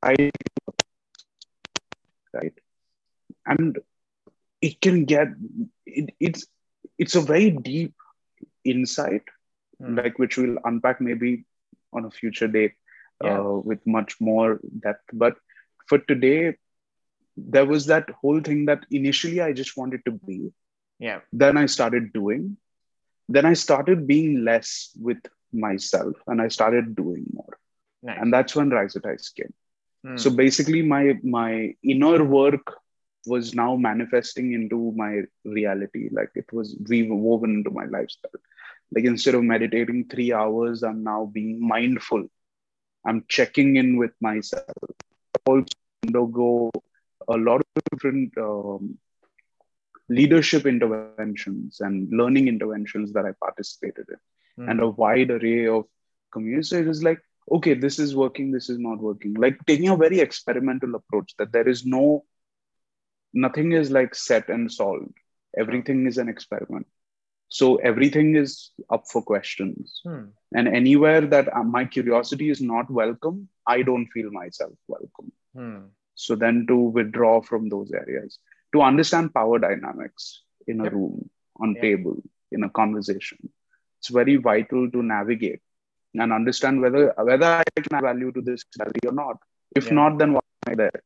i 0.03 0.31
right 2.35 2.59
and 3.47 3.79
it 4.61 4.81
can 4.81 5.05
get 5.05 5.29
it, 5.87 6.11
it's 6.21 6.47
it's 6.99 7.15
a 7.15 7.21
very 7.21 7.51
deep 7.51 7.95
insight 8.65 9.23
hmm. 9.79 9.97
like 9.97 10.19
which 10.19 10.37
we'll 10.37 10.59
unpack 10.65 11.01
maybe 11.01 11.45
on 11.93 12.05
a 12.05 12.11
future 12.11 12.49
date 12.49 12.75
yeah. 13.25 13.39
uh, 13.39 13.53
with 13.71 13.87
much 13.87 14.21
more 14.21 14.61
depth 14.81 15.05
but 15.13 15.37
for 15.87 15.99
today 15.99 16.57
there 17.49 17.67
was 17.67 17.87
that 17.87 18.09
whole 18.11 18.41
thing 18.41 18.67
that 18.67 18.85
initially 18.91 19.41
I 19.41 19.53
just 19.53 19.77
wanted 19.77 20.05
to 20.05 20.13
be. 20.13 20.53
Yeah. 20.99 21.21
Then 21.33 21.57
I 21.57 21.67
started 21.67 22.13
doing. 22.13 22.57
Then 23.29 23.47
I 23.47 23.55
started 23.55 24.07
being 24.07 24.45
less 24.45 24.91
with 25.01 25.19
myself 25.53 26.17
and 26.27 26.41
I 26.43 26.49
started 26.49 26.95
doing 26.97 27.27
more. 27.33 27.59
Nice. 28.03 28.19
And 28.21 28.33
that's 28.33 28.57
when 28.57 28.71
Risevertise 28.71 29.35
came. 29.35 29.55
Hmm. 30.05 30.17
So 30.17 30.31
basically 30.31 30.83
my 30.83 31.19
my 31.23 31.75
inner 31.83 32.25
work 32.25 32.75
was 33.27 33.55
now 33.55 33.77
manifesting 33.77 34.53
into 34.55 34.93
my 34.97 35.23
reality. 35.45 36.09
Like 36.11 36.31
it 36.35 36.51
was 36.53 36.77
woven 36.81 37.51
into 37.51 37.71
my 37.71 37.85
lifestyle. 37.85 38.41
Like 38.93 39.05
instead 39.05 39.35
of 39.35 39.45
meditating 39.45 40.09
three 40.09 40.33
hours, 40.33 40.83
I'm 40.83 41.05
now 41.05 41.27
being 41.27 41.67
mindful. 41.67 42.27
I'm 43.07 43.25
checking 43.29 43.77
in 43.77 43.97
with 43.97 44.13
myself. 44.21 44.67
Also 45.47 45.67
undergo 46.05 46.71
a 47.29 47.37
lot 47.37 47.61
of 47.61 47.83
different 47.93 48.37
um, 48.39 48.99
leadership 50.09 50.67
interventions 50.67 51.81
and 51.81 52.09
learning 52.13 52.49
interventions 52.49 53.13
that 53.13 53.25
I 53.25 53.33
participated 53.33 54.07
in, 54.09 54.65
mm. 54.65 54.71
and 54.71 54.81
a 54.81 54.89
wide 54.89 55.31
array 55.31 55.67
of 55.67 55.85
communities. 56.33 56.73
it 56.73 56.87
was 56.87 57.03
like, 57.03 57.21
okay, 57.51 57.75
this 57.75 57.99
is 57.99 58.15
working, 58.15 58.51
this 58.51 58.69
is 58.69 58.79
not 58.79 58.99
working. 58.99 59.35
Like 59.35 59.59
taking 59.67 59.89
a 59.89 59.97
very 59.97 60.21
experimental 60.21 60.95
approach 60.95 61.35
that 61.39 61.53
there 61.53 61.69
is 61.69 61.85
no, 61.87 62.25
nothing 63.33 63.73
is 63.73 63.91
like 63.91 64.15
set 64.15 64.49
and 64.49 64.71
solved. 64.71 65.15
Everything 65.57 66.07
is 66.07 66.19
an 66.19 66.29
experiment. 66.29 66.87
so 67.59 67.67
everything 67.89 68.29
is 68.41 68.51
up 68.97 69.05
for 69.13 69.21
questions 69.29 69.95
Hmm. 70.09 70.27
and 70.59 70.69
anywhere 70.81 71.23
that 71.33 71.49
uh, 71.61 71.63
my 71.77 71.81
curiosity 71.95 72.47
is 72.55 72.61
not 72.69 72.91
welcome 72.99 73.39
i 73.75 73.77
don't 73.89 74.13
feel 74.15 74.29
myself 74.37 74.77
welcome 74.95 75.31
Hmm. 75.59 75.81
So 76.27 76.35
then 76.37 76.65
to 76.69 76.77
withdraw 76.99 77.41
from 77.41 77.69
those 77.69 77.91
areas 77.93 78.39
to 78.73 78.83
understand 78.83 79.35
power 79.35 79.59
dynamics 79.59 80.43
in 80.67 80.81
a 80.81 80.89
Yep. 80.89 80.97
room 80.97 81.29
on 81.61 81.77
Yeah. 81.77 81.87
table 81.87 82.17
in 82.53 82.63
a 82.65 82.71
conversation 82.81 83.39
it's 83.99 84.09
very 84.21 84.37
vital 84.37 84.91
to 84.91 85.03
navigate 85.03 85.61
and 86.15 86.33
understand 86.33 86.81
whether 86.81 87.05
whether 87.31 87.51
i 87.63 87.65
can 87.77 87.97
add 87.99 88.09
value 88.11 88.33
to 88.33 88.43
this 88.51 88.63
study 88.73 89.01
or 89.07 89.13
not 89.23 89.37
if 89.77 89.91
Yeah. 89.91 90.01
not 90.01 90.19
then 90.19 90.33
why 90.35 90.45
am 90.67 90.73
i 90.73 90.75
there 90.85 91.01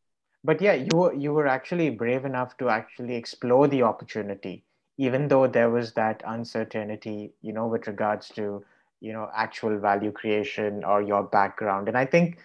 But 0.45 0.61
yeah, 0.61 0.75
you 0.75 0.97
were 0.97 1.13
you 1.15 1.33
were 1.33 1.47
actually 1.47 1.91
brave 1.91 2.25
enough 2.25 2.57
to 2.59 2.69
actually 2.69 3.17
explore 3.17 3.67
the 3.69 3.83
opportunity, 3.83 4.65
even 4.97 5.29
though 5.29 5.47
there 5.47 5.71
was 5.71 5.95
that 5.95 6.23
uncertainty, 6.27 7.35
you 7.43 7.53
know, 7.53 7.67
with 7.67 7.87
regards 7.87 8.29
to 8.31 8.65
you 9.01 9.13
know 9.13 9.31
actual 9.35 9.79
value 9.79 10.13
creation 10.13 10.85
or 10.85 11.03
your 11.03 11.23
background. 11.23 11.89
And 11.89 11.97
I 11.97 12.05
think 12.07 12.39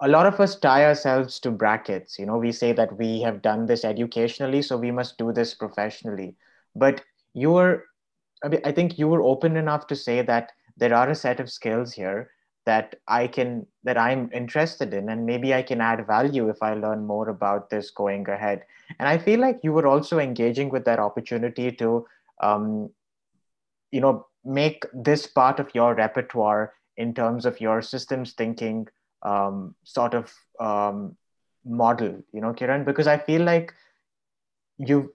a 0.00 0.08
lot 0.08 0.26
of 0.26 0.40
us 0.40 0.56
tie 0.56 0.84
ourselves 0.84 1.40
to 1.40 1.50
brackets. 1.50 2.18
You 2.18 2.26
know, 2.26 2.36
we 2.36 2.52
say 2.52 2.72
that 2.72 2.96
we 2.98 3.20
have 3.22 3.42
done 3.42 3.66
this 3.66 3.84
educationally, 3.84 4.62
so 4.62 4.76
we 4.76 4.90
must 4.90 5.16
do 5.16 5.32
this 5.32 5.54
professionally. 5.54 6.36
But 6.74 7.02
you 7.32 7.50
were, 7.50 7.84
I 8.44 8.48
mean, 8.48 8.60
I 8.64 8.72
think 8.72 8.98
you 8.98 9.08
were 9.08 9.22
open 9.22 9.56
enough 9.56 9.86
to 9.88 9.96
say 9.96 10.22
that 10.22 10.52
there 10.76 10.94
are 10.94 11.08
a 11.08 11.14
set 11.14 11.40
of 11.40 11.50
skills 11.50 11.92
here 11.92 12.30
that 12.66 12.96
I 13.08 13.28
can, 13.28 13.66
that 13.84 13.96
I'm 13.96 14.28
interested 14.34 14.92
in, 14.92 15.08
and 15.08 15.24
maybe 15.24 15.54
I 15.54 15.62
can 15.62 15.80
add 15.80 16.06
value 16.06 16.50
if 16.50 16.62
I 16.62 16.74
learn 16.74 17.06
more 17.06 17.28
about 17.28 17.70
this 17.70 17.90
going 17.90 18.28
ahead. 18.28 18.64
And 18.98 19.08
I 19.08 19.18
feel 19.18 19.40
like 19.40 19.60
you 19.62 19.72
were 19.72 19.86
also 19.86 20.18
engaging 20.18 20.68
with 20.68 20.84
that 20.84 20.98
opportunity 20.98 21.70
to, 21.72 22.06
um, 22.42 22.90
you 23.92 24.00
know, 24.00 24.26
make 24.44 24.84
this 24.92 25.26
part 25.26 25.58
of 25.58 25.74
your 25.74 25.94
repertoire 25.94 26.74
in 26.96 27.14
terms 27.14 27.46
of 27.46 27.60
your 27.60 27.80
systems 27.82 28.32
thinking 28.32 28.88
um, 29.26 29.74
sort 29.84 30.14
of 30.14 30.32
um, 30.60 31.16
model, 31.64 32.22
you 32.32 32.40
know, 32.40 32.52
Kiran, 32.52 32.84
because 32.84 33.06
I 33.06 33.18
feel 33.18 33.42
like 33.42 33.74
you, 34.78 35.12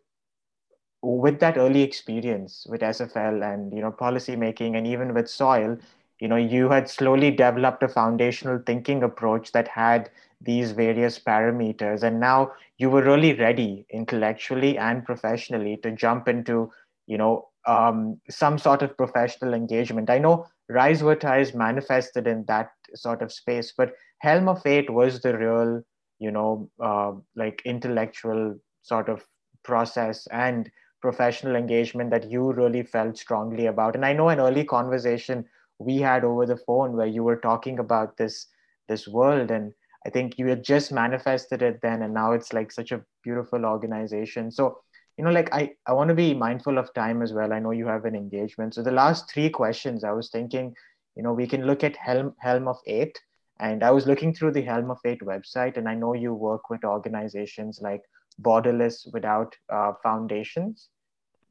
with 1.01 1.39
that 1.39 1.57
early 1.57 1.81
experience 1.81 2.67
with 2.69 2.81
SFL 2.81 3.41
and 3.43 3.73
you 3.73 3.81
know 3.81 3.91
policy 3.91 4.35
making 4.35 4.75
and 4.75 4.85
even 4.85 5.13
with 5.13 5.29
soil, 5.29 5.77
you 6.19 6.27
know, 6.27 6.35
you 6.35 6.69
had 6.69 6.89
slowly 6.89 7.31
developed 7.31 7.81
a 7.83 7.87
foundational 7.87 8.59
thinking 8.65 9.01
approach 9.03 9.51
that 9.53 9.67
had 9.67 10.09
these 10.39 10.71
various 10.71 11.17
parameters, 11.19 12.03
and 12.03 12.19
now 12.19 12.51
you 12.77 12.89
were 12.89 13.03
really 13.03 13.33
ready 13.33 13.85
intellectually 13.89 14.77
and 14.77 15.05
professionally 15.05 15.77
to 15.77 15.91
jump 15.91 16.27
into, 16.27 16.71
you 17.07 17.17
know, 17.17 17.47
um, 17.67 18.19
some 18.29 18.57
sort 18.57 18.81
of 18.81 18.97
professional 18.97 19.53
engagement. 19.53 20.09
I 20.09 20.17
know 20.19 20.47
Risevertise 20.69 21.53
manifested 21.55 22.27
in 22.27 22.45
that 22.45 22.71
sort 22.95 23.21
of 23.21 23.31
space, 23.31 23.73
but 23.75 23.93
Helm 24.19 24.47
of 24.47 24.61
Fate 24.61 24.89
was 24.89 25.21
the 25.21 25.37
real, 25.37 25.81
you 26.19 26.31
know, 26.31 26.69
uh, 26.79 27.13
like 27.35 27.61
intellectual 27.65 28.55
sort 28.81 29.09
of 29.09 29.25
process 29.63 30.27
and 30.27 30.69
professional 31.01 31.55
engagement 31.55 32.11
that 32.11 32.29
you 32.29 32.51
really 32.53 32.83
felt 32.83 33.17
strongly 33.17 33.65
about. 33.65 33.95
And 33.95 34.05
I 34.05 34.13
know 34.13 34.29
an 34.29 34.39
early 34.39 34.63
conversation 34.63 35.45
we 35.79 35.97
had 35.97 36.23
over 36.23 36.45
the 36.45 36.57
phone 36.57 36.95
where 36.95 37.07
you 37.07 37.23
were 37.23 37.37
talking 37.37 37.79
about 37.79 38.17
this 38.17 38.47
this 38.87 39.07
world 39.07 39.51
and 39.51 39.73
I 40.05 40.09
think 40.09 40.37
you 40.37 40.47
had 40.47 40.63
just 40.63 40.91
manifested 40.91 41.61
it 41.61 41.79
then 41.81 42.01
and 42.01 42.13
now 42.13 42.33
it's 42.33 42.53
like 42.53 42.71
such 42.71 42.91
a 42.91 43.01
beautiful 43.23 43.65
organization. 43.65 44.51
So 44.51 44.79
you 45.17 45.25
know 45.25 45.31
like 45.31 45.53
i 45.53 45.69
i 45.87 45.93
want 45.93 46.07
to 46.07 46.15
be 46.15 46.33
mindful 46.33 46.77
of 46.77 46.93
time 46.93 47.21
as 47.21 47.33
well 47.33 47.53
i 47.53 47.59
know 47.59 47.71
you 47.71 47.85
have 47.85 48.05
an 48.05 48.15
engagement 48.15 48.73
so 48.73 48.81
the 48.81 48.91
last 48.91 49.29
three 49.31 49.49
questions 49.49 50.03
i 50.03 50.11
was 50.11 50.29
thinking 50.29 50.73
you 51.15 51.23
know 51.23 51.33
we 51.33 51.47
can 51.47 51.65
look 51.65 51.83
at 51.83 51.95
helm 51.95 52.33
helm 52.39 52.67
of 52.67 52.77
eight. 52.85 53.19
And 53.59 53.83
i 53.83 53.91
was 53.91 54.07
looking 54.07 54.33
through 54.33 54.51
the 54.53 54.61
helm 54.67 54.89
of 54.91 54.99
eight 55.05 55.19
website 55.21 55.77
and 55.77 55.87
i 55.89 55.93
know 55.93 56.13
you 56.21 56.33
work 56.33 56.69
with 56.71 56.83
organizations 56.83 57.79
like 57.87 58.01
borderless 58.47 58.95
without 59.13 59.55
uh, 59.69 59.93
foundations. 60.01 60.89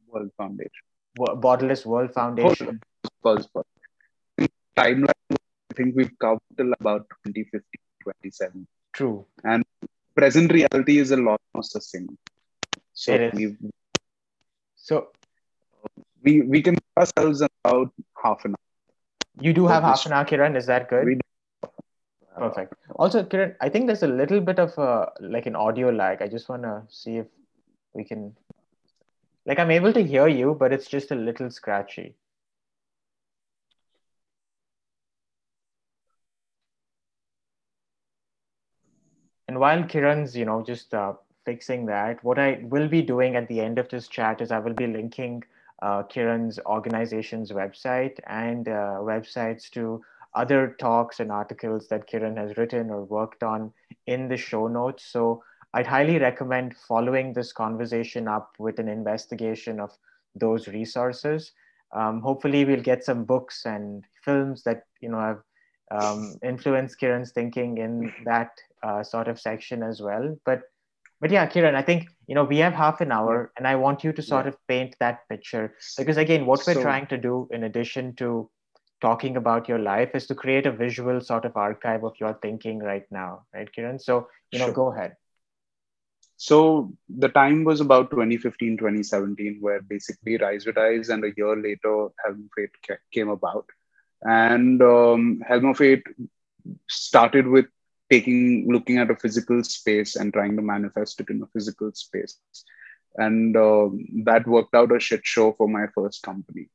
World 0.08 0.32
foundation. 0.36 0.86
Borderless 1.18 1.86
world 1.86 2.12
foundation. 2.12 2.80
Buzz, 3.22 3.46
buzz. 3.54 3.64
timeline 4.76 5.38
i 5.70 5.74
think 5.78 5.94
we've 5.94 6.12
covered 6.18 6.58
till 6.58 6.72
about 6.80 7.06
2015 7.26 7.62
27 8.02 8.66
true. 8.92 9.26
And 9.44 9.64
present 10.14 10.52
reality 10.52 10.98
is 10.98 11.10
a 11.10 11.16
lot 11.16 11.40
more 11.54 11.62
succinct. 11.62 12.12
So 12.92 13.30
we 13.32 13.56
so 14.76 15.08
we 16.22 16.42
we 16.42 16.62
can 16.62 16.76
ourselves 16.96 17.42
about 17.42 17.92
half 18.22 18.44
an 18.44 18.52
hour 18.52 18.69
you 19.40 19.52
do 19.52 19.66
have 19.66 19.82
half 19.82 20.06
an 20.06 20.12
hour 20.12 20.24
kiran 20.24 20.56
is 20.56 20.66
that 20.66 20.88
good 20.88 21.20
Perfect. 22.40 22.74
Also, 22.96 23.22
Kiran, 23.22 23.54
I 23.60 23.68
think 23.68 23.86
there's 23.86 24.02
a 24.02 24.08
little 24.08 24.40
bit 24.40 24.58
of 24.58 24.76
a 24.78 25.12
like 25.20 25.46
an 25.46 25.56
audio 25.56 25.90
lag. 25.90 26.22
I 26.22 26.28
just 26.28 26.48
want 26.48 26.62
to 26.62 26.82
see 26.88 27.18
if 27.18 27.26
we 27.92 28.04
can, 28.04 28.34
like, 29.44 29.58
I'm 29.58 29.70
able 29.70 29.92
to 29.92 30.02
hear 30.02 30.28
you, 30.28 30.56
but 30.58 30.72
it's 30.72 30.88
just 30.88 31.10
a 31.10 31.14
little 31.14 31.50
scratchy. 31.50 32.14
And 39.48 39.58
while 39.58 39.82
Kiran's, 39.82 40.36
you 40.36 40.44
know, 40.44 40.62
just 40.62 40.94
uh, 40.94 41.14
fixing 41.44 41.86
that, 41.86 42.22
what 42.22 42.38
I 42.38 42.60
will 42.62 42.88
be 42.88 43.02
doing 43.02 43.34
at 43.34 43.48
the 43.48 43.60
end 43.60 43.78
of 43.78 43.88
this 43.88 44.06
chat 44.06 44.40
is 44.40 44.52
I 44.52 44.60
will 44.60 44.74
be 44.74 44.86
linking 44.86 45.42
uh, 45.82 46.02
Kiran's 46.04 46.58
organization's 46.66 47.52
website 47.52 48.18
and 48.26 48.68
uh, 48.68 48.98
websites 49.00 49.70
to 49.70 50.02
other 50.34 50.76
talks 50.78 51.20
and 51.20 51.32
articles 51.32 51.88
that 51.88 52.08
Kiran 52.08 52.36
has 52.36 52.56
written 52.56 52.90
or 52.90 53.04
worked 53.04 53.42
on 53.42 53.72
in 54.06 54.28
the 54.28 54.36
show 54.36 54.68
notes. 54.68 55.04
So 55.06 55.42
I'd 55.74 55.86
highly 55.86 56.18
recommend 56.18 56.76
following 56.76 57.32
this 57.32 57.52
conversation 57.52 58.28
up 58.28 58.54
with 58.58 58.78
an 58.78 58.88
investigation 58.88 59.80
of 59.80 59.90
those 60.34 60.68
resources. 60.68 61.52
Um, 61.92 62.20
hopefully, 62.20 62.64
we'll 62.64 62.82
get 62.82 63.04
some 63.04 63.24
books 63.24 63.66
and 63.66 64.04
films 64.24 64.62
that 64.64 64.84
you 65.00 65.08
know 65.08 65.18
have 65.20 65.42
um, 65.90 66.36
influenced 66.44 67.00
Kiran's 67.00 67.32
thinking 67.32 67.78
in 67.78 68.12
that 68.24 68.50
uh, 68.82 69.02
sort 69.02 69.28
of 69.28 69.40
section 69.40 69.82
as 69.82 70.00
well. 70.00 70.36
But 70.44 70.62
but 71.20 71.30
yeah, 71.30 71.46
Kiran, 71.46 71.74
I 71.74 71.82
think 71.82 72.08
you 72.26 72.34
know 72.34 72.44
we 72.44 72.58
have 72.58 72.74
half 72.74 73.00
an 73.00 73.12
hour, 73.12 73.52
and 73.56 73.66
I 73.66 73.76
want 73.76 74.04
you 74.04 74.12
to 74.12 74.22
sort 74.22 74.46
Yeah. 74.46 74.50
of 74.50 74.56
paint 74.68 74.96
that 75.00 75.28
picture 75.28 75.74
because 75.96 76.16
again, 76.16 76.46
what 76.46 76.66
we're 76.66 76.74
So- 76.74 76.82
trying 76.82 77.06
to 77.08 77.18
do 77.18 77.48
in 77.50 77.64
addition 77.64 78.14
to 78.16 78.50
talking 79.00 79.36
about 79.36 79.68
your 79.68 79.78
life 79.78 80.14
is 80.14 80.26
to 80.28 80.34
create 80.34 80.66
a 80.66 80.72
visual 80.72 81.20
sort 81.20 81.44
of 81.44 81.56
archive 81.56 82.04
of 82.04 82.14
your 82.20 82.34
thinking 82.34 82.78
right 82.80 83.06
now, 83.10 83.44
right, 83.54 83.68
Kiran? 83.76 84.00
So 84.00 84.28
you 84.52 84.58
know, 84.58 84.66
Sure. 84.66 84.74
go 84.74 84.92
ahead. 84.92 85.16
So 86.36 86.92
the 87.08 87.28
time 87.28 87.64
was 87.64 87.80
about 87.80 88.10
2015, 88.10 88.76
2017, 88.78 89.58
where 89.60 89.80
basically 89.82 90.38
Risevertise 90.38 91.08
and 91.10 91.24
a 91.24 91.32
year 91.36 91.56
later 91.56 92.08
Helm 92.24 92.44
of 92.44 92.50
Fate 92.56 92.98
came 93.12 93.28
about. 93.28 93.66
And 94.22 94.80
um, 94.82 95.40
Helm 95.46 95.66
of 95.66 95.76
Fate 95.78 96.04
started 96.88 97.46
with 97.46 97.66
taking, 98.10 98.70
looking 98.70 98.98
at 98.98 99.10
a 99.10 99.16
physical 99.16 99.62
space 99.64 100.16
and 100.16 100.32
trying 100.32 100.56
to 100.56 100.62
manifest 100.62 101.20
it 101.20 101.30
in 101.30 101.42
a 101.42 101.46
physical 101.46 101.92
space. 101.92 102.38
And 103.16 103.56
um, 103.56 104.06
that 104.24 104.46
worked 104.46 104.74
out 104.74 104.94
a 104.94 105.00
shit 105.00 105.22
show 105.24 105.52
for 105.52 105.68
my 105.68 105.86
first 105.94 106.22
company. 106.22 106.68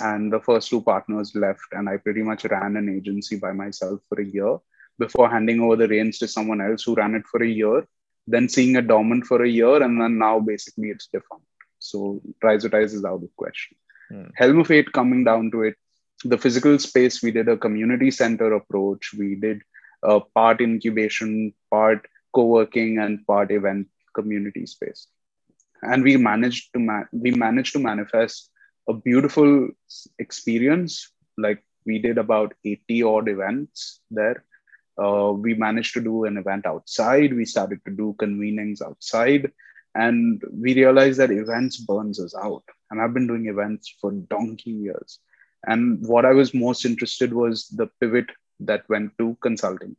And 0.00 0.32
the 0.32 0.40
first 0.40 0.70
two 0.70 0.82
partners 0.82 1.32
left, 1.34 1.72
and 1.72 1.88
I 1.88 1.96
pretty 1.96 2.22
much 2.22 2.44
ran 2.44 2.76
an 2.76 2.94
agency 2.94 3.36
by 3.36 3.52
myself 3.52 4.00
for 4.08 4.20
a 4.20 4.24
year 4.24 4.58
before 4.98 5.30
handing 5.30 5.60
over 5.60 5.76
the 5.76 5.88
reins 5.88 6.18
to 6.18 6.28
someone 6.28 6.60
else 6.60 6.84
who 6.84 6.94
ran 6.94 7.14
it 7.14 7.26
for 7.26 7.42
a 7.42 7.48
year 7.48 7.86
then 8.30 8.48
seeing 8.48 8.76
it 8.76 8.86
dormant 8.86 9.26
for 9.26 9.42
a 9.42 9.48
year, 9.48 9.82
and 9.82 10.00
then 10.00 10.18
now 10.18 10.40
basically 10.40 10.88
it's 10.88 11.08
defunct. 11.08 11.44
So 11.78 12.20
Rhizotize 12.42 12.94
is 12.94 13.04
out 13.04 13.22
of 13.22 13.36
question. 13.36 13.76
Hmm. 14.08 14.28
Helm 14.34 14.60
of 14.60 14.66
Fate 14.66 14.92
coming 14.92 15.24
down 15.24 15.50
to 15.52 15.62
it, 15.62 15.76
the 16.24 16.38
physical 16.38 16.78
space, 16.78 17.22
we 17.22 17.30
did 17.30 17.48
a 17.48 17.56
community 17.56 18.10
center 18.10 18.52
approach. 18.52 19.14
We 19.18 19.36
did 19.36 19.62
a 20.02 20.20
part 20.20 20.60
incubation, 20.60 21.52
part 21.70 22.06
co-working, 22.34 22.98
and 22.98 23.26
part 23.26 23.50
event 23.50 23.88
community 24.14 24.66
space. 24.66 25.06
And 25.82 26.02
we 26.02 26.16
managed 26.16 26.72
to 26.74 26.80
ma- 26.80 27.08
we 27.12 27.30
managed 27.32 27.72
to 27.74 27.78
manifest 27.78 28.50
a 28.88 28.94
beautiful 28.94 29.68
experience. 30.18 31.10
Like 31.38 31.62
we 31.86 31.98
did 31.98 32.18
about 32.18 32.54
80 32.64 33.02
odd 33.02 33.28
events 33.28 34.00
there. 34.10 34.44
Uh, 35.02 35.32
we 35.32 35.54
managed 35.54 35.94
to 35.94 36.00
do 36.00 36.24
an 36.24 36.36
event 36.36 36.66
outside. 36.66 37.34
We 37.34 37.44
started 37.44 37.80
to 37.86 37.92
do 37.92 38.14
convenings 38.20 38.82
outside. 38.82 39.50
And 39.94 40.42
we 40.52 40.74
realized 40.74 41.18
that 41.20 41.30
events 41.30 41.78
burns 41.78 42.20
us 42.20 42.34
out. 42.34 42.62
And 42.90 43.00
i've 43.00 43.14
been 43.14 43.26
doing 43.26 43.46
events 43.46 43.94
for 44.00 44.12
donkey 44.12 44.70
years. 44.70 45.18
And 45.66 46.06
what 46.06 46.24
i 46.24 46.32
was 46.32 46.54
most 46.54 46.84
interested 46.84 47.32
was 47.32 47.68
the 47.68 47.88
pivot 48.00 48.26
that 48.60 48.88
went 48.88 49.16
to 49.18 49.36
consulting 49.40 49.96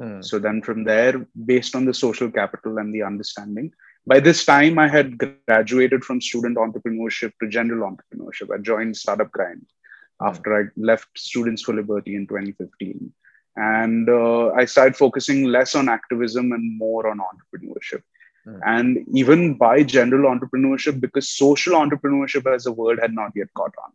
Hmm. 0.00 0.20
so 0.22 0.38
then 0.38 0.62
from 0.62 0.84
there 0.84 1.26
based 1.44 1.74
on 1.74 1.84
the 1.84 1.92
social 1.92 2.30
capital 2.30 2.78
and 2.78 2.94
the 2.94 3.02
understanding 3.02 3.72
by 4.08 4.20
this 4.20 4.46
time, 4.46 4.78
I 4.78 4.88
had 4.88 5.18
graduated 5.18 6.02
from 6.02 6.22
student 6.22 6.56
entrepreneurship 6.56 7.32
to 7.40 7.48
general 7.48 7.90
entrepreneurship. 7.90 8.52
I 8.52 8.56
joined 8.58 8.96
Startup 8.96 9.30
Grind 9.30 9.66
after 10.22 10.58
I 10.58 10.68
left 10.78 11.08
Students 11.14 11.62
for 11.62 11.74
Liberty 11.74 12.16
in 12.16 12.26
2015. 12.26 13.12
And 13.56 14.08
uh, 14.08 14.52
I 14.52 14.64
started 14.64 14.96
focusing 14.96 15.44
less 15.44 15.74
on 15.74 15.90
activism 15.90 16.52
and 16.52 16.78
more 16.78 17.06
on 17.08 17.18
entrepreneurship. 17.18 18.02
Mm. 18.46 18.60
And 18.64 19.04
even 19.12 19.58
by 19.58 19.82
general 19.82 20.34
entrepreneurship, 20.34 21.00
because 21.00 21.28
social 21.28 21.74
entrepreneurship 21.74 22.50
as 22.52 22.64
a 22.64 22.72
word 22.72 22.98
had 23.00 23.12
not 23.12 23.32
yet 23.34 23.52
caught 23.52 23.74
on. 23.84 23.92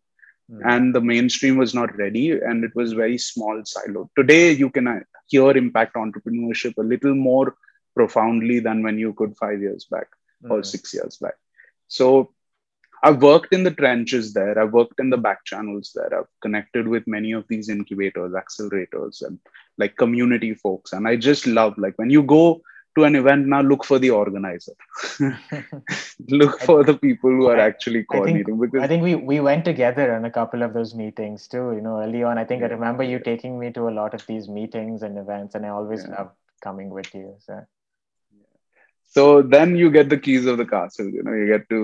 Mm. 0.52 0.62
And 0.66 0.96
the 0.96 1.02
mainstream 1.02 1.58
was 1.58 1.74
not 1.74 1.96
ready, 1.98 2.32
and 2.32 2.64
it 2.64 2.76
was 2.76 2.94
very 2.94 3.18
small 3.18 3.62
silo. 3.66 4.10
Today, 4.18 4.52
you 4.52 4.70
can 4.70 4.88
uh, 4.88 5.00
hear 5.28 5.52
impact 5.52 5.96
entrepreneurship 5.96 6.78
a 6.78 6.82
little 6.82 7.16
more 7.16 7.56
profoundly 7.96 8.60
than 8.60 8.84
when 8.84 8.98
you 8.98 9.14
could 9.14 9.38
five 9.38 9.62
years 9.62 9.86
back 9.86 10.08
mm. 10.44 10.52
or 10.52 10.64
six 10.64 10.94
years 10.94 11.18
back. 11.18 11.36
So 11.88 12.34
I've 13.04 13.22
worked 13.22 13.54
in 13.54 13.64
the 13.64 13.72
trenches 13.72 14.34
there. 14.34 14.58
I've 14.58 14.72
worked 14.74 15.00
in 15.00 15.10
the 15.10 15.18
back 15.18 15.44
channels 15.46 15.92
there. 15.94 16.18
I've 16.18 16.28
connected 16.42 16.88
with 16.88 17.06
many 17.06 17.34
of 17.34 17.46
these 17.50 17.70
incubators, 17.70 18.34
accelerators, 18.34 19.26
and 19.26 19.40
like 19.78 19.98
community 19.98 20.54
folks. 20.54 20.94
And 20.94 21.08
I 21.08 21.18
just 21.18 21.46
love 21.46 21.78
like 21.78 21.98
when 21.98 22.10
you 22.10 22.24
go 22.24 22.62
to 22.96 23.04
an 23.06 23.16
event 23.16 23.48
now, 23.48 23.62
look 23.62 23.84
for 23.84 24.00
the 24.00 24.10
organizer. 24.12 24.74
look 26.30 26.60
for 26.62 26.84
the 26.84 26.98
people 26.98 27.30
who 27.30 27.48
are 27.48 27.60
actually 27.60 28.04
coordinating. 28.04 28.42
I 28.42 28.58
think, 28.58 28.62
because 28.62 28.84
I 28.84 28.88
think 28.88 29.04
we 29.04 29.16
we 29.16 29.40
went 29.40 29.66
together 29.66 30.14
on 30.16 30.26
a 30.26 30.32
couple 30.32 30.64
of 30.64 30.74
those 30.74 30.94
meetings 30.94 31.48
too. 31.48 31.74
You 31.74 31.82
know, 31.82 32.00
early 32.02 32.24
on, 32.24 32.38
I 32.38 32.46
think 32.46 32.62
yeah, 32.62 32.68
I 32.68 32.72
remember 32.72 33.04
you 33.04 33.20
taking 33.20 33.60
me 33.60 33.72
to 33.72 33.90
a 33.90 33.96
lot 34.02 34.14
of 34.14 34.26
these 34.28 34.48
meetings 34.48 35.04
and 35.04 35.18
events, 35.18 35.56
and 35.56 35.66
I 35.66 35.70
always 35.70 36.04
yeah. 36.04 36.16
loved 36.18 36.36
coming 36.62 36.90
with 36.90 37.14
you. 37.14 37.36
So 37.40 37.66
so 39.14 39.42
then 39.42 39.76
you 39.76 39.92
get 39.92 40.10
the 40.10 40.18
keys 40.26 40.46
of 40.46 40.58
the 40.58 40.66
castle 40.66 41.10
you 41.18 41.24
know 41.24 41.34
you 41.40 41.48
get 41.48 41.70
to 41.70 41.80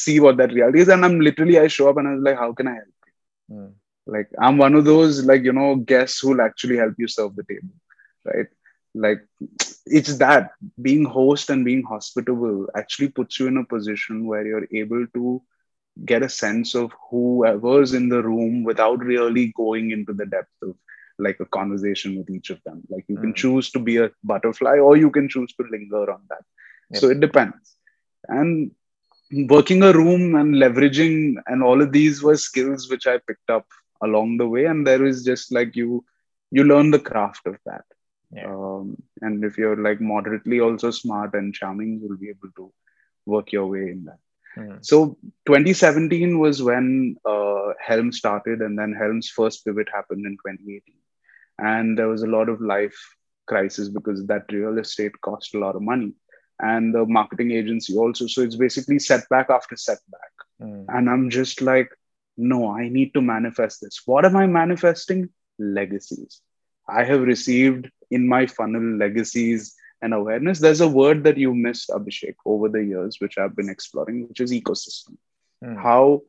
see 0.00 0.20
what 0.20 0.36
that 0.36 0.52
reality 0.52 0.80
is 0.80 0.88
and 0.88 1.04
i'm 1.04 1.18
literally 1.28 1.58
i 1.58 1.66
show 1.66 1.88
up 1.90 1.96
and 1.96 2.08
i 2.08 2.14
was 2.14 2.22
like 2.28 2.38
how 2.38 2.52
can 2.52 2.68
i 2.68 2.74
help 2.74 2.96
you 3.08 3.56
mm. 3.56 3.72
like 4.14 4.28
i'm 4.40 4.58
one 4.58 4.74
of 4.74 4.84
those 4.84 5.24
like 5.30 5.42
you 5.42 5.52
know 5.52 5.74
guests 5.92 6.20
who'll 6.20 6.46
actually 6.48 6.76
help 6.76 6.94
you 6.98 7.08
serve 7.08 7.34
the 7.36 7.46
table 7.50 7.74
right 8.24 8.50
like 8.94 9.24
it's 9.86 10.18
that 10.18 10.52
being 10.80 11.04
host 11.04 11.50
and 11.50 11.64
being 11.64 11.82
hospitable 11.82 12.68
actually 12.76 13.08
puts 13.08 13.38
you 13.38 13.46
in 13.46 13.56
a 13.56 13.64
position 13.64 14.26
where 14.26 14.46
you're 14.46 14.66
able 14.72 15.06
to 15.14 15.42
get 16.04 16.22
a 16.22 16.28
sense 16.28 16.74
of 16.74 16.92
whoever's 17.10 17.92
in 17.94 18.08
the 18.08 18.22
room 18.22 18.64
without 18.64 18.98
really 19.00 19.52
going 19.56 19.90
into 19.90 20.12
the 20.12 20.26
depth 20.26 20.62
of 20.62 20.74
like 21.18 21.38
a 21.40 21.44
conversation 21.46 22.16
with 22.16 22.30
each 22.30 22.50
of 22.50 22.60
them. 22.64 22.82
Like 22.88 23.04
you 23.08 23.16
mm. 23.16 23.20
can 23.20 23.34
choose 23.34 23.70
to 23.72 23.78
be 23.78 23.98
a 23.98 24.10
butterfly 24.24 24.78
or 24.78 24.96
you 24.96 25.10
can 25.10 25.28
choose 25.28 25.52
to 25.54 25.66
linger 25.70 26.10
on 26.10 26.22
that. 26.30 26.44
Yep. 26.92 27.00
so 27.00 27.10
it 27.10 27.20
depends. 27.20 27.76
And 28.28 28.72
working 29.48 29.82
a 29.82 29.92
room 29.92 30.34
and 30.34 30.54
leveraging 30.54 31.36
and 31.46 31.62
all 31.62 31.80
of 31.80 31.92
these 31.92 32.22
were 32.22 32.36
skills 32.36 32.90
which 32.90 33.06
i 33.06 33.16
picked 33.18 33.50
up 33.50 33.66
along 34.02 34.38
the 34.38 34.48
way. 34.48 34.64
And 34.64 34.86
there 34.86 35.04
is 35.04 35.24
just 35.24 35.52
like 35.52 35.76
you 35.76 36.04
you 36.50 36.64
learn 36.64 36.90
the 36.90 36.98
craft 36.98 37.46
of 37.46 37.56
that 37.66 37.84
yeah. 38.32 38.46
um, 38.46 38.96
and 39.20 39.44
if 39.44 39.58
you're 39.58 39.76
like 39.76 40.00
moderately 40.00 40.60
also 40.60 40.90
smart 40.90 41.34
and 41.34 41.54
charming 41.54 42.00
you'll 42.00 42.16
be 42.16 42.30
able 42.30 42.50
to 42.56 42.72
work 43.26 43.52
your 43.52 43.66
way 43.66 43.90
in 43.90 44.04
that. 44.04 44.18
Mm. 44.56 44.84
so 44.84 45.16
2017 45.46 46.38
was 46.38 46.62
when 46.62 47.16
uh, 47.24 47.68
helm 47.78 48.10
started 48.12 48.60
and 48.60 48.78
then 48.78 48.92
helm's 48.92 49.28
first 49.28 49.64
pivot 49.64 49.88
happened 49.92 50.26
in 50.26 50.32
2018 50.32 50.82
and 51.58 51.96
there 51.96 52.08
was 52.08 52.22
a 52.22 52.26
lot 52.26 52.48
of 52.48 52.60
life 52.60 52.98
crisis 53.50 53.88
because 53.88 54.24
that 54.26 54.52
real 54.52 54.78
estate 54.78 55.20
cost 55.20 55.54
a 55.54 55.58
lot 55.58 55.76
of 55.76 55.82
money. 55.82 56.12
And 56.62 56.94
the 56.94 57.04
marketing 57.06 57.52
agency 57.52 57.96
also. 57.96 58.26
So 58.26 58.42
it's 58.42 58.56
basically 58.56 58.98
setback 58.98 59.50
after 59.50 59.76
setback. 59.76 60.34
Mm. 60.62 60.84
and 60.94 61.08
i'm 61.12 61.30
just 61.34 61.62
like 61.66 61.90
no 62.36 62.58
i 62.80 62.82
need 62.96 63.14
to 63.14 63.22
manifest 63.34 63.76
this. 63.82 64.02
What 64.10 64.26
am 64.28 64.36
i 64.40 64.46
manifesting? 64.46 65.20
Legacies. 65.58 66.42
I 66.98 67.04
have 67.10 67.22
received 67.22 67.88
in 68.10 68.26
my 68.28 68.46
funnel 68.46 68.96
legacies 68.96 69.74
and 70.02 70.14
awareness 70.14 70.58
there's 70.58 70.80
a 70.80 70.88
word 70.88 71.24
that 71.24 71.36
you 71.36 71.54
missed 71.54 71.90
abhishek 71.90 72.34
over 72.44 72.68
the 72.68 72.84
years 72.84 73.16
which 73.20 73.38
i've 73.38 73.56
been 73.56 73.68
exploring 73.68 74.26
which 74.28 74.40
is 74.40 74.52
ecosystem 74.52 75.16
mm. 75.64 75.82
how 75.82 76.20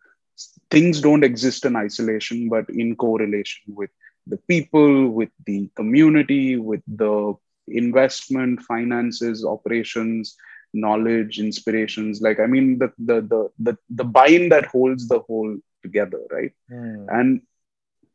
things 0.70 1.02
don't 1.02 1.24
exist 1.24 1.66
in 1.66 1.76
isolation 1.76 2.50
but 2.50 2.70
in 2.70 2.96
correlation 2.96 3.74
with 3.76 3.90
the 4.28 4.38
people, 4.38 5.10
with 5.10 5.30
the 5.46 5.70
community, 5.76 6.58
with 6.58 6.82
the 6.88 7.34
investment, 7.68 8.62
finances, 8.62 9.46
operations, 9.46 10.36
knowledge, 10.74 11.40
inspirations. 11.40 12.22
Like, 12.22 12.40
I 12.40 12.48
mean, 12.48 12.78
the 12.78 12.92
the 12.98 13.22
the 13.22 13.50
the, 13.60 13.78
the 13.90 14.04
bind 14.04 14.52
that 14.52 14.66
holds 14.66 15.08
the 15.08 15.20
whole 15.20 15.58
together, 15.82 16.20
right? 16.32 16.54
Mm. 16.72 17.08
And 17.10 17.42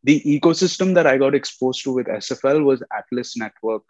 the 0.07 0.21
ecosystem 0.21 0.95
that 0.95 1.07
I 1.07 1.19
got 1.19 1.35
exposed 1.35 1.83
to 1.83 1.93
with 1.93 2.07
SFL 2.07 2.65
was 2.65 2.83
Atlas 2.97 3.37
Network 3.37 3.83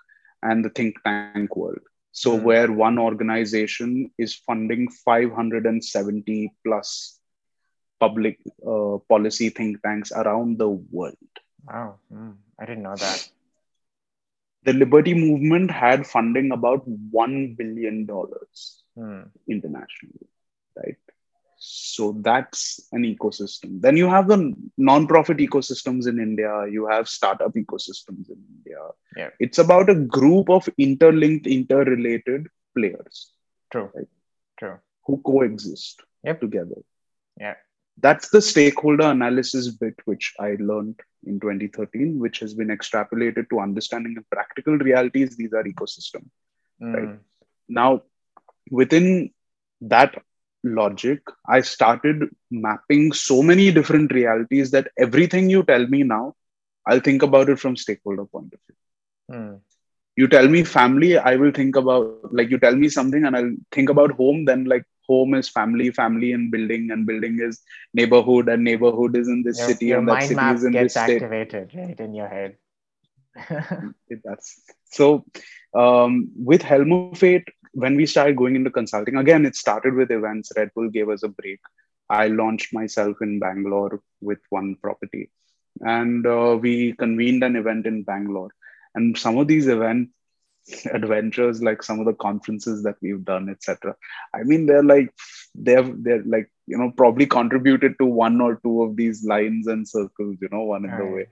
and 0.42 0.64
the 0.64 0.70
think 0.70 0.96
tank 1.04 1.54
world. 1.54 1.84
So, 2.12 2.38
mm. 2.38 2.42
where 2.42 2.72
one 2.72 2.98
organization 2.98 4.10
is 4.16 4.34
funding 4.34 4.88
570 5.04 6.52
plus 6.64 7.20
public 8.00 8.38
uh, 8.66 8.96
policy 9.10 9.50
think 9.50 9.82
tanks 9.82 10.12
around 10.12 10.58
the 10.58 10.70
world. 10.70 11.32
Wow, 11.68 11.96
mm, 12.10 12.34
I 12.58 12.64
didn't 12.64 12.84
know 12.84 12.96
that. 12.96 13.28
The 14.62 14.72
Liberty 14.72 15.12
Movement 15.12 15.70
had 15.70 16.06
funding 16.06 16.50
about 16.50 16.88
$1 16.88 17.56
billion 17.58 18.06
mm. 18.06 19.28
internationally, 19.48 20.28
right? 20.76 20.96
So 21.58 22.16
that's 22.20 22.80
an 22.92 23.02
ecosystem. 23.02 23.80
Then 23.80 23.96
you 23.96 24.08
have 24.08 24.28
the 24.28 24.54
non-profit 24.76 25.38
ecosystems 25.38 26.06
in 26.06 26.20
India, 26.20 26.66
you 26.70 26.86
have 26.86 27.08
startup 27.08 27.54
ecosystems 27.54 28.28
in 28.28 28.42
India. 28.56 28.78
Yeah. 29.16 29.30
It's 29.40 29.58
about 29.58 29.88
a 29.88 29.94
group 29.94 30.50
of 30.50 30.68
interlinked, 30.78 31.46
interrelated 31.46 32.48
players. 32.76 33.32
True. 33.72 33.90
Right? 33.94 34.08
True. 34.58 34.78
Who 35.06 35.22
coexist 35.24 36.02
yep. 36.22 36.40
together. 36.40 36.82
Yeah 37.40 37.54
that's 37.98 38.28
the 38.28 38.40
stakeholder 38.40 39.06
analysis 39.10 39.68
bit 39.68 39.94
which 40.04 40.34
i 40.38 40.56
learned 40.58 41.00
in 41.24 41.40
2013 41.40 42.18
which 42.18 42.40
has 42.40 42.54
been 42.54 42.68
extrapolated 42.68 43.48
to 43.48 43.60
understanding 43.60 44.14
the 44.14 44.24
practical 44.30 44.76
realities 44.78 45.36
these 45.36 45.52
are 45.52 45.64
ecosystem 45.64 46.28
mm. 46.82 46.94
right 46.94 47.18
now 47.68 48.02
within 48.70 49.30
that 49.80 50.22
logic 50.74 51.20
i 51.48 51.60
started 51.60 52.28
mapping 52.50 53.12
so 53.12 53.42
many 53.42 53.70
different 53.70 54.12
realities 54.12 54.70
that 54.70 54.88
everything 54.98 55.48
you 55.50 55.62
tell 55.62 55.86
me 55.86 56.02
now 56.02 56.34
i'll 56.86 57.00
think 57.00 57.22
about 57.22 57.48
it 57.48 57.58
from 57.58 57.76
stakeholder 57.76 58.24
point 58.24 58.52
of 58.52 58.60
view 58.66 59.38
mm. 59.38 59.60
you 60.16 60.28
tell 60.28 60.48
me 60.48 60.62
family 60.64 61.18
i 61.18 61.36
will 61.36 61.52
think 61.52 61.76
about 61.76 62.32
like 62.32 62.50
you 62.50 62.58
tell 62.58 62.76
me 62.76 62.88
something 62.88 63.24
and 63.24 63.36
i'll 63.36 63.54
think 63.72 63.90
about 63.90 64.12
home 64.12 64.44
then 64.44 64.64
like 64.64 64.84
home 65.08 65.34
is 65.34 65.48
family, 65.48 65.90
family 65.90 66.32
and 66.32 66.50
building, 66.50 66.90
and 66.90 67.06
building 67.06 67.38
is 67.40 67.62
neighborhood, 67.94 68.48
and 68.48 68.64
neighborhood 68.64 69.16
is 69.16 69.28
in 69.28 69.42
this 69.42 69.58
your, 69.58 69.68
city, 69.68 69.86
your 69.86 69.98
and 69.98 70.08
that 70.08 70.22
city 70.22 70.40
is 70.40 70.64
in 70.64 70.72
gets 70.72 70.94
this 70.94 71.02
state. 71.02 71.22
activated 71.22 71.74
right 71.74 72.00
in 72.00 72.14
your 72.14 72.28
head. 72.28 72.56
does. 74.24 74.60
So, 74.90 75.24
um, 75.74 76.30
with 76.36 76.62
Helm 76.62 76.92
of 76.92 77.18
Fate, 77.18 77.48
when 77.76 77.94
we 77.96 78.06
started 78.06 78.36
going 78.36 78.56
into 78.56 78.70
consulting, 78.70 79.16
again, 79.16 79.44
it 79.44 79.54
started 79.54 79.94
with 79.94 80.10
events. 80.10 80.50
Red 80.56 80.70
Bull 80.74 80.88
gave 80.88 81.10
us 81.10 81.22
a 81.22 81.28
break. 81.28 81.60
I 82.08 82.28
launched 82.28 82.72
myself 82.72 83.18
in 83.20 83.38
Bangalore 83.38 84.00
with 84.20 84.38
one 84.48 84.76
property, 84.76 85.30
and 85.80 86.26
uh, 86.26 86.56
we 86.60 86.94
convened 86.94 87.42
an 87.44 87.56
event 87.56 87.86
in 87.86 88.02
Bangalore. 88.02 88.52
And 88.94 89.18
some 89.18 89.36
of 89.36 89.46
these 89.46 89.66
events 89.66 90.12
adventures 90.92 91.62
like 91.62 91.82
some 91.82 92.00
of 92.00 92.06
the 92.06 92.14
conferences 92.14 92.82
that 92.82 92.96
we've 93.00 93.24
done 93.24 93.48
etc 93.48 93.94
i 94.34 94.42
mean 94.42 94.66
they're 94.66 94.82
like 94.82 95.12
they're 95.54 95.88
they're 95.98 96.24
like 96.24 96.50
you 96.66 96.76
know 96.76 96.90
probably 96.96 97.24
contributed 97.24 97.94
to 97.98 98.04
one 98.04 98.40
or 98.40 98.56
two 98.64 98.82
of 98.82 98.96
these 98.96 99.24
lines 99.24 99.68
and 99.68 99.88
circles 99.88 100.36
you 100.40 100.48
know 100.50 100.64
one 100.64 100.84
in 100.84 100.90
right. 100.90 100.98
the 100.98 101.06
way 101.06 101.26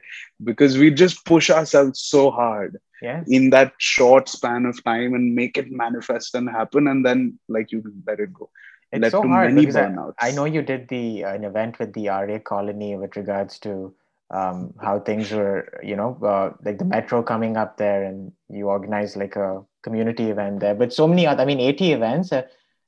because 0.44 0.78
we 0.78 0.90
just 0.90 1.24
push 1.24 1.50
ourselves 1.50 2.00
so 2.00 2.30
hard 2.30 2.78
yeah. 3.02 3.22
in 3.26 3.50
that 3.50 3.72
short 3.78 4.28
span 4.28 4.66
of 4.66 4.82
time 4.84 5.14
and 5.14 5.34
make 5.34 5.56
it 5.56 5.70
manifest 5.70 6.34
and 6.34 6.48
happen 6.48 6.88
and 6.88 7.04
then 7.04 7.38
like 7.48 7.70
you 7.72 7.82
let 8.06 8.20
it 8.20 8.32
go 8.32 8.48
it's 8.94 9.02
Led 9.02 9.10
so 9.10 9.22
hard 9.26 9.54
because 9.56 9.74
I, 9.74 9.92
I, 10.20 10.30
know 10.30 10.44
you 10.44 10.62
did 10.62 10.86
the 10.86 11.24
uh, 11.24 11.34
an 11.34 11.42
event 11.42 11.80
with 11.80 11.92
the 11.94 12.08
RA 12.08 12.38
colony 12.38 12.96
with 12.96 13.16
regards 13.16 13.58
to 13.60 13.92
um, 14.30 14.72
how 14.80 15.00
things 15.00 15.32
were, 15.32 15.80
you 15.82 15.96
know, 15.96 16.16
uh, 16.22 16.52
like 16.64 16.78
the 16.78 16.84
metro 16.84 17.22
coming 17.22 17.56
up 17.56 17.76
there, 17.76 18.04
and 18.04 18.32
you 18.48 18.68
organize 18.68 19.16
like 19.16 19.36
a 19.36 19.62
community 19.82 20.30
event 20.30 20.60
there. 20.60 20.74
But 20.74 20.92
so 20.92 21.08
many 21.08 21.26
other, 21.26 21.42
I 21.42 21.46
mean, 21.46 21.60
80 21.60 21.92
events, 21.92 22.32
uh, 22.32 22.42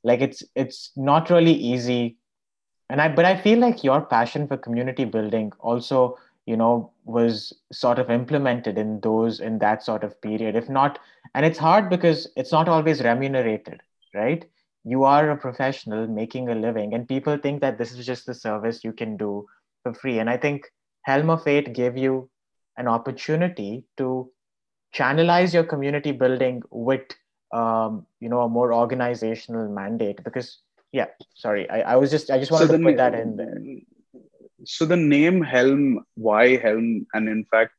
like 0.04 0.20
it's 0.20 0.42
it's 0.54 0.92
not 0.96 1.28
really 1.28 1.52
easy. 1.54 2.18
And 2.88 3.00
I, 3.00 3.09
but 3.09 3.24
I 3.24 3.36
feel 3.36 3.59
like 3.59 3.82
your 3.82 4.00
passion 4.00 4.46
for 4.46 4.57
community 4.57 5.04
building 5.04 5.52
also, 5.59 6.18
you 6.47 6.57
know, 6.57 6.92
was 7.05 7.53
sort 7.72 7.99
of 7.99 8.11
implemented 8.11 8.78
in 8.78 9.01
those 9.01 9.40
in 9.40 9.59
that 9.59 9.82
sort 9.82 10.05
of 10.05 10.20
period. 10.22 10.57
If 10.57 10.68
not, 10.68 10.99
and 11.34 11.44
it's 11.44 11.59
hard 11.59 11.90
because 11.90 12.28
it's 12.36 12.53
not 12.53 12.68
always 12.68 13.03
remunerated, 13.03 13.80
right? 14.14 14.44
You 14.84 15.05
are 15.05 15.30
a 15.30 15.36
professional 15.36 16.07
making 16.07 16.49
a 16.49 16.55
living, 16.55 16.94
and 16.94 17.09
people 17.09 17.36
think 17.36 17.61
that 17.61 17.78
this 17.78 17.92
is 17.92 18.07
just 18.07 18.26
the 18.26 18.34
service 18.34 18.84
you 18.84 18.92
can 18.92 19.16
do 19.16 19.47
for 19.82 19.92
free. 19.92 20.18
And 20.20 20.30
I 20.30 20.36
think 20.36 20.66
Helm 21.03 21.30
of 21.30 21.42
fate 21.42 21.72
gave 21.72 21.97
you 21.97 22.30
an 22.76 22.88
opportunity 22.88 23.84
to 23.97 24.30
channelize 24.94 25.53
your 25.53 25.64
community 25.64 26.12
building 26.12 26.62
with 26.70 27.03
um, 27.53 28.07
you 28.20 28.28
know 28.28 28.42
a 28.42 28.49
more 28.49 28.72
organizational 28.72 29.68
mandate 29.68 30.22
because 30.24 30.59
yeah 30.92 31.07
sorry 31.34 31.68
i, 31.70 31.80
I 31.80 31.97
was 31.97 32.11
just 32.11 32.30
i 32.30 32.38
just 32.38 32.51
wanted 32.51 32.68
so 32.68 32.78
to 32.78 32.84
put 32.84 32.97
that 32.97 33.14
in 33.14 33.36
there 33.36 33.61
so 34.67 34.85
the 34.87 34.97
name 34.97 35.43
helm 35.43 36.05
why 36.14 36.57
helm 36.57 37.07
and 37.14 37.29
in 37.29 37.45
fact 37.45 37.73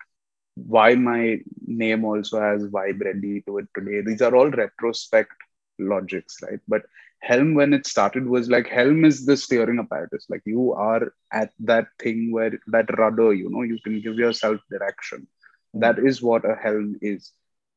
why 0.56 0.96
my 0.96 1.38
name 1.66 2.06
also 2.06 2.40
has 2.42 2.64
vibe 2.66 3.02
ready 3.04 3.42
to 3.48 3.60
it 3.60 3.68
today. 3.76 4.02
These 4.02 4.22
are 4.22 4.36
all 4.36 4.50
retrospect 4.50 5.32
logics 5.80 6.38
right? 6.44 6.60
But 6.68 6.84
helm 7.22 7.54
when 7.56 7.74
it 7.74 7.86
started 7.88 8.28
was 8.28 8.50
like 8.50 8.68
helm 8.68 9.06
is 9.06 9.26
the 9.26 9.38
steering 9.38 9.80
apparatus. 9.80 10.26
Like 10.30 10.44
you 10.46 10.74
are 10.74 11.14
at 11.32 11.52
that 11.62 11.88
thing 12.00 12.32
where 12.32 12.52
that 12.68 12.98
rudder 12.98 13.34
you 13.34 13.50
know 13.50 13.64
you 13.64 13.80
can 13.84 14.02
give 14.02 14.16
yourself 14.18 14.60
direction. 14.72 15.28
Mm-hmm. 15.76 15.80
that 15.82 16.00
is 16.00 16.22
what 16.22 16.46
a 16.46 16.56
helm 16.56 16.98
is. 17.02 17.32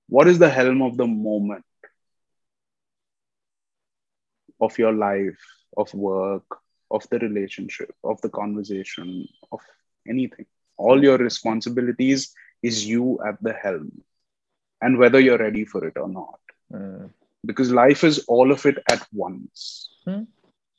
What 0.09 0.29
is 0.29 0.39
the 0.39 0.51
helm 0.51 0.83
of 0.83 0.97
the 0.97 1.07
moment? 1.07 1.65
Of 4.61 4.79
your 4.79 4.93
life 4.93 5.41
of 5.77 5.93
work 5.95 6.45
of 6.91 7.07
the 7.11 7.19
relationship 7.19 7.95
of 8.05 8.21
the 8.21 8.29
conversation 8.29 9.29
of 9.53 9.61
anything. 10.09 10.47
All 10.77 11.03
your 11.03 11.19
responsibilities 11.19 12.35
is 12.63 12.87
you 12.87 13.19
at 13.27 13.43
the 13.43 13.53
helm 13.53 14.03
and 14.81 14.99
whether 14.99 15.21
you're 15.21 15.39
ready 15.39 15.65
for 15.65 15.87
it 15.87 15.97
or 15.97 16.09
not. 16.09 16.41
Mm. 16.73 17.11
because 17.45 17.73
life 17.73 18.05
is 18.05 18.21
all 18.29 18.53
of 18.53 18.65
it 18.65 18.79
at 18.91 19.05
once. 19.13 19.89
Mm. 20.07 20.27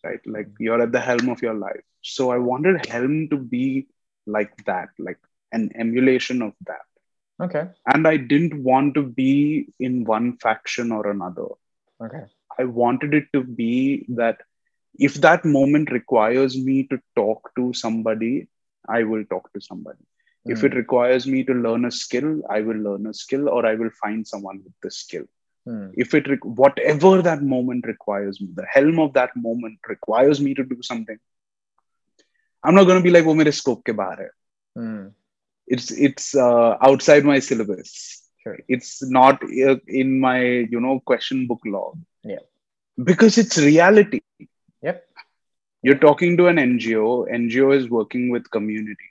right? 0.04 0.22
Like 0.26 0.48
you're 0.58 0.82
at 0.82 0.92
the 0.92 1.00
helm 1.00 1.30
of 1.30 1.42
your 1.42 1.54
life. 1.54 1.84
So 2.02 2.32
i 2.32 2.38
wanted 2.38 2.86
helm 2.86 3.28
to 3.30 3.38
be 3.38 3.88
like 4.26 4.54
that 4.66 4.90
like 4.98 5.20
an 5.52 5.72
emulation 5.76 6.42
of 6.42 6.54
that. 6.66 6.88
Okay. 7.46 7.68
And 7.94 8.08
i 8.08 8.18
didn't 8.18 8.64
want 8.64 8.94
to 8.96 9.04
be 9.04 9.68
in 9.80 10.04
one 10.06 10.38
faction 10.38 10.92
or 10.92 11.10
another. 11.10 11.48
Okay. 12.04 12.24
I 12.60 12.64
wanted 12.64 13.14
it 13.14 13.28
to 13.34 13.44
be 13.44 14.06
that 14.10 14.42
if 14.98 15.16
that 15.16 15.46
moment 15.46 15.92
requires 15.92 16.58
me 16.58 16.84
to 16.84 17.00
talk 17.16 17.52
to 17.56 17.74
somebody 17.74 18.48
i 18.90 19.04
will 19.04 19.24
talk 19.26 19.52
to 19.54 19.62
somebody 19.62 20.00
mm. 20.00 20.52
if 20.52 20.60
hmm. 20.60 20.66
it 20.68 20.76
requires 20.76 21.28
me 21.28 21.44
to 21.44 21.54
learn 21.54 21.86
a 21.86 21.92
skill 21.92 22.42
i 22.50 22.62
will 22.62 22.78
learn 22.78 23.08
a 23.08 23.14
skill 23.14 23.48
or 23.50 23.66
i 23.66 23.76
will 23.76 23.92
find 24.02 24.28
someone 24.28 24.62
with 24.64 24.74
the 24.84 24.92
skill 24.92 25.24
mm. 25.68 25.92
if 25.96 26.14
it 26.14 26.28
re- 26.28 26.52
whatever 26.64 27.22
that 27.22 27.42
moment 27.42 27.86
requires 27.86 28.42
me 28.42 28.50
the 28.56 28.66
helm 28.66 29.00
of 29.00 29.14
that 29.14 29.36
moment 29.36 29.80
requires 29.88 30.42
me 30.42 30.54
to 30.54 30.64
do 30.64 30.82
something 30.82 31.20
i'm 32.64 32.76
not 32.76 32.84
going 32.84 33.00
to 33.00 33.04
be 33.04 33.16
like 33.18 33.26
oh 33.26 33.34
mere 33.42 33.58
scope 33.62 33.84
ke 33.90 33.98
bahar 34.04 34.18
hai 34.24 34.32
mm. 34.84 35.04
it's 35.68 35.92
it's 36.10 36.36
uh, 36.48 36.72
outside 36.90 37.32
my 37.34 37.40
syllabus 37.50 37.92
sure. 38.44 38.58
it's 38.68 38.94
not 39.20 39.44
uh, 39.70 39.78
in 40.04 40.20
my 40.20 40.40
you 40.76 40.82
know 40.88 41.00
question 41.12 41.46
book 41.52 41.70
log 41.76 42.00
yeah 42.36 42.46
because 43.04 43.38
it's 43.38 43.58
reality. 43.58 44.22
You're 45.84 45.98
talking 45.98 46.38
to 46.38 46.48
an 46.48 46.58
NGO. 46.58 47.30
NGO 47.32 47.76
is 47.76 47.90
working 47.90 48.30
with 48.30 48.50
community. 48.52 49.10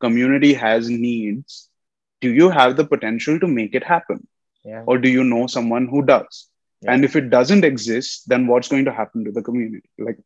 Community 0.00 0.52
has 0.52 0.88
needs. 0.88 1.68
Do 2.20 2.32
you 2.32 2.50
have 2.50 2.76
the 2.76 2.84
potential 2.84 3.38
to 3.38 3.46
make 3.46 3.74
it 3.74 3.84
happen? 3.84 4.26
Yeah. 4.64 4.82
Or 4.86 4.98
do 4.98 5.08
you 5.08 5.22
know 5.22 5.46
someone 5.46 5.86
who 5.86 6.02
does? 6.02 6.48
Yeah. 6.82 6.92
And 6.92 7.04
if 7.04 7.14
it 7.14 7.30
doesn't 7.30 7.64
exist, 7.64 8.28
then 8.28 8.46
what's 8.46 8.68
going 8.68 8.84
to 8.86 8.92
happen 8.92 9.24
to 9.24 9.32
the 9.32 9.42
community? 9.42 9.88
Like 9.98 10.18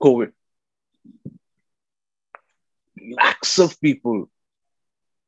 COVID. 0.00 0.32
Lakhs 3.16 3.58
of 3.58 3.80
people 3.80 4.30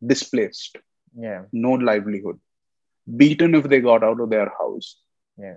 displaced. 0.05 0.79
Yeah. 1.17 1.43
No 1.53 1.73
livelihood. 1.73 2.39
Beaten 3.17 3.55
if 3.55 3.65
they 3.65 3.81
got 3.81 4.05
out 4.05 4.21
of 4.21 4.31
their 4.31 4.49
house. 4.49 4.97
Yeah. 5.37 5.57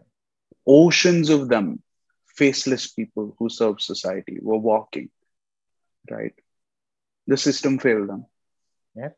Oceans 0.65 1.29
of 1.29 1.49
them 1.49 1.81
faceless 2.37 2.87
people 2.87 3.35
who 3.39 3.49
serve 3.49 3.81
society 3.81 4.37
were 4.41 4.57
walking, 4.57 5.09
right? 6.09 6.33
The 7.25 7.37
system 7.37 7.79
failed 7.79 8.09
them. 8.09 8.25
Yeah. 8.95 9.09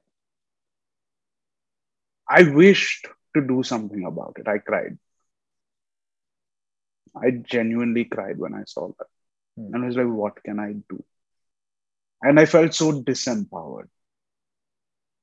I 2.29 2.43
wished 2.43 3.07
to 3.35 3.41
do 3.45 3.63
something 3.63 4.05
about 4.05 4.37
it. 4.39 4.47
I 4.47 4.59
cried. 4.59 4.97
I 7.15 7.31
genuinely 7.31 8.05
cried 8.05 8.37
when 8.37 8.53
I 8.53 8.63
saw 8.65 8.87
that. 8.87 9.07
Hmm. 9.57 9.73
And 9.73 9.83
I 9.83 9.87
was 9.87 9.97
like, 9.97 10.07
what 10.07 10.43
can 10.43 10.59
I 10.59 10.73
do? 10.89 11.03
And 12.21 12.39
I 12.39 12.45
felt 12.45 12.73
so 12.73 13.01
disempowered. 13.01 13.89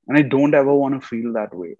And 0.07 0.17
I 0.17 0.21
don't 0.21 0.53
ever 0.53 0.73
want 0.73 1.01
to 1.01 1.07
feel 1.07 1.33
that 1.33 1.53
way. 1.53 1.75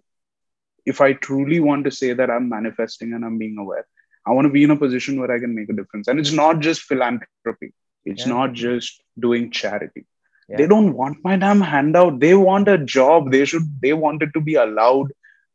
If 0.85 1.01
I 1.01 1.13
truly 1.13 1.59
want 1.59 1.85
to 1.85 1.91
say 1.91 2.13
that 2.13 2.29
I'm 2.29 2.49
manifesting 2.49 3.13
and 3.13 3.25
I'm 3.25 3.37
being 3.37 3.57
aware, 3.57 3.85
I 4.27 4.31
want 4.31 4.45
to 4.45 4.51
be 4.51 4.63
in 4.63 4.71
a 4.71 4.75
position 4.75 5.19
where 5.19 5.31
I 5.31 5.39
can 5.39 5.55
make 5.55 5.69
a 5.69 5.73
difference. 5.73 6.07
And 6.07 6.19
it's 6.19 6.31
not 6.31 6.59
just 6.59 6.81
philanthropy, 6.81 7.73
it's 8.05 8.25
yeah. 8.25 8.33
not 8.33 8.53
just 8.53 9.01
doing 9.17 9.51
charity. 9.51 10.05
Yeah. 10.49 10.57
They 10.57 10.67
don't 10.67 10.93
want 10.93 11.23
my 11.23 11.35
damn 11.37 11.61
handout. 11.61 12.19
They 12.19 12.33
want 12.33 12.67
a 12.69 12.77
job. 12.77 13.31
They 13.31 13.45
should, 13.45 13.63
they 13.81 13.93
wanted 13.93 14.33
to 14.33 14.41
be 14.41 14.55
allowed 14.55 15.11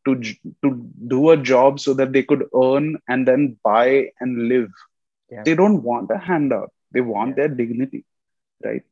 to, 0.06 0.20
to 0.62 0.90
do 1.06 1.30
a 1.30 1.36
job 1.36 1.80
so 1.80 1.94
that 1.94 2.12
they 2.12 2.22
could 2.22 2.44
earn 2.54 2.98
and 3.08 3.26
then 3.26 3.56
buy 3.62 4.08
and 4.20 4.48
live. 4.48 4.70
Yeah. 5.30 5.42
They 5.44 5.54
don't 5.54 5.82
want 5.82 6.10
a 6.10 6.18
handout. 6.18 6.72
They 6.92 7.00
want 7.00 7.36
their 7.36 7.48
dignity, 7.48 8.04
right? 8.62 8.82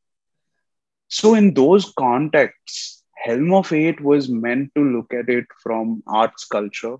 So, 1.07 1.35
in 1.35 1.53
those 1.53 1.93
contexts, 1.95 3.03
Helm 3.15 3.53
of 3.53 3.71
Eight 3.71 4.01
was 4.01 4.29
meant 4.29 4.71
to 4.75 4.83
look 4.83 5.13
at 5.13 5.29
it 5.29 5.45
from 5.61 6.01
arts 6.07 6.45
culture, 6.45 6.97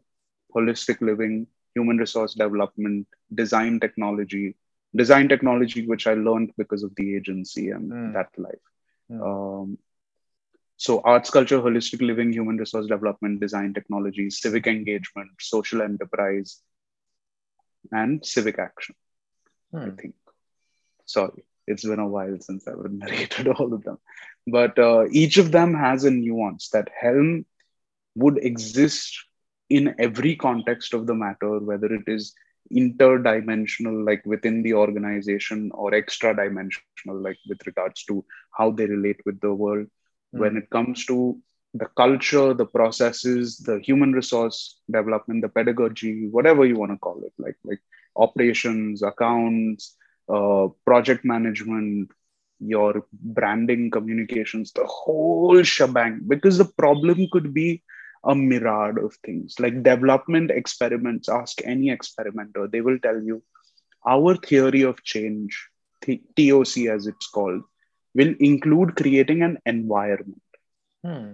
holistic 0.55 1.01
living, 1.01 1.47
human 1.75 1.97
resource 1.97 2.33
development, 2.33 3.07
design 3.33 3.79
technology, 3.79 4.55
design 4.95 5.29
technology, 5.29 5.85
which 5.85 6.07
I 6.07 6.13
learned 6.13 6.51
because 6.57 6.83
of 6.83 6.93
the 6.95 7.15
agency 7.15 7.69
and 7.69 7.91
mm. 7.91 8.13
that 8.13 8.29
life. 8.37 8.67
Mm. 9.09 9.21
Um, 9.63 9.77
so, 10.81 10.99
arts, 11.01 11.29
culture, 11.29 11.59
holistic 11.59 12.01
living, 12.01 12.33
human 12.33 12.57
resource 12.57 12.87
development, 12.87 13.39
design 13.39 13.71
technology, 13.71 14.31
civic 14.31 14.65
engagement, 14.65 15.29
social 15.39 15.83
enterprise, 15.83 16.59
and 17.91 18.25
civic 18.25 18.57
action. 18.57 18.95
I 19.75 19.85
hmm. 19.85 19.95
think. 19.95 20.15
Sorry, 21.05 21.43
it's 21.67 21.85
been 21.85 21.99
a 21.99 22.07
while 22.07 22.35
since 22.39 22.67
I've 22.67 22.79
narrated 22.91 23.47
all 23.49 23.73
of 23.73 23.83
them. 23.83 23.99
But 24.47 24.79
uh, 24.79 25.05
each 25.11 25.37
of 25.37 25.51
them 25.51 25.75
has 25.75 26.03
a 26.03 26.09
nuance 26.09 26.69
that 26.69 26.89
Helm 26.99 27.45
would 28.15 28.43
exist 28.43 29.23
in 29.77 29.95
every 29.99 30.35
context 30.35 30.93
of 30.93 31.07
the 31.07 31.15
matter, 31.15 31.59
whether 31.59 31.91
it 31.99 32.07
is 32.07 32.33
interdimensional, 32.71 34.05
like 34.05 34.25
within 34.25 34.61
the 34.63 34.73
organization, 34.73 35.71
or 35.73 35.93
extra 35.93 36.35
dimensional, 36.35 37.17
like 37.27 37.37
with 37.47 37.65
regards 37.65 38.03
to 38.05 38.23
how 38.57 38.71
they 38.71 38.85
relate 38.85 39.21
with 39.25 39.39
the 39.41 39.53
world. 39.53 39.87
Mm. 40.35 40.39
When 40.39 40.57
it 40.57 40.69
comes 40.69 41.05
to 41.05 41.39
the 41.73 41.87
culture, 41.95 42.53
the 42.53 42.65
processes, 42.65 43.57
the 43.59 43.79
human 43.79 44.11
resource 44.11 44.79
development, 44.91 45.41
the 45.41 45.49
pedagogy, 45.49 46.27
whatever 46.27 46.65
you 46.65 46.77
want 46.77 46.91
to 46.91 46.97
call 46.97 47.23
it, 47.23 47.33
like 47.37 47.57
like 47.63 47.79
operations, 48.15 49.03
accounts, 49.03 49.95
uh, 50.27 50.67
project 50.85 51.23
management, 51.23 52.11
your 52.59 53.05
branding, 53.37 53.89
communications, 53.89 54.73
the 54.73 54.85
whole 54.85 55.63
shebang. 55.63 56.21
Because 56.27 56.57
the 56.57 56.71
problem 56.83 57.27
could 57.31 57.53
be 57.53 57.81
a 58.23 58.35
myriad 58.35 58.97
of 58.97 59.15
things 59.25 59.59
like 59.59 59.83
development 59.83 60.51
experiments 60.51 61.29
ask 61.29 61.61
any 61.65 61.89
experimenter 61.89 62.67
they 62.67 62.81
will 62.81 62.99
tell 62.99 63.21
you 63.21 63.41
our 64.07 64.35
theory 64.35 64.81
of 64.83 65.03
change 65.03 65.67
toc 66.05 66.77
as 66.95 67.07
it's 67.07 67.27
called 67.27 67.63
will 68.13 68.33
include 68.39 68.95
creating 68.95 69.41
an 69.41 69.57
environment 69.65 70.41
hmm. 71.03 71.33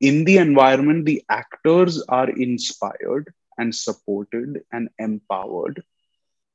in 0.00 0.24
the 0.24 0.36
environment 0.38 1.04
the 1.04 1.22
actors 1.28 2.02
are 2.08 2.30
inspired 2.30 3.32
and 3.58 3.74
supported 3.74 4.62
and 4.72 4.88
empowered 4.98 5.82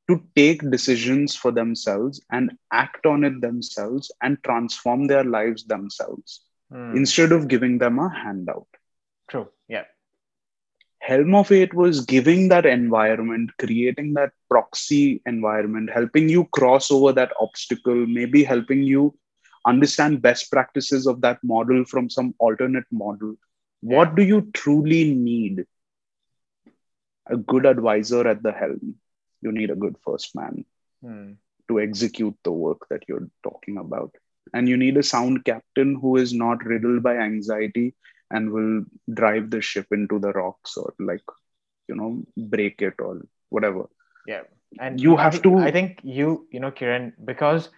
to 0.10 0.22
take 0.36 0.70
decisions 0.72 1.36
for 1.36 1.52
themselves 1.52 2.20
and 2.32 2.52
act 2.72 3.06
on 3.06 3.24
it 3.24 3.40
themselves 3.42 4.12
and 4.24 4.44
transform 4.44 5.06
their 5.06 5.24
lives 5.24 5.66
themselves 5.66 6.42
hmm. 6.72 6.96
instead 6.96 7.32
of 7.32 7.48
giving 7.48 7.78
them 7.78 8.00
a 8.00 8.10
handout 8.10 8.68
True. 9.30 9.50
Yeah. 9.68 9.86
Helm 11.00 11.36
of 11.36 11.52
Eight 11.52 11.74
was 11.74 12.06
giving 12.06 12.50
that 12.50 12.66
environment, 12.66 13.52
creating 13.58 14.14
that 14.14 14.32
proxy 14.50 15.22
environment, 15.26 15.90
helping 15.92 16.30
you 16.30 16.46
cross 16.52 16.92
over 16.92 17.14
that 17.14 17.32
obstacle, 17.40 18.06
maybe 18.08 18.44
helping 18.44 18.84
you 18.84 19.16
understand 19.66 20.22
best 20.22 20.52
practices 20.52 21.08
of 21.08 21.22
that 21.22 21.44
model 21.44 21.86
from 21.86 22.10
some 22.10 22.34
alternate 22.40 22.86
model. 22.92 23.36
What 23.82 24.16
do 24.16 24.24
you 24.24 24.50
truly 24.54 25.14
need? 25.14 25.66
A 27.28 27.38
good 27.38 27.66
advisor 27.66 28.28
at 28.28 28.44
the 28.44 28.52
helm. 28.52 28.96
you 29.42 29.52
need 29.54 29.70
a 29.70 29.76
good 29.76 29.96
first 30.04 30.36
man 30.36 30.66
Hmm. 31.02 31.34
to 31.70 31.80
execute 31.80 32.36
the 32.44 32.52
work 32.52 32.88
that 32.90 33.04
you're 33.08 33.30
talking 33.44 33.78
about. 33.78 34.14
And 34.54 34.68
you 34.68 34.76
need 34.78 34.98
a 34.98 35.04
sound 35.04 35.46
captain 35.46 35.96
who 35.96 36.18
is 36.18 36.34
not 36.34 36.66
riddled 36.66 37.04
by 37.04 37.18
anxiety 37.18 37.96
and 38.32 38.52
will 38.52 38.86
drive 39.14 39.50
the 39.50 39.62
ship 39.62 39.88
into 39.92 40.20
the 40.20 40.32
rocks 40.34 40.78
or 40.78 40.94
like, 41.00 41.24
you 41.88 41.96
know, 41.96 42.24
break 42.38 42.82
it 42.82 42.94
or 43.00 43.22
whatever. 43.50 43.90
Yeah. 44.28 44.42
And 44.80 45.00
You 45.02 45.18
I 45.18 45.24
have 45.24 45.34
think- 45.34 45.44
to- 45.44 45.58
I 45.58 45.72
think 45.72 46.00
you, 46.04 46.48
you 46.52 46.60
know, 46.60 46.72
Kiran, 46.72 47.14
because 47.26 47.70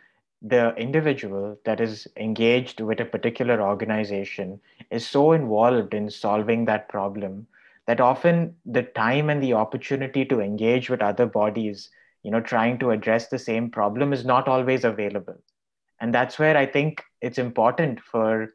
the 0.41 0.75
individual 0.75 1.57
that 1.65 1.79
is 1.79 2.07
engaged 2.17 2.81
with 2.81 2.99
a 2.99 3.05
particular 3.05 3.61
organization 3.61 4.59
is 4.89 5.07
so 5.07 5.31
involved 5.33 5.93
in 5.93 6.09
solving 6.09 6.65
that 6.65 6.89
problem 6.89 7.47
that 7.87 8.01
often 8.01 8.55
the 8.65 8.83
time 8.83 9.29
and 9.29 9.41
the 9.41 9.53
opportunity 9.53 10.25
to 10.25 10.39
engage 10.39 10.89
with 10.89 11.01
other 11.01 11.25
bodies, 11.25 11.89
you 12.23 12.31
know, 12.31 12.41
trying 12.41 12.77
to 12.79 12.91
address 12.91 13.27
the 13.29 13.39
same 13.39 13.69
problem 13.69 14.13
is 14.13 14.25
not 14.25 14.47
always 14.47 14.83
available. 14.83 15.41
And 15.99 16.13
that's 16.13 16.37
where 16.39 16.57
I 16.57 16.65
think 16.65 17.03
it's 17.21 17.37
important 17.37 17.99
for, 17.99 18.49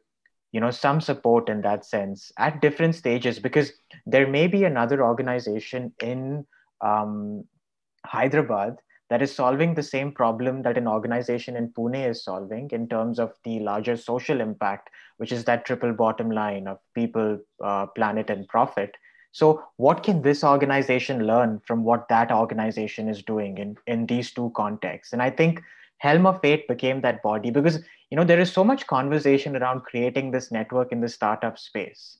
you 0.51 0.59
know, 0.59 0.71
some 0.71 1.01
support 1.01 1.49
in 1.49 1.61
that 1.61 1.85
sense 1.85 2.31
at 2.37 2.61
different 2.61 2.95
stages, 2.95 3.39
because 3.39 3.71
there 4.05 4.27
may 4.27 4.47
be 4.47 4.63
another 4.63 5.03
organization 5.03 5.93
in 6.01 6.45
um, 6.81 7.43
Hyderabad 8.05 8.77
that 9.09 9.21
is 9.21 9.33
solving 9.33 9.73
the 9.73 9.83
same 9.83 10.11
problem 10.11 10.61
that 10.63 10.77
an 10.77 10.87
organization 10.87 11.55
in 11.55 11.69
Pune 11.69 12.09
is 12.09 12.23
solving 12.23 12.69
in 12.71 12.87
terms 12.87 13.19
of 13.19 13.33
the 13.43 13.59
larger 13.59 13.95
social 13.95 14.41
impact, 14.41 14.89
which 15.17 15.31
is 15.31 15.45
that 15.45 15.65
triple 15.65 15.93
bottom 15.93 16.29
line 16.29 16.67
of 16.67 16.79
people, 16.93 17.39
uh, 17.63 17.85
planet, 17.87 18.29
and 18.29 18.47
profit. 18.47 18.95
So, 19.31 19.63
what 19.77 20.03
can 20.03 20.21
this 20.21 20.43
organization 20.43 21.27
learn 21.27 21.61
from 21.65 21.83
what 21.83 22.09
that 22.09 22.31
organization 22.31 23.07
is 23.07 23.21
doing 23.23 23.57
in, 23.57 23.77
in 23.85 24.05
these 24.07 24.31
two 24.31 24.51
contexts? 24.55 25.13
And 25.13 25.21
I 25.21 25.29
think 25.29 25.61
Helm 25.97 26.25
of 26.25 26.41
Fate 26.41 26.67
became 26.67 27.01
that 27.01 27.23
body 27.23 27.49
because 27.49 27.79
you 28.09 28.17
know 28.17 28.23
there 28.23 28.39
is 28.39 28.51
so 28.51 28.63
much 28.63 28.87
conversation 28.87 29.55
around 29.55 29.81
creating 29.81 30.31
this 30.31 30.51
network 30.51 30.91
in 30.91 31.01
the 31.01 31.09
startup 31.09 31.57
space. 31.57 32.19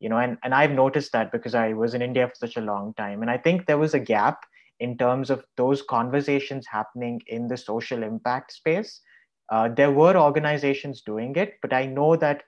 You 0.00 0.08
know, 0.08 0.18
and, 0.18 0.36
and 0.42 0.52
I've 0.52 0.72
noticed 0.72 1.12
that 1.12 1.30
because 1.30 1.54
I 1.54 1.74
was 1.74 1.94
in 1.94 2.02
India 2.02 2.26
for 2.26 2.34
such 2.34 2.56
a 2.56 2.60
long 2.60 2.92
time. 2.94 3.22
And 3.22 3.30
I 3.30 3.38
think 3.38 3.66
there 3.66 3.78
was 3.78 3.94
a 3.94 4.00
gap 4.00 4.40
in 4.80 4.98
terms 4.98 5.30
of 5.30 5.44
those 5.56 5.80
conversations 5.80 6.66
happening 6.66 7.22
in 7.28 7.46
the 7.46 7.56
social 7.56 8.02
impact 8.02 8.52
space. 8.52 9.00
Uh, 9.48 9.68
there 9.68 9.92
were 9.92 10.16
organizations 10.16 11.02
doing 11.02 11.36
it, 11.36 11.54
but 11.62 11.72
I 11.72 11.86
know 11.86 12.16
that 12.16 12.42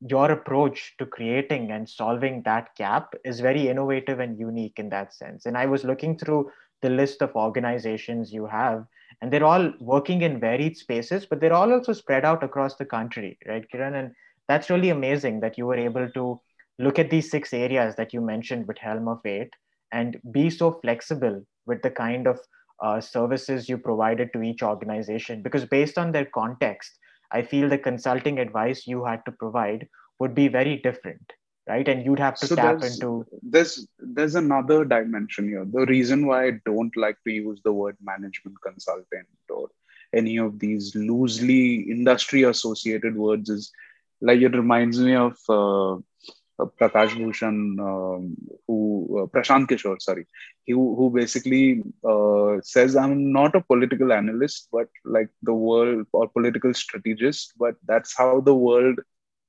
your 0.00 0.30
approach 0.30 0.94
to 0.98 1.06
creating 1.06 1.72
and 1.72 1.88
solving 1.88 2.42
that 2.44 2.74
gap 2.76 3.14
is 3.24 3.40
very 3.40 3.68
innovative 3.68 4.20
and 4.20 4.38
unique 4.38 4.78
in 4.78 4.90
that 4.90 5.14
sense. 5.14 5.46
And 5.46 5.56
I 5.56 5.66
was 5.66 5.82
looking 5.82 6.16
through 6.16 6.50
the 6.82 6.90
list 6.90 7.22
of 7.22 7.34
organizations 7.34 8.32
you 8.32 8.46
have, 8.46 8.84
and 9.20 9.32
they're 9.32 9.44
all 9.44 9.72
working 9.80 10.22
in 10.22 10.40
varied 10.40 10.76
spaces, 10.76 11.26
but 11.26 11.40
they're 11.40 11.52
all 11.52 11.72
also 11.72 11.92
spread 11.92 12.24
out 12.24 12.42
across 12.42 12.76
the 12.76 12.84
country, 12.84 13.38
right, 13.46 13.64
Kiran? 13.72 13.94
And 13.98 14.12
that's 14.48 14.70
really 14.70 14.90
amazing 14.90 15.40
that 15.40 15.56
you 15.58 15.66
were 15.66 15.76
able 15.76 16.08
to 16.10 16.40
look 16.78 16.98
at 16.98 17.10
these 17.10 17.30
six 17.30 17.52
areas 17.52 17.94
that 17.96 18.12
you 18.12 18.20
mentioned 18.20 18.66
with 18.66 18.78
Helm 18.78 19.08
of 19.08 19.24
Eight 19.24 19.50
and 19.92 20.18
be 20.32 20.50
so 20.50 20.72
flexible 20.82 21.42
with 21.66 21.82
the 21.82 21.90
kind 21.90 22.26
of 22.26 22.38
uh, 22.82 23.00
services 23.00 23.68
you 23.68 23.78
provided 23.78 24.32
to 24.32 24.42
each 24.42 24.62
organization 24.62 25.42
because 25.42 25.64
based 25.64 25.96
on 25.96 26.10
their 26.12 26.26
context 26.34 26.98
i 27.30 27.40
feel 27.40 27.68
the 27.68 27.78
consulting 27.78 28.38
advice 28.40 28.86
you 28.86 29.04
had 29.04 29.24
to 29.24 29.32
provide 29.32 29.86
would 30.18 30.34
be 30.34 30.48
very 30.48 30.76
different 30.78 31.32
right 31.66 31.88
and 31.88 32.04
you'd 32.04 32.18
have 32.18 32.36
to 32.38 32.46
So 32.46 32.56
tap 32.56 32.80
there's, 32.80 32.94
into 32.94 33.26
there's 33.42 33.86
there's 33.98 34.34
another 34.34 34.84
dimension 34.84 35.48
here. 35.48 35.64
The 35.64 35.86
reason 35.86 36.26
why 36.26 36.46
I 36.46 36.52
don't 36.66 36.96
like 36.96 37.16
to 37.24 37.32
use 37.32 37.60
the 37.64 37.72
word 37.72 37.96
management 38.02 38.56
consultant 38.62 39.28
or 39.48 39.68
any 40.14 40.36
of 40.38 40.58
these 40.58 40.94
loosely 40.94 41.80
industry 41.90 42.42
associated 42.44 43.16
words 43.16 43.48
is 43.50 43.72
like 44.20 44.40
it 44.40 44.54
reminds 44.54 44.98
me 45.00 45.14
of 45.14 45.36
uh, 45.48 45.94
uh, 45.94 46.66
Prakash 46.80 47.16
Bhushan, 47.16 47.80
um, 47.80 48.36
who 48.68 49.22
uh, 49.22 49.26
Prashant 49.26 49.66
Kishore, 49.68 50.00
sorry, 50.00 50.26
he, 50.64 50.72
who 50.72 50.94
who 50.94 51.10
basically 51.10 51.82
uh, 52.08 52.60
says 52.62 52.94
I'm 52.96 53.32
not 53.32 53.56
a 53.56 53.60
political 53.60 54.12
analyst, 54.12 54.68
but 54.72 54.88
like 55.04 55.30
the 55.42 55.54
world 55.54 56.06
or 56.12 56.28
political 56.28 56.72
strategist, 56.72 57.54
but 57.58 57.74
that's 57.86 58.16
how 58.16 58.40
the 58.40 58.54
world 58.54 59.00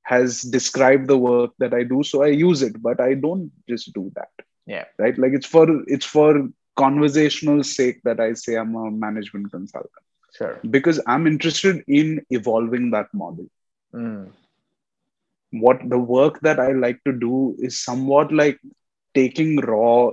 has 0.06 0.42
described 0.42 1.08
the 1.08 1.18
work 1.18 1.52
that 1.60 1.74
I 1.74 1.84
do, 1.84 2.04
so 2.04 2.24
I 2.24 2.28
use 2.28 2.62
it, 2.62 2.82
but 2.82 3.02
I 3.02 3.16
don't 3.16 3.52
just 3.68 3.94
do 3.94 4.12
that, 4.16 4.30
yeah. 4.66 4.86
Right? 4.98 5.18
Like 5.18 5.34
it's 5.34 5.48
for 5.48 5.68
it's 5.88 6.06
for 6.06 6.50
conversational 6.76 7.64
sake 7.64 8.02
that 8.04 8.20
I 8.20 8.34
say 8.34 8.56
I'm 8.56 8.76
a 8.76 8.92
management 8.92 9.52
consultant. 9.52 9.92
Sure. 10.38 10.60
Because 10.70 11.02
I'm 11.08 11.28
interested 11.28 11.84
in 11.88 12.26
evolving 12.30 12.92
that 12.92 13.14
model. 13.14 13.48
Mm. 13.94 14.32
what 15.52 15.80
the 15.90 15.98
work 15.98 16.40
that 16.42 16.60
I 16.60 16.72
like 16.74 17.02
to 17.06 17.14
do 17.14 17.56
is 17.60 17.80
somewhat 17.80 18.32
like 18.34 18.60
taking 19.14 19.58
raw 19.62 20.12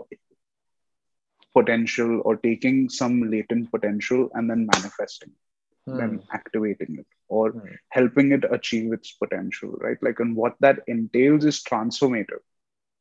potential 1.52 2.22
or 2.24 2.36
taking 2.36 2.88
some 2.88 3.30
latent 3.30 3.70
potential 3.70 4.30
and 4.34 4.48
then 4.48 4.68
manifesting, 4.74 5.32
Mm. 5.88 5.96
then 5.98 6.22
activating 6.32 6.96
it 6.98 7.06
or 7.28 7.54
Mm. 7.54 7.76
helping 7.88 8.32
it 8.32 8.44
achieve 8.50 8.92
its 8.92 9.12
potential, 9.12 9.70
right? 9.80 9.98
Like, 10.02 10.20
and 10.20 10.36
what 10.36 10.54
that 10.60 10.80
entails 10.86 11.44
is 11.44 11.62
transformative. 11.62 12.42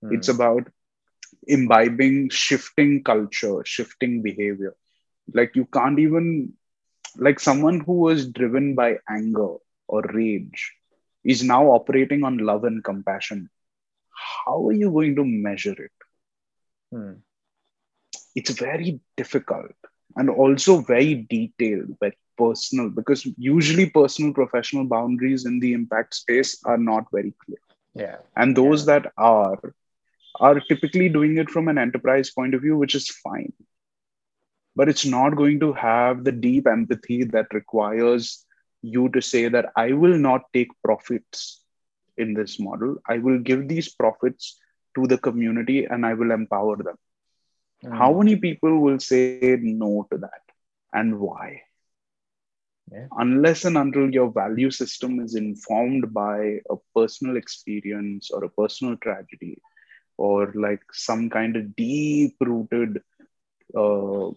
Mm. 0.03 0.11
It's 0.11 0.27
about 0.29 0.69
imbibing, 1.47 2.29
shifting 2.29 3.03
culture, 3.03 3.61
shifting 3.65 4.21
behavior. 4.21 4.75
Like, 5.33 5.55
you 5.55 5.65
can't 5.65 5.99
even, 5.99 6.53
like, 7.17 7.39
someone 7.39 7.79
who 7.81 7.93
was 7.93 8.27
driven 8.29 8.75
by 8.75 8.97
anger 9.09 9.55
or 9.87 10.01
rage 10.13 10.73
is 11.23 11.43
now 11.43 11.67
operating 11.71 12.23
on 12.23 12.37
love 12.37 12.63
and 12.63 12.83
compassion. 12.83 13.49
How 14.45 14.67
are 14.67 14.73
you 14.73 14.91
going 14.91 15.15
to 15.15 15.25
measure 15.25 15.73
it? 15.73 15.91
Mm. 16.93 17.21
It's 18.35 18.51
very 18.51 18.99
difficult 19.17 19.73
and 20.15 20.29
also 20.29 20.81
very 20.81 21.25
detailed, 21.29 21.97
very 21.99 22.17
personal, 22.37 22.89
because 22.89 23.27
usually 23.37 23.89
personal 23.89 24.33
professional 24.33 24.85
boundaries 24.85 25.45
in 25.45 25.59
the 25.59 25.73
impact 25.73 26.15
space 26.15 26.61
are 26.65 26.77
not 26.77 27.05
very 27.11 27.33
clear. 27.45 27.59
yeah 27.95 28.17
And 28.35 28.55
those 28.55 28.85
that 28.85 29.11
are, 29.17 29.59
are 30.39 30.59
typically 30.59 31.09
doing 31.09 31.37
it 31.37 31.49
from 31.49 31.67
an 31.67 31.77
enterprise 31.77 32.31
point 32.31 32.53
of 32.53 32.61
view, 32.61 32.77
which 32.77 32.95
is 32.95 33.09
fine. 33.09 33.53
But 34.75 34.89
it's 34.89 35.05
not 35.05 35.35
going 35.35 35.59
to 35.59 35.73
have 35.73 36.23
the 36.23 36.31
deep 36.31 36.67
empathy 36.67 37.23
that 37.25 37.53
requires 37.53 38.45
you 38.81 39.09
to 39.09 39.21
say 39.21 39.47
that 39.47 39.71
I 39.75 39.93
will 39.93 40.17
not 40.17 40.41
take 40.53 40.69
profits 40.83 41.61
in 42.17 42.33
this 42.33 42.59
model. 42.59 42.97
I 43.07 43.17
will 43.17 43.39
give 43.39 43.67
these 43.67 43.93
profits 43.93 44.59
to 44.95 45.07
the 45.07 45.17
community 45.17 45.85
and 45.85 46.05
I 46.05 46.13
will 46.13 46.31
empower 46.31 46.77
them. 46.77 46.95
Mm. 47.83 47.97
How 47.97 48.13
many 48.13 48.35
people 48.35 48.79
will 48.79 48.99
say 48.99 49.57
no 49.61 50.07
to 50.11 50.17
that 50.19 50.41
and 50.93 51.19
why? 51.19 51.63
Yeah. 52.91 53.07
Unless 53.17 53.65
and 53.65 53.77
until 53.77 54.09
your 54.11 54.31
value 54.31 54.71
system 54.71 55.19
is 55.19 55.35
informed 55.35 56.13
by 56.13 56.59
a 56.69 56.75
personal 56.95 57.37
experience 57.37 58.31
or 58.31 58.43
a 58.43 58.49
personal 58.49 58.97
tragedy 58.97 59.59
or 60.17 60.51
like 60.55 60.81
some 60.91 61.29
kind 61.29 61.55
of 61.55 61.75
deep 61.75 62.35
rooted, 62.41 63.01
uh, 63.75 64.29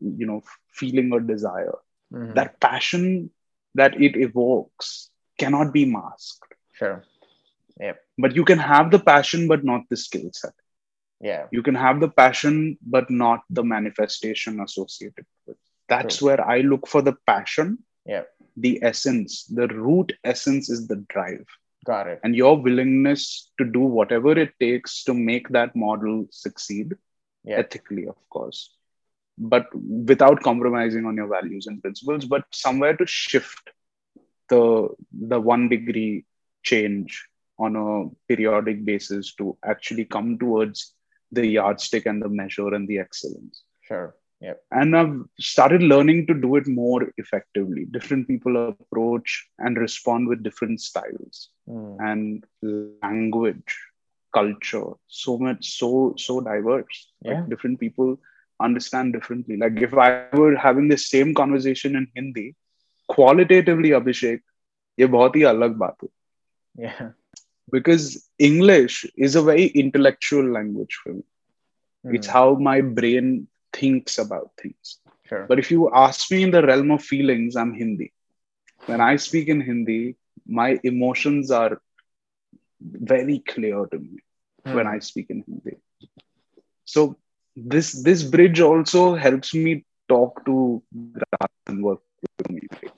you 0.00 0.26
know, 0.26 0.42
feeling 0.72 1.10
or 1.12 1.20
desire, 1.20 1.74
Mhm. 2.12 2.32
that 2.34 2.60
passion 2.60 3.30
that 3.74 4.00
it 4.00 4.16
evokes 4.16 5.10
cannot 5.38 5.72
be 5.72 5.84
masked. 5.84 6.54
sure 6.72 7.04
yep 7.80 7.98
But 8.18 8.34
you 8.36 8.44
can 8.44 8.58
have 8.58 8.90
the 8.90 8.98
passion, 8.98 9.48
but 9.48 9.64
not 9.64 9.88
the 9.88 9.96
skill 9.96 10.30
set. 10.32 10.52
yeah 11.20 11.46
you 11.50 11.62
can 11.62 11.74
have 11.74 12.00
the 12.00 12.08
passion 12.08 12.76
but 12.94 13.10
not 13.10 13.42
the 13.50 13.62
manifestation 13.62 14.60
associated 14.60 15.26
that's 15.92 16.18
True. 16.18 16.28
where 16.28 16.42
i 16.56 16.60
look 16.72 16.86
for 16.94 17.02
the 17.08 17.16
passion. 17.32 17.78
Yeah. 18.12 18.24
the 18.64 18.72
essence 18.88 19.32
the 19.58 19.66
root 19.68 20.12
essence 20.30 20.68
is 20.74 20.80
the 20.88 20.96
drive. 21.14 21.46
Got 21.90 22.08
it. 22.12 22.20
And 22.24 22.36
your 22.40 22.54
willingness 22.66 23.22
to 23.58 23.64
do 23.76 23.82
whatever 23.98 24.32
it 24.44 24.52
takes 24.64 24.96
to 25.04 25.14
make 25.28 25.48
that 25.56 25.76
model 25.82 26.16
succeed 26.30 26.94
yeah. 27.50 27.58
ethically 27.62 28.04
of 28.12 28.18
course 28.36 28.60
but 29.52 29.66
without 30.10 30.42
compromising 30.48 31.06
on 31.10 31.16
your 31.20 31.28
values 31.36 31.68
and 31.68 31.82
principles 31.86 32.26
but 32.34 32.44
somewhere 32.64 32.96
to 33.02 33.06
shift 33.06 33.72
the 34.54 34.64
the 35.34 35.40
one 35.52 35.64
degree 35.74 36.24
change 36.72 37.20
on 37.66 37.80
a 37.84 37.88
periodic 38.32 38.84
basis 38.90 39.34
to 39.40 39.56
actually 39.74 40.06
come 40.16 40.30
towards 40.44 40.84
the 41.38 41.46
yardstick 41.58 42.06
and 42.06 42.22
the 42.22 42.32
measure 42.42 42.70
and 42.74 42.86
the 42.88 42.98
excellence. 43.06 43.64
Sure 43.90 44.14
yep 44.45 44.57
and 44.79 44.95
i've 44.97 45.15
started 45.49 45.83
learning 45.91 46.19
to 46.27 46.33
do 46.45 46.55
it 46.59 46.67
more 46.67 47.01
effectively 47.23 47.85
different 47.97 48.27
people 48.27 48.57
approach 48.63 49.35
and 49.59 49.77
respond 49.85 50.27
with 50.27 50.43
different 50.49 50.81
styles 50.89 51.49
Mm. 51.69 51.95
and 52.09 52.45
language 53.03 53.73
culture 54.37 54.89
so 55.07 55.37
much 55.45 55.65
so 55.79 55.89
so 56.25 56.39
diverse 56.49 56.99
Yeah. 57.21 57.39
like 57.39 57.49
different 57.53 57.79
people 57.79 58.17
understand 58.67 59.13
differently. 59.13 59.57
Like 59.63 59.81
if 59.87 59.93
I 60.03 60.09
were 60.41 60.55
having 60.55 60.87
the 60.89 60.97
same 60.97 61.33
conversation 61.39 61.95
in 61.99 62.07
Hindi, 62.15 62.55
qualitatively, 63.15 63.91
Abhishek, 63.97 64.39
ये 64.99 65.07
बहुत 65.15 65.35
ही 65.35 65.43
अलग 65.51 65.75
बात 65.83 65.97
है. 66.03 66.09
Yeah. 66.85 67.11
Because 67.75 68.07
English 68.39 69.05
is 69.17 69.35
a 69.35 69.43
very 69.49 69.67
intellectual 69.83 70.49
language 70.57 70.95
for 71.03 71.13
me. 71.13 71.23
Hmm. 72.05 72.15
It's 72.15 72.27
how 72.27 72.55
my 72.69 72.81
brain 72.81 73.47
thinks 73.72 74.18
about 74.18 74.50
things. 74.60 74.98
Sure. 75.24 75.46
But 75.48 75.58
if 75.58 75.70
you 75.70 75.90
ask 75.92 76.30
me 76.30 76.42
in 76.42 76.50
the 76.50 76.62
realm 76.62 76.90
of 76.90 77.02
feelings, 77.02 77.56
I'm 77.56 77.72
Hindi. 77.74 78.12
When 78.86 79.00
I 79.00 79.16
speak 79.16 79.48
in 79.48 79.60
Hindi, 79.60 80.16
my 80.46 80.78
emotions 80.84 81.50
are 81.50 81.80
very 82.80 83.38
clear 83.40 83.86
to 83.86 83.98
me 83.98 84.18
when 84.64 84.86
Hmm. 84.86 84.92
I 84.92 84.98
speak 85.00 85.30
in 85.30 85.42
Hindi. 85.46 85.76
So 86.84 87.16
this 87.56 87.92
this 88.02 88.22
bridge 88.22 88.60
also 88.60 89.14
helps 89.14 89.54
me 89.54 89.84
talk 90.08 90.44
to 90.46 90.82
and 91.66 91.82
work 91.82 92.00
community. 92.44 92.88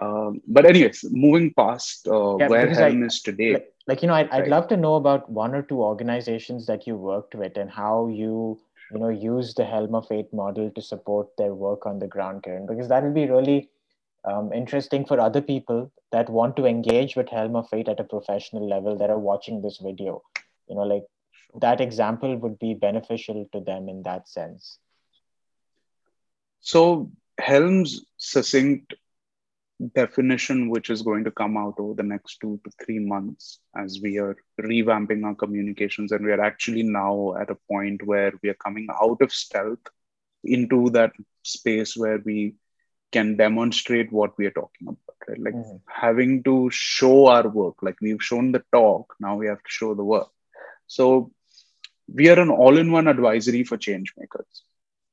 Um, 0.00 0.40
but 0.46 0.66
anyways, 0.66 1.04
moving 1.10 1.52
past 1.54 2.06
uh, 2.08 2.36
Yeah, 2.38 2.48
where 2.48 2.68
Helm 2.68 3.02
is 3.04 3.20
today. 3.22 3.52
like, 3.54 3.72
like 3.86 4.02
you 4.02 4.08
know 4.08 4.14
I'd, 4.14 4.30
I'd 4.30 4.48
love 4.48 4.68
to 4.68 4.76
know 4.76 4.94
about 4.96 5.30
one 5.30 5.54
or 5.54 5.62
two 5.62 5.82
organizations 5.82 6.66
that 6.66 6.86
you 6.86 6.96
worked 6.96 7.34
with 7.34 7.56
and 7.56 7.70
how 7.70 8.08
you 8.08 8.58
you 8.92 8.98
know 8.98 9.08
use 9.08 9.54
the 9.54 9.64
helm 9.64 9.94
of 9.94 10.06
fate 10.06 10.32
model 10.32 10.70
to 10.70 10.82
support 10.82 11.28
their 11.36 11.54
work 11.54 11.86
on 11.86 11.98
the 11.98 12.06
ground 12.06 12.42
Kiran 12.42 12.66
because 12.66 12.88
that 12.88 13.02
will 13.02 13.12
be 13.12 13.26
really 13.26 13.68
um, 14.24 14.52
interesting 14.52 15.04
for 15.04 15.20
other 15.20 15.40
people 15.40 15.90
that 16.12 16.28
want 16.28 16.56
to 16.56 16.66
engage 16.66 17.16
with 17.16 17.28
helm 17.28 17.56
of 17.56 17.68
fate 17.68 17.88
at 17.88 18.00
a 18.00 18.04
professional 18.04 18.68
level 18.68 18.96
that 18.96 19.10
are 19.10 19.18
watching 19.18 19.62
this 19.62 19.78
video. 19.78 20.22
You 20.68 20.76
know 20.76 20.82
like 20.82 21.04
that 21.60 21.80
example 21.80 22.36
would 22.36 22.58
be 22.58 22.74
beneficial 22.74 23.48
to 23.52 23.60
them 23.60 23.88
in 23.88 24.02
that 24.02 24.28
sense. 24.28 24.78
So 26.60 27.10
Helm's 27.38 28.04
succinct 28.16 28.94
definition, 29.94 30.68
which 30.70 30.90
is 30.90 31.02
going 31.02 31.24
to 31.24 31.30
come 31.30 31.56
out 31.56 31.74
over 31.78 31.94
the 31.94 32.02
next 32.02 32.38
two 32.40 32.60
to 32.64 32.70
three 32.84 32.98
months 32.98 33.60
as 33.76 34.00
we 34.02 34.18
are 34.18 34.36
revamping 34.60 35.24
our 35.24 35.34
communications, 35.34 36.12
and 36.12 36.24
we 36.24 36.32
are 36.32 36.40
actually 36.40 36.82
now 36.82 37.34
at 37.40 37.50
a 37.50 37.56
point 37.70 38.04
where 38.06 38.32
we 38.42 38.48
are 38.48 38.54
coming 38.64 38.86
out 39.02 39.20
of 39.20 39.32
stealth 39.32 39.86
into 40.44 40.90
that 40.90 41.12
space 41.42 41.96
where 41.96 42.18
we 42.24 42.54
can 43.12 43.36
demonstrate 43.36 44.12
what 44.12 44.36
we 44.38 44.46
are 44.46 44.50
talking 44.50 44.88
about, 44.88 45.16
right? 45.28 45.38
Like 45.40 45.54
Mhm. 45.54 45.80
having 45.86 46.42
to 46.44 46.68
show 46.70 47.26
our 47.26 47.48
work. 47.48 47.82
Like 47.82 48.00
we've 48.00 48.22
shown 48.22 48.52
the 48.52 48.62
talk, 48.72 49.14
now 49.20 49.36
we 49.36 49.46
have 49.46 49.62
to 49.62 49.70
show 49.78 49.94
the 49.94 50.04
work. 50.04 50.28
So 50.86 51.30
we 52.12 52.28
are 52.28 52.40
an 52.40 52.50
all-in-one 52.50 53.06
advisory 53.08 53.64
for 53.64 53.76
change 53.76 54.12
makers 54.16 54.64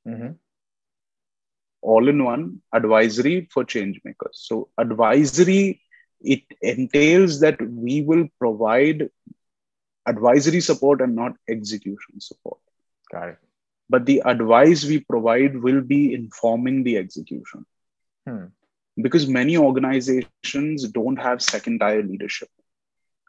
Mhm. 0.06 0.38
All 1.84 2.08
in 2.10 2.24
one 2.26 2.62
advisory 2.74 3.48
for 3.54 3.66
change 3.66 4.02
makers. 4.06 4.46
So, 4.50 4.70
advisory, 4.78 5.82
it 6.22 6.44
entails 6.62 7.42
that 7.42 7.62
we 7.62 8.02
will 8.04 8.28
provide 8.40 9.10
advisory 10.08 10.62
support 10.62 11.02
and 11.02 11.16
not 11.16 11.34
execution 11.50 12.20
support. 12.20 12.60
got 13.12 13.30
it 13.30 13.40
But 13.90 14.06
the 14.06 14.22
advice 14.26 14.86
we 14.86 15.00
provide 15.00 15.62
will 15.62 15.82
be 15.82 16.14
informing 16.14 16.84
the 16.84 16.98
execution. 16.98 17.66
Hmm. 18.28 18.46
Because 19.02 19.28
many 19.28 19.58
organizations 19.58 20.70
don't 20.72 21.02
have 21.02 21.24
second 21.24 21.62
tier 21.62 21.86
leadership, 21.86 22.34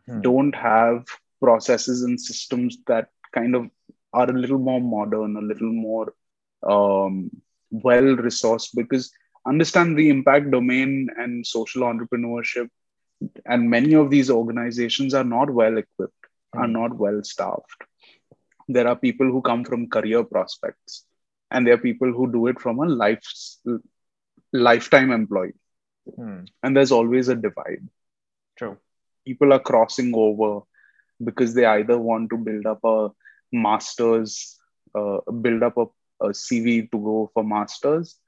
Hmm. 0.06 0.20
don't 0.20 0.54
have 0.54 1.04
processes 1.40 2.02
and 2.02 2.20
systems 2.20 2.78
that 2.86 3.08
kind 3.32 3.54
of 3.54 3.70
are 4.12 4.28
a 4.30 4.32
little 4.38 4.58
more 4.58 4.80
modern, 4.80 5.36
a 5.36 5.40
little 5.40 5.72
more 5.72 6.12
um, 6.62 7.30
well 7.82 8.16
resourced. 8.28 8.70
Because 8.74 9.12
understand 9.46 9.96
the 9.98 10.08
impact 10.10 10.50
domain 10.50 11.08
and 11.16 11.46
social 11.46 11.82
entrepreneurship, 11.82 12.68
and 13.46 13.70
many 13.70 13.94
of 13.94 14.10
these 14.10 14.30
organizations 14.30 15.14
are 15.14 15.24
not 15.24 15.50
well 15.50 15.78
equipped, 15.78 16.26
are 16.54 16.66
Hmm. 16.66 16.72
not 16.80 16.96
well 16.96 17.22
staffed. 17.22 17.82
There 18.68 18.88
are 18.88 18.96
people 18.96 19.26
who 19.26 19.42
come 19.42 19.64
from 19.64 19.88
career 19.88 20.24
prospects, 20.24 21.06
and 21.50 21.66
there 21.66 21.74
are 21.74 21.78
people 21.88 22.12
who 22.12 22.30
do 22.32 22.46
it 22.48 22.60
from 22.60 22.78
a 22.78 22.86
life 22.86 23.26
lifetime 24.52 25.10
employee, 25.10 25.54
Hmm. 26.16 26.40
and 26.62 26.76
there's 26.76 26.92
always 26.92 27.28
a 27.28 27.34
divide. 27.36 27.88
true 28.58 28.76
people 29.26 29.52
are 29.54 29.60
crossing 29.68 30.12
over 30.14 30.62
because 31.28 31.54
they 31.54 31.64
either 31.64 31.98
want 31.98 32.30
to 32.30 32.36
build 32.36 32.66
up 32.66 32.80
a 32.84 33.10
master's, 33.52 34.58
uh, 34.94 35.18
build 35.44 35.62
up 35.62 35.76
a, 35.78 35.86
a 36.20 36.28
CV 36.28 36.90
to 36.90 36.98
go 36.98 37.30
for 37.34 37.44
masters, 37.44 38.18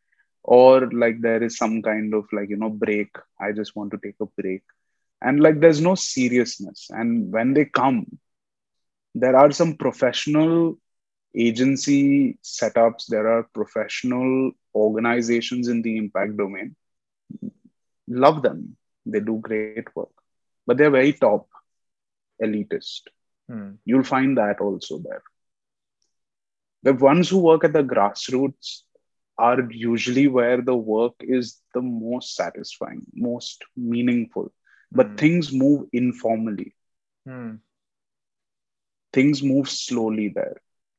or 0.42 0.90
like 0.92 1.20
there 1.20 1.42
is 1.42 1.56
some 1.56 1.82
kind 1.82 2.14
of 2.14 2.26
like, 2.32 2.48
you 2.50 2.56
know, 2.56 2.70
break. 2.70 3.08
I 3.40 3.52
just 3.52 3.74
want 3.76 3.92
to 3.92 3.98
take 3.98 4.16
a 4.20 4.26
break. 4.26 4.62
And 5.20 5.40
like 5.40 5.60
there's 5.60 5.80
no 5.80 5.94
seriousness. 5.94 6.88
And 6.90 7.32
when 7.32 7.54
they 7.54 7.64
come, 7.64 8.06
there 9.14 9.36
are 9.36 9.50
some 9.50 9.76
professional 9.76 10.78
agency 11.34 12.38
setups, 12.42 13.06
there 13.08 13.28
are 13.28 13.48
professional 13.54 14.52
organizations 14.74 15.68
in 15.68 15.82
the 15.82 15.96
impact 15.96 16.36
domain. 16.36 16.76
Love 18.08 18.42
them. 18.42 18.76
They 19.04 19.20
do 19.20 19.38
great 19.38 19.94
work 19.94 20.10
but 20.66 20.76
they're 20.76 20.90
very 20.90 21.12
top 21.12 21.48
elitist. 22.42 23.02
Hmm. 23.48 23.72
You'll 23.84 24.02
find 24.02 24.36
that 24.38 24.60
also 24.60 24.98
there. 24.98 25.22
The 26.86 26.94
ones 26.94 27.28
who 27.30 27.38
work 27.40 27.64
at 27.64 27.74
the 27.74 27.84
grassroots 27.84 28.82
are 29.38 29.60
usually 29.70 30.28
where 30.28 30.62
the 30.62 30.76
work 30.76 31.14
is 31.20 31.62
the 31.74 31.82
most 31.82 32.34
satisfying, 32.36 33.06
most 33.14 33.64
meaningful. 33.76 34.52
But 34.94 35.16
Hmm. 35.16 35.18
things 35.18 35.52
move 35.52 35.88
informally, 35.92 36.74
Hmm. 37.26 37.56
things 39.12 39.42
move 39.42 39.68
slowly 39.68 40.28
there. 40.28 40.56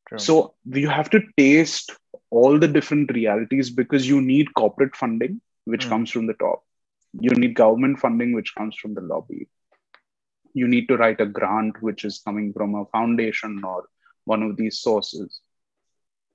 True. 0.07 0.25
So 0.25 0.55
you 0.65 0.89
have 0.89 1.09
to 1.11 1.21
taste 1.38 1.91
all 2.29 2.59
the 2.59 2.67
different 2.67 3.11
realities 3.13 3.69
because 3.71 4.07
you 4.07 4.21
need 4.21 4.53
corporate 4.55 4.95
funding, 4.95 5.41
which 5.65 5.88
Mm. 5.88 5.89
comes 5.89 6.11
from 6.11 6.27
the 6.27 6.33
top. 6.33 6.63
You 7.19 7.31
need 7.31 7.55
government 7.55 7.99
funding, 7.99 8.33
which 8.33 8.55
comes 8.55 8.75
from 8.77 8.93
the 8.95 9.01
lobby. 9.01 9.47
You 10.53 10.67
need 10.67 10.88
to 10.89 10.97
write 10.97 11.21
a 11.21 11.25
grant, 11.25 11.81
which 11.81 12.03
is 12.05 12.19
coming 12.19 12.53
from 12.53 12.75
a 12.75 12.85
foundation 12.85 13.63
or 13.63 13.89
one 14.25 14.43
of 14.43 14.57
these 14.57 14.79
sources. 14.79 15.41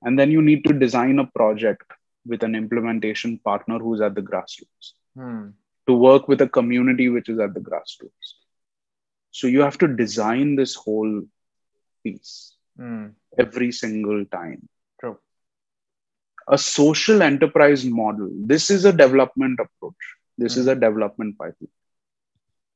And 0.03 0.19
then 0.19 0.31
you 0.31 0.41
need 0.41 0.63
to 0.65 0.73
design 0.73 1.19
a 1.19 1.25
project 1.25 1.91
with 2.25 2.43
an 2.43 2.55
implementation 2.55 3.39
partner 3.39 3.79
who's 3.79 4.01
at 4.01 4.15
the 4.15 4.21
grassroots 4.21 4.93
Hmm. 5.15 5.49
to 5.87 5.93
work 5.93 6.27
with 6.27 6.41
a 6.41 6.47
community 6.47 7.09
which 7.09 7.29
is 7.29 7.39
at 7.39 7.53
the 7.53 7.59
grassroots. 7.59 8.27
So 9.31 9.47
you 9.47 9.61
have 9.61 9.77
to 9.79 9.87
design 9.87 10.55
this 10.55 10.75
whole 10.75 11.21
piece 12.03 12.55
Hmm. 12.77 13.07
every 13.37 13.71
single 13.71 14.25
time. 14.25 14.67
True. 14.99 15.17
A 16.47 16.57
social 16.57 17.21
enterprise 17.21 17.85
model. 17.85 18.29
This 18.53 18.69
is 18.69 18.85
a 18.85 18.93
development 18.93 19.59
approach. 19.59 20.03
This 20.37 20.57
is 20.57 20.67
a 20.67 20.75
development 20.75 21.37
pipeline. 21.37 21.71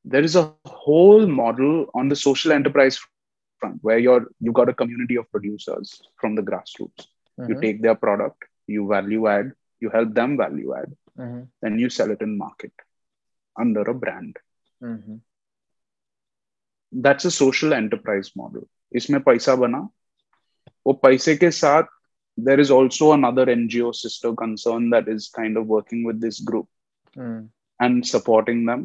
There 0.05 0.23
is 0.23 0.35
a 0.35 0.53
whole 0.65 1.25
model 1.27 1.87
on 1.93 2.07
the 2.07 2.15
social 2.15 2.51
enterprise 2.51 2.99
front 3.59 3.83
where 3.83 3.97
you're 3.97 4.27
you've 4.39 4.53
got 4.59 4.69
a 4.69 4.73
community 4.73 5.15
of 5.15 5.29
producers 5.31 6.01
from 6.21 6.35
the 6.35 6.43
grassroots 6.49 7.07
You 7.48 7.54
Mhm. 7.54 7.60
take 7.60 7.82
their 7.82 7.94
product, 7.94 8.44
you 8.66 8.86
value 8.88 9.28
add, 9.28 9.52
you 9.80 9.90
help 9.90 10.14
them 10.14 10.36
value 10.36 10.74
add, 10.74 10.96
Mhm. 11.20 11.48
then 11.62 11.78
you 11.78 11.88
sell 11.88 12.10
it 12.10 12.22
in 12.22 12.36
market 12.38 12.72
under 13.56 13.82
a 13.90 13.94
brand. 13.94 14.38
Mhm. 14.82 15.20
That's 16.94 17.26
a 17.26 17.30
social 17.30 17.72
enterprise 17.72 18.32
model 18.36 18.62
इसमें 18.92 19.20
पैसा 19.22 19.54
बना 19.56 19.88
वो 20.86 20.92
पैसे 20.92 21.36
के 21.36 21.50
साथ 21.50 21.82
there 22.40 22.60
is 22.60 22.70
also 22.70 23.06
another 23.14 23.44
NGO 23.54 23.90
sister 23.92 24.30
concern 24.42 24.84
that 24.92 25.08
is 25.14 25.26
kind 25.38 25.56
of 25.60 25.66
working 25.72 26.02
with 26.08 26.20
this 26.24 26.38
group 26.50 26.66
Hmm. 27.16 27.40
and 27.84 28.06
supporting 28.10 28.60
them, 28.68 28.84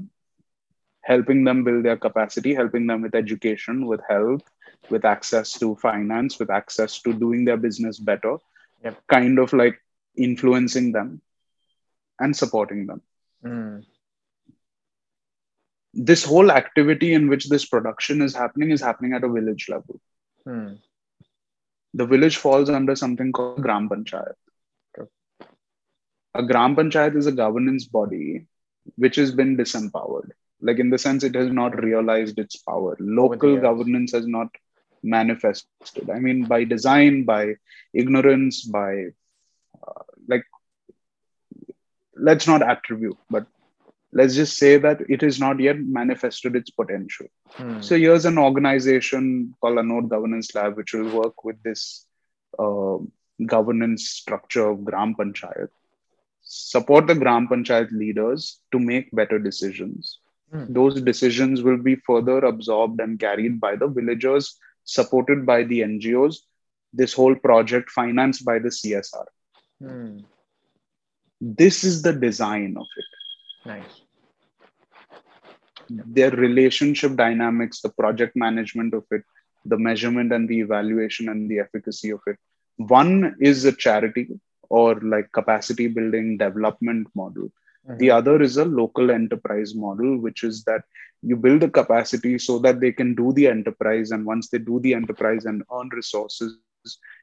helping 1.09 1.43
them 1.47 1.61
build 1.67 1.85
their 1.85 1.97
capacity, 2.05 2.53
helping 2.59 2.87
them 2.91 3.05
with 3.05 3.15
education, 3.15 3.85
with 3.91 4.01
health, 4.11 4.43
with 4.90 5.04
access 5.04 5.58
to 5.58 5.74
finance, 5.76 6.38
with 6.38 6.50
access 6.50 7.00
to 7.02 7.12
doing 7.12 7.44
their 7.44 7.56
business 7.56 7.98
better, 7.98 8.36
Yep. 8.84 9.02
kind 9.08 9.38
of 9.38 9.52
like 9.52 9.80
influencing 10.16 10.92
them 10.92 11.20
and 12.18 12.36
supporting 12.36 12.86
them. 12.86 13.02
Hmm. 13.42 13.78
This 15.94 16.24
whole 16.24 16.50
activity 16.50 17.12
in 17.12 17.28
which 17.28 17.48
this 17.48 17.64
production 17.66 18.22
is 18.22 18.34
happening 18.34 18.70
is 18.70 18.80
happening 18.80 19.12
at 19.12 19.24
a 19.24 19.28
village 19.28 19.68
level. 19.68 20.00
Hmm. 20.44 20.74
the 21.94 22.06
village 22.06 22.36
falls 22.38 22.70
under 22.70 22.96
something 22.96 23.32
called 23.32 23.62
Gram 23.62 23.88
Panchayat. 23.88 24.34
A 26.34 26.42
Gram 26.42 26.74
Panchayat 26.74 27.14
is 27.16 27.26
a 27.26 27.32
governance 27.32 27.84
body 27.84 28.46
which 28.96 29.16
has 29.16 29.30
been 29.32 29.56
disempowered. 29.56 30.30
Like 30.60 30.78
in 30.78 30.88
the 30.88 30.98
sense, 30.98 31.22
it 31.22 31.34
has 31.34 31.50
not 31.50 31.82
realized 31.82 32.38
its 32.38 32.56
power. 32.56 32.96
Local 32.98 33.58
governance 33.60 34.12
has 34.12 34.26
not 34.26 34.48
manifested. 35.02 35.86
I 36.10 36.18
mean, 36.18 36.44
by 36.44 36.64
design, 36.64 37.24
by 37.24 37.54
ignorance, 37.94 38.64
by 38.64 38.90
uh, 39.76 40.02
like 40.28 40.44
let's 42.16 42.46
not 42.46 42.62
attribute 42.62 43.16
but 43.30 43.46
let's 44.12 44.34
just 44.34 44.56
say 44.56 44.76
that 44.76 45.00
it 45.08 45.22
is 45.22 45.38
not 45.40 45.58
yet 45.60 45.76
manifested 45.78 46.54
its 46.56 46.70
potential 46.70 47.26
Hmm. 47.56 47.80
so 47.80 47.96
here's 47.96 48.24
an 48.24 48.38
organization 48.38 49.54
called 49.60 49.78
a 49.78 49.82
node 49.82 50.08
governance 50.08 50.54
lab 50.54 50.76
which 50.76 50.92
will 50.94 51.10
work 51.20 51.44
with 51.44 51.62
this 51.62 52.06
uh, 52.58 52.96
governance 53.54 54.04
structure 54.20 54.66
of 54.70 54.84
gram 54.84 55.14
panchayat 55.18 55.68
support 56.42 57.06
the 57.08 57.14
gram 57.22 57.46
panchayat 57.50 57.90
leaders 58.02 58.60
to 58.72 58.78
make 58.90 59.10
better 59.22 59.38
decisions 59.48 60.18
Hmm. 60.54 60.64
those 60.78 61.00
decisions 61.08 61.62
will 61.66 61.78
be 61.88 61.94
further 62.08 62.38
absorbed 62.50 63.00
and 63.04 63.18
carried 63.24 63.60
by 63.60 63.74
the 63.76 63.88
villagers 63.98 64.46
supported 64.84 65.46
by 65.46 65.62
the 65.64 65.80
ngos 65.80 66.36
this 66.92 67.12
whole 67.12 67.34
project 67.34 67.90
financed 67.90 68.44
by 68.44 68.58
the 68.58 68.68
csr 68.80 69.26
Hmm. 69.80 70.18
this 71.40 71.82
is 71.84 72.02
the 72.02 72.12
design 72.12 72.76
of 72.76 72.86
it 73.02 73.08
Nice. 73.66 74.02
their 75.88 76.30
relationship 76.30 77.16
dynamics 77.16 77.80
the 77.80 77.88
project 77.90 78.34
management 78.36 78.94
of 78.94 79.04
it 79.10 79.22
the 79.64 79.78
measurement 79.78 80.32
and 80.32 80.48
the 80.48 80.60
evaluation 80.60 81.28
and 81.28 81.50
the 81.50 81.58
efficacy 81.58 82.10
of 82.10 82.20
it 82.26 82.36
one 82.76 83.34
is 83.40 83.64
a 83.64 83.72
charity 83.72 84.28
or 84.68 85.00
like 85.00 85.30
capacity 85.32 85.86
building 85.88 86.36
development 86.38 87.06
model 87.14 87.48
Mhm. 87.88 87.98
the 87.98 88.10
other 88.10 88.40
is 88.42 88.56
a 88.56 88.64
local 88.64 89.10
enterprise 89.10 89.74
model 89.74 90.16
which 90.18 90.42
is 90.44 90.62
that 90.64 90.82
you 91.22 91.36
build 91.36 91.60
the 91.62 91.68
capacity 91.70 92.38
so 92.38 92.58
that 92.58 92.80
they 92.80 92.92
can 92.92 93.14
do 93.14 93.32
the 93.32 93.46
enterprise 93.46 94.10
and 94.10 94.24
once 94.26 94.48
they 94.50 94.58
do 94.58 94.78
the 94.80 94.94
enterprise 94.94 95.44
and 95.46 95.62
earn 95.76 95.88
resources 96.00 96.58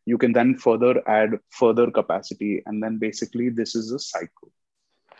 you 0.05 0.17
can 0.17 0.31
then 0.33 0.55
further 0.55 0.93
add 1.07 1.37
further 1.49 1.89
capacity 1.91 2.61
and 2.65 2.81
then 2.83 2.97
basically 2.97 3.49
this 3.49 3.75
is 3.75 3.91
a 3.91 3.99
cycle 3.99 4.51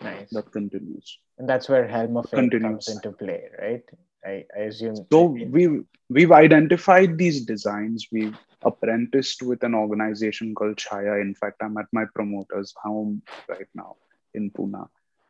Nice. 0.02 0.30
that 0.32 0.52
continues 0.52 1.20
And 1.38 1.48
that's 1.48 1.68
where 1.70 1.86
Helm 1.88 2.18
of 2.18 2.30
Fate 2.30 2.38
Continuous. 2.40 2.86
comes 2.88 2.96
into 2.96 3.12
play, 3.18 3.42
right? 3.62 3.84
I, 4.26 4.46
I 4.58 4.62
assume. 4.70 4.96
so 5.12 5.24
we've 5.26 5.84
we've 6.10 6.32
identified 6.34 7.18
these 7.18 7.46
designs 7.46 8.08
we've 8.12 8.38
apprenticed 8.70 9.42
with 9.50 9.64
an 9.64 9.74
organization 9.74 10.54
called 10.54 10.76
chaya 10.76 11.22
in 11.26 11.34
fact 11.42 11.62
i'm 11.62 11.78
at 11.78 11.88
my 11.98 12.04
promoter's 12.14 12.74
home 12.84 13.22
right 13.48 13.70
now 13.74 13.96
in 14.34 14.52
pune. 14.52 14.82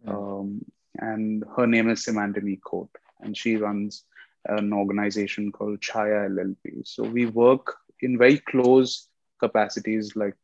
Um, 0.07 0.65
and 0.97 1.43
her 1.55 1.67
name 1.67 1.89
is 1.89 2.05
Simantini 2.05 2.59
Coat, 2.63 2.89
and 3.21 3.35
she 3.35 3.55
runs 3.57 4.03
an 4.45 4.73
organization 4.73 5.51
called 5.51 5.79
Chaya 5.81 6.27
LLP. 6.29 6.83
So 6.85 7.03
we 7.03 7.25
work 7.25 7.75
in 8.01 8.17
very 8.17 8.37
close 8.39 9.07
capacities. 9.39 10.15
Like 10.15 10.35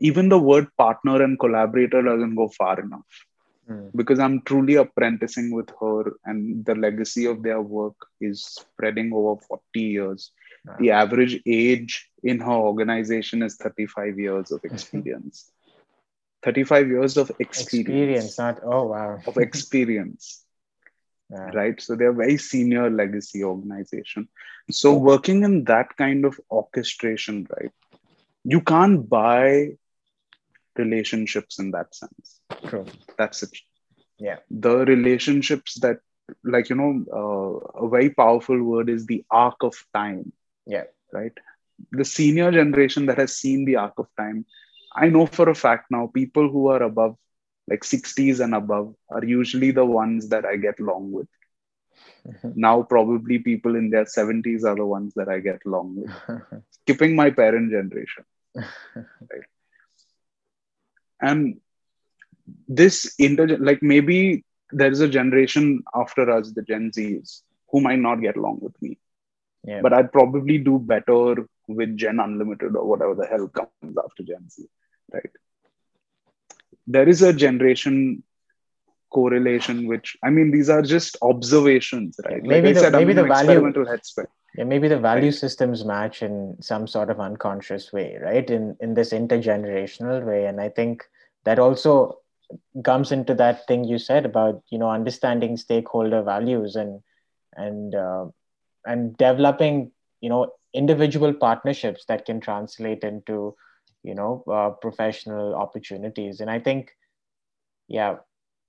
even 0.00 0.28
the 0.28 0.38
word 0.38 0.68
partner 0.76 1.22
and 1.22 1.38
collaborator 1.38 2.02
doesn't 2.02 2.34
go 2.34 2.48
far 2.48 2.80
enough 2.80 3.26
Hmm. 3.68 3.88
because 3.96 4.18
I'm 4.20 4.42
truly 4.42 4.74
apprenticing 4.76 5.52
with 5.52 5.70
her, 5.80 6.12
and 6.24 6.64
the 6.64 6.74
legacy 6.74 7.26
of 7.26 7.42
their 7.42 7.60
work 7.60 7.96
is 8.20 8.44
spreading 8.44 9.12
over 9.12 9.40
40 9.40 9.80
years. 9.80 10.30
Wow. 10.64 10.76
The 10.78 10.90
average 10.92 11.40
age 11.46 12.08
in 12.22 12.40
her 12.40 12.52
organization 12.70 13.42
is 13.42 13.56
35 13.56 14.18
years 14.18 14.50
of 14.52 14.64
experience. 14.64 15.50
35 16.46 16.88
years 16.88 17.18
of 17.18 17.32
experience, 17.40 18.38
Experience, 18.38 18.38
not 18.38 18.60
oh 18.64 18.86
wow. 18.86 19.20
of 19.26 19.38
experience 19.38 20.44
Yeah. 21.30 21.54
right 21.54 21.80
so 21.80 21.96
they're 21.96 22.10
a 22.10 22.14
very 22.14 22.38
senior 22.38 22.90
legacy 22.90 23.44
organization 23.44 24.28
so 24.70 24.94
working 24.94 25.44
in 25.44 25.64
that 25.64 25.96
kind 25.96 26.24
of 26.26 26.40
orchestration 26.50 27.46
right 27.58 27.72
you 28.44 28.60
can't 28.60 29.08
buy 29.08 29.70
relationships 30.78 31.58
in 31.58 31.70
that 31.72 31.94
sense 31.94 32.40
True. 32.66 32.86
that's 33.18 33.42
it 33.42 33.56
Yeah. 34.18 34.38
the 34.50 34.76
relationships 34.86 35.78
that 35.80 35.98
like 36.44 36.70
you 36.70 36.76
know 36.76 36.92
uh, 37.20 37.84
a 37.86 37.88
very 37.88 38.10
powerful 38.10 38.62
word 38.62 38.90
is 38.90 39.06
the 39.06 39.24
arc 39.30 39.62
of 39.62 39.74
time 39.94 40.32
Yeah. 40.66 40.84
right 41.12 41.32
the 41.92 42.04
senior 42.04 42.50
generation 42.52 43.06
that 43.06 43.18
has 43.18 43.36
seen 43.36 43.64
the 43.64 43.76
arc 43.76 43.94
of 43.98 44.08
time 44.18 44.44
i 44.96 45.08
know 45.08 45.26
for 45.26 45.48
a 45.50 45.54
fact 45.54 45.86
now 45.90 46.02
people 46.14 46.48
who 46.50 46.66
are 46.68 46.82
above 46.82 47.16
like 47.68 47.84
60s 47.84 48.40
and 48.40 48.54
above 48.54 48.94
are 49.10 49.24
usually 49.24 49.70
the 49.70 49.84
ones 49.84 50.28
that 50.30 50.44
i 50.46 50.56
get 50.56 50.80
along 50.80 51.12
with 51.12 51.28
Mhm. 52.26 52.56
now 52.56 52.82
probably 52.82 53.38
people 53.38 53.76
in 53.76 53.90
their 53.90 54.06
70s 54.06 54.64
are 54.64 54.76
the 54.76 54.86
ones 54.86 55.14
that 55.14 55.28
i 55.28 55.38
get 55.40 55.60
along 55.66 55.96
with 55.96 56.10
skipping 56.70 57.14
my 57.16 57.30
parent 57.30 57.70
generation 57.70 58.24
right. 59.30 59.44
and 61.20 61.60
this 62.68 63.14
inter 63.18 63.46
like 63.68 63.82
maybe 63.82 64.44
there 64.72 64.90
is 64.90 65.00
a 65.00 65.08
generation 65.08 65.82
after 65.94 66.24
us 66.36 66.52
the 66.52 66.62
gen 66.62 66.90
z's 66.92 67.42
who 67.70 67.80
might 67.80 67.98
not 68.06 68.20
get 68.26 68.36
along 68.36 68.58
with 68.62 68.74
me 68.82 68.96
yeah. 69.64 69.82
but 69.82 69.92
i'd 69.92 70.12
probably 70.12 70.58
do 70.58 70.78
better 70.78 71.34
with 71.68 71.96
gen 71.96 72.20
unlimited 72.20 72.76
or 72.76 72.86
whatever 72.92 73.14
the 73.14 73.26
hell 73.32 73.48
comes 73.58 73.80
after 73.88 74.04
gen 74.08 74.32
z 74.34 74.48
right 75.12 75.30
there 76.86 77.08
is 77.08 77.22
a 77.22 77.32
generation 77.32 78.22
correlation 79.10 79.86
which 79.86 80.16
i 80.24 80.30
mean 80.30 80.50
these 80.50 80.68
are 80.68 80.82
just 80.82 81.16
observations 81.22 82.18
right 82.28 82.42
Maybe 82.42 82.68
like 82.68 82.74
the- 82.74 82.80
said 82.80 82.92
maybe 82.92 83.12
the 83.12 83.24
value- 83.24 83.60
headspace 83.92 84.26
yeah, 84.58 84.64
maybe 84.64 84.88
the 84.88 84.98
value 84.98 85.24
Right. 85.26 85.34
systems 85.34 85.84
match 85.84 86.22
in 86.22 86.56
some 86.62 86.86
sort 86.86 87.10
of 87.10 87.20
unconscious 87.20 87.92
way, 87.92 88.16
right? 88.22 88.48
In 88.48 88.74
in 88.80 88.94
this 88.94 89.12
intergenerational 89.12 90.24
way. 90.24 90.46
And 90.46 90.62
I 90.62 90.70
think 90.70 91.04
that 91.44 91.58
also 91.58 92.20
comes 92.82 93.12
into 93.12 93.34
that 93.34 93.66
thing 93.66 93.84
you 93.84 93.98
said 93.98 94.24
about, 94.24 94.62
you 94.70 94.78
know, 94.78 94.88
understanding 94.90 95.58
stakeholder 95.58 96.22
values 96.22 96.74
and 96.74 97.02
and 97.54 97.94
uh, 97.94 98.24
and 98.86 99.14
developing, 99.18 99.90
you 100.22 100.30
know, 100.30 100.52
individual 100.72 101.34
partnerships 101.34 102.06
that 102.06 102.24
can 102.24 102.40
translate 102.40 103.04
into, 103.04 103.54
you 104.06 104.14
know, 104.14 104.44
uh, 104.52 104.70
professional 104.70 105.54
opportunities. 105.56 106.40
And 106.40 106.50
I 106.50 106.60
think, 106.60 106.96
yeah, 107.88 108.16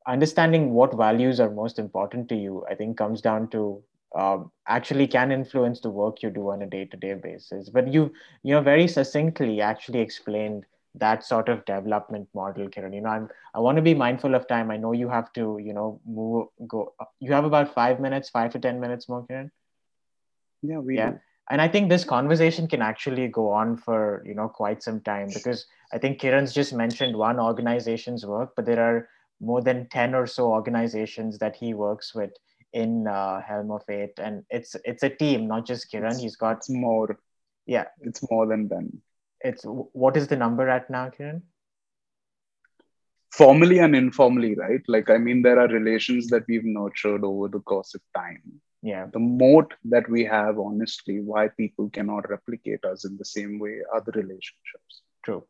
understanding 0.08 0.74
what 0.74 0.96
values 0.96 1.40
are 1.40 1.50
most 1.52 1.80
important 1.80 2.30
to 2.30 2.36
you, 2.36 2.66
I 2.70 2.76
think 2.76 2.98
comes 2.98 3.22
down 3.22 3.50
to 3.50 3.84
um, 4.18 4.52
actually 4.68 5.08
can 5.08 5.32
influence 5.32 5.82
the 5.82 5.92
work 5.92 6.24
you 6.24 6.30
do 6.32 6.50
on 6.52 6.64
a 6.64 6.68
day-to-day 6.68 7.16
basis. 7.16 7.70
But 7.70 7.94
you, 7.94 8.14
you 8.44 8.54
know, 8.56 8.62
very 8.62 8.88
succinctly 8.88 9.62
actually 9.62 10.00
explained 10.00 10.66
that 10.96 11.24
sort 11.24 11.50
of 11.50 11.66
development 11.66 12.30
model, 12.34 12.68
Kiran. 12.70 12.96
You 12.96 13.02
know, 13.02 13.10
I'm 13.10 13.30
I 13.54 13.60
want 13.60 13.78
to 13.78 13.82
be 13.84 13.94
mindful 13.96 14.36
of 14.36 14.48
time. 14.48 14.72
I 14.72 14.78
know 14.78 14.94
you 14.94 15.10
have 15.10 15.32
to, 15.34 15.60
you 15.62 15.74
know, 15.74 16.02
move 16.06 16.48
go. 16.68 16.94
You 17.20 17.34
have 17.34 17.46
about 17.46 17.74
five 17.74 18.00
minutes, 18.00 18.30
five 18.30 18.52
to 18.54 18.60
ten 18.60 18.80
minutes 18.80 19.10
more, 19.10 19.26
Kiran. 19.30 19.52
yeah 20.62 20.80
we 20.80 20.98
Yeah. 20.98 21.04
do 21.04 21.20
And 21.50 21.62
I 21.62 21.68
think 21.68 21.90
this 21.90 22.04
conversation 22.04 22.68
can 22.68 22.82
actually 22.82 23.28
go 23.28 23.52
on 23.52 23.78
for 23.78 24.22
you 24.26 24.34
know 24.34 24.50
quite 24.50 24.84
some 24.84 25.00
time 25.02 25.30
because 25.34 25.66
I 25.94 25.98
think 25.98 26.20
Kiran's 26.20 26.54
just 26.54 26.74
mentioned 26.74 27.16
one 27.16 27.40
organization's 27.40 28.26
work, 28.26 28.54
but 28.56 28.66
there 28.66 28.82
are 28.82 29.10
more 29.40 29.62
than 29.62 29.88
ten 29.90 30.14
or 30.14 30.28
so 30.28 30.52
organizations 30.52 31.38
that 31.40 31.56
he 31.56 31.74
works 31.74 32.14
with 32.14 32.32
in 32.74 33.08
uh, 33.08 33.42
Helm 33.42 33.72
of 33.72 33.86
Fate, 33.86 34.20
and 34.20 34.44
it's 34.50 34.76
it's 34.84 35.04
a 35.04 35.10
team, 35.10 35.48
not 35.48 35.66
just 35.66 35.92
Kiran. 35.92 36.20
He's 36.20 36.36
got 36.36 36.58
it's 36.58 36.70
more 36.70 37.18
yeah. 37.66 37.86
it's 38.02 38.30
more 38.30 38.48
than 38.48 38.68
then 38.68 39.02
It's 39.42 39.64
what 39.66 40.18
is 40.18 40.28
the 40.28 40.36
number 40.36 40.68
at 40.68 40.90
now, 40.90 41.10
Kiran? 41.10 41.42
formally 43.38 43.80
and 43.80 43.96
informally, 43.96 44.56
right? 44.56 44.82
Like, 44.88 45.10
I 45.10 45.18
mean, 45.18 45.42
there 45.42 45.60
are 45.60 45.68
relations 45.68 46.28
that 46.28 46.44
we've 46.48 46.66
nurtured 46.66 47.24
over 47.24 47.48
the 47.48 47.60
course 47.60 47.94
of 47.94 48.02
time. 48.16 48.42
Yeah, 48.88 49.12
The 49.14 49.20
moat 49.20 49.74
that 49.86 50.10
we 50.10 50.26
have, 50.26 50.60
honestly, 50.60 51.20
why 51.22 51.50
people 51.50 51.90
cannot 51.90 52.30
replicate 52.30 52.84
us 52.86 53.06
in 53.06 53.18
the 53.18 53.26
same 53.26 53.60
way 53.60 53.82
other 53.94 54.12
relationships 54.14 55.02
true. 55.24 55.46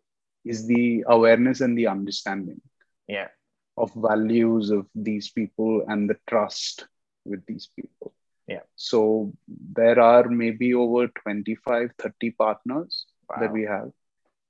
is 0.46 0.68
the 0.68 1.04
awareness 1.08 1.62
and 1.62 1.78
the 1.78 1.88
understanding 1.88 2.62
Yeah, 3.08 3.30
of 3.78 3.92
values 3.96 4.70
of 4.72 4.88
these 4.96 5.30
people 5.30 5.84
and 5.88 6.10
the 6.10 6.18
trust 6.28 6.88
with 7.26 7.46
these 7.48 7.70
people. 7.76 8.14
Yeah. 8.48 8.64
So 8.76 9.34
there 9.48 10.00
are 10.00 10.28
maybe 10.30 10.74
over 10.74 11.08
25, 11.08 11.92
30 12.00 12.32
partners 12.32 13.06
that 13.36 13.52
we 13.52 13.64
have 13.64 13.92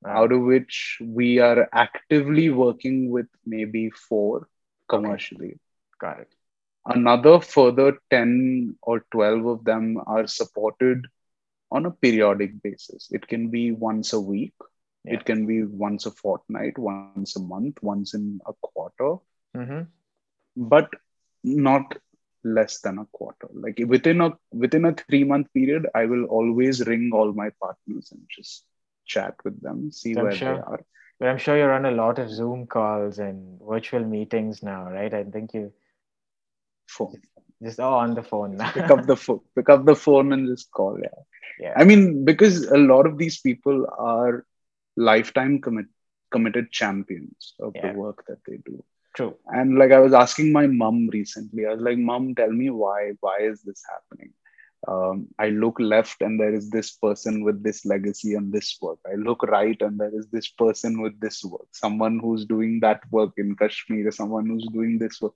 Wow. 0.04 0.22
out 0.22 0.32
of 0.32 0.42
which 0.42 1.00
we 1.04 1.40
are 1.40 1.68
actively 1.74 2.50
working 2.50 3.10
with 3.12 3.28
maybe 3.46 3.90
four 3.92 4.48
commercially. 4.90 5.60
got 6.00 6.20
it. 6.20 6.34
Another 6.88 7.40
further 7.42 8.00
10 8.12 8.78
or 8.82 9.06
12 9.12 9.46
of 9.46 9.64
them 9.66 10.02
are 10.08 10.28
supported 10.28 11.06
on 11.72 11.86
a 11.86 11.92
periodic 11.92 12.62
basis. 12.64 13.10
It 13.12 13.28
can 13.28 13.50
be 13.50 13.72
once 13.72 14.14
a 14.14 14.22
week, 14.22 14.54
Yeah. 15.04 15.14
it 15.16 15.26
can 15.26 15.46
be 15.48 15.64
once 15.64 16.06
a 16.08 16.12
fortnight, 16.12 16.78
once 16.80 17.14
a 17.14 17.18
month, 17.20 17.58
once 17.60 17.94
in 17.94 18.18
a 18.24 18.30
quarter, 18.38 18.98
hmm 19.54 19.82
but 20.56 20.90
not 21.44 21.96
less 22.44 22.80
than 22.82 22.98
a 23.00 23.06
quarter. 23.12 23.48
Like 23.54 23.80
within 23.88 24.22
a 24.22 24.38
within 24.52 24.86
a 24.86 24.94
three 24.94 25.24
month 25.24 25.48
period, 25.54 25.88
I 25.96 26.06
will 26.06 26.26
always 26.26 26.86
ring 26.88 27.12
all 27.14 27.32
my 27.34 27.50
partners 27.62 28.10
and 28.12 28.22
just 28.30 28.66
chat 29.06 29.36
with 29.44 29.62
them, 29.62 29.92
see 29.92 30.16
I'm 30.16 30.30
where 30.30 30.32
sure. 30.32 30.54
they 30.54 30.58
are. 30.58 30.82
But 31.20 31.30
I'm 31.30 31.38
sure 31.38 31.58
you're 31.58 31.74
on 31.74 31.86
a 31.86 31.92
lot 31.92 32.20
of 32.20 32.30
Zoom 32.30 32.68
calls 32.68 33.20
and 33.20 33.60
virtual 33.62 34.04
meetings 34.04 34.64
now, 34.64 34.90
right? 34.90 35.14
I 35.14 35.24
think 35.24 35.54
you 35.54 35.72
phone. 36.88 37.22
just 37.64 37.80
oh 37.80 37.94
on 37.94 38.14
the 38.16 38.24
phone. 38.24 38.58
Pick 38.74 38.90
up 38.92 39.06
the 39.06 39.16
phone. 39.16 39.42
Pick 39.56 39.70
up 39.70 39.86
the 39.86 39.96
phone 39.96 40.34
and 40.34 40.48
just 40.48 40.72
call. 40.72 40.98
Yeah. 41.02 41.20
yeah. 41.60 41.74
I 41.76 41.84
mean, 41.84 42.26
because 42.26 42.66
a 42.66 42.78
lot 42.78 43.06
of 43.06 43.18
these 43.18 43.40
people 43.40 43.86
are 43.98 44.46
lifetime 44.96 45.60
commit, 45.62 45.86
committed 46.32 46.72
champions 46.72 47.54
of 47.60 47.74
Yeah. 47.76 47.92
the 47.94 47.98
work 48.00 48.26
that 48.28 48.40
they 48.48 48.58
do. 48.66 48.84
True. 49.16 49.36
And 49.48 49.78
like 49.78 49.92
I 49.92 50.00
was 50.00 50.14
asking 50.14 50.52
my 50.52 50.68
mom 50.68 51.10
recently, 51.12 51.66
I 51.66 51.74
was 51.74 51.82
like, 51.82 51.98
"Mom, 51.98 52.36
tell 52.36 52.52
me 52.52 52.70
why? 52.70 53.14
Why 53.20 53.38
is 53.42 53.62
this 53.64 53.84
happening?" 53.90 54.34
Um, 54.88 55.28
I 55.40 55.50
look 55.50 55.80
left 55.80 56.22
and 56.22 56.40
there 56.40 56.54
is 56.54 56.70
this 56.70 56.92
person 56.92 57.44
with 57.44 57.64
this 57.64 57.84
legacy 57.86 58.36
and 58.36 58.54
this 58.54 58.78
work. 58.82 59.00
I 59.12 59.16
look 59.16 59.42
right 59.44 59.82
and 59.82 60.00
there 60.00 60.14
is 60.14 60.28
this 60.28 60.48
person 60.50 61.02
with 61.02 61.20
this 61.20 61.44
work. 61.44 61.68
Someone 61.72 62.20
who's 62.20 62.46
doing 62.46 62.80
that 62.82 63.02
work 63.12 63.34
in 63.38 63.56
Kashmir, 63.56 64.12
someone 64.12 64.46
who's 64.48 64.68
doing 64.72 65.00
this 65.00 65.20
work. 65.20 65.34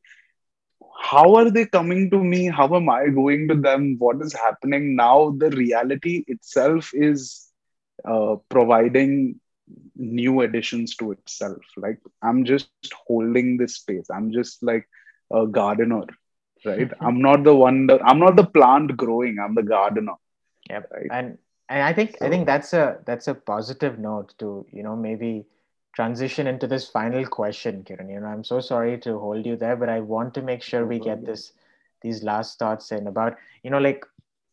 How 0.99 1.35
are 1.35 1.49
they 1.49 1.65
coming 1.65 2.09
to 2.11 2.23
me? 2.23 2.47
How 2.47 2.73
am 2.75 2.89
I 2.89 3.07
going 3.07 3.47
to 3.49 3.55
them? 3.55 3.97
What 3.99 4.21
is 4.21 4.33
happening 4.33 4.95
now? 4.95 5.31
The 5.37 5.49
reality 5.49 6.23
itself 6.27 6.91
is 6.93 7.47
uh, 8.05 8.35
providing 8.49 9.39
new 9.95 10.41
additions 10.41 10.95
to 10.97 11.11
itself. 11.11 11.61
Like 11.77 11.99
I'm 12.21 12.45
just 12.45 12.69
holding 13.07 13.57
this 13.57 13.75
space. 13.75 14.09
I'm 14.13 14.31
just 14.31 14.63
like 14.63 14.87
a 15.33 15.47
gardener, 15.47 16.03
right? 16.65 16.91
I'm 17.01 17.21
not 17.21 17.43
the 17.43 17.55
one. 17.55 17.87
That, 17.87 18.03
I'm 18.05 18.19
not 18.19 18.35
the 18.35 18.45
plant 18.45 18.95
growing. 18.97 19.37
I'm 19.39 19.55
the 19.55 19.63
gardener. 19.63 20.13
Yep. 20.69 20.89
Right. 20.91 21.07
And 21.11 21.37
and 21.69 21.83
I 21.83 21.93
think 21.93 22.17
I 22.21 22.29
think 22.29 22.45
that's 22.45 22.73
a 22.73 22.99
that's 23.05 23.27
a 23.27 23.35
positive 23.35 23.99
note 23.99 24.33
to 24.39 24.65
you 24.71 24.83
know 24.83 24.95
maybe 24.95 25.45
transition 25.93 26.47
into 26.47 26.67
this 26.67 26.87
final 26.89 27.25
question, 27.25 27.83
Kiran. 27.83 28.09
You 28.11 28.19
know, 28.19 28.27
I'm 28.27 28.43
so 28.43 28.59
sorry 28.59 28.97
to 28.99 29.19
hold 29.19 29.45
you 29.45 29.55
there, 29.55 29.75
but 29.75 29.89
I 29.89 29.99
want 29.99 30.33
to 30.35 30.41
make 30.41 30.61
sure 30.61 30.85
we 30.85 30.99
get 30.99 31.25
this 31.25 31.53
these 32.01 32.23
last 32.23 32.59
thoughts 32.59 32.91
in 32.91 33.07
about 33.07 33.37
you 33.63 33.69
know 33.69 33.79
like 33.79 34.05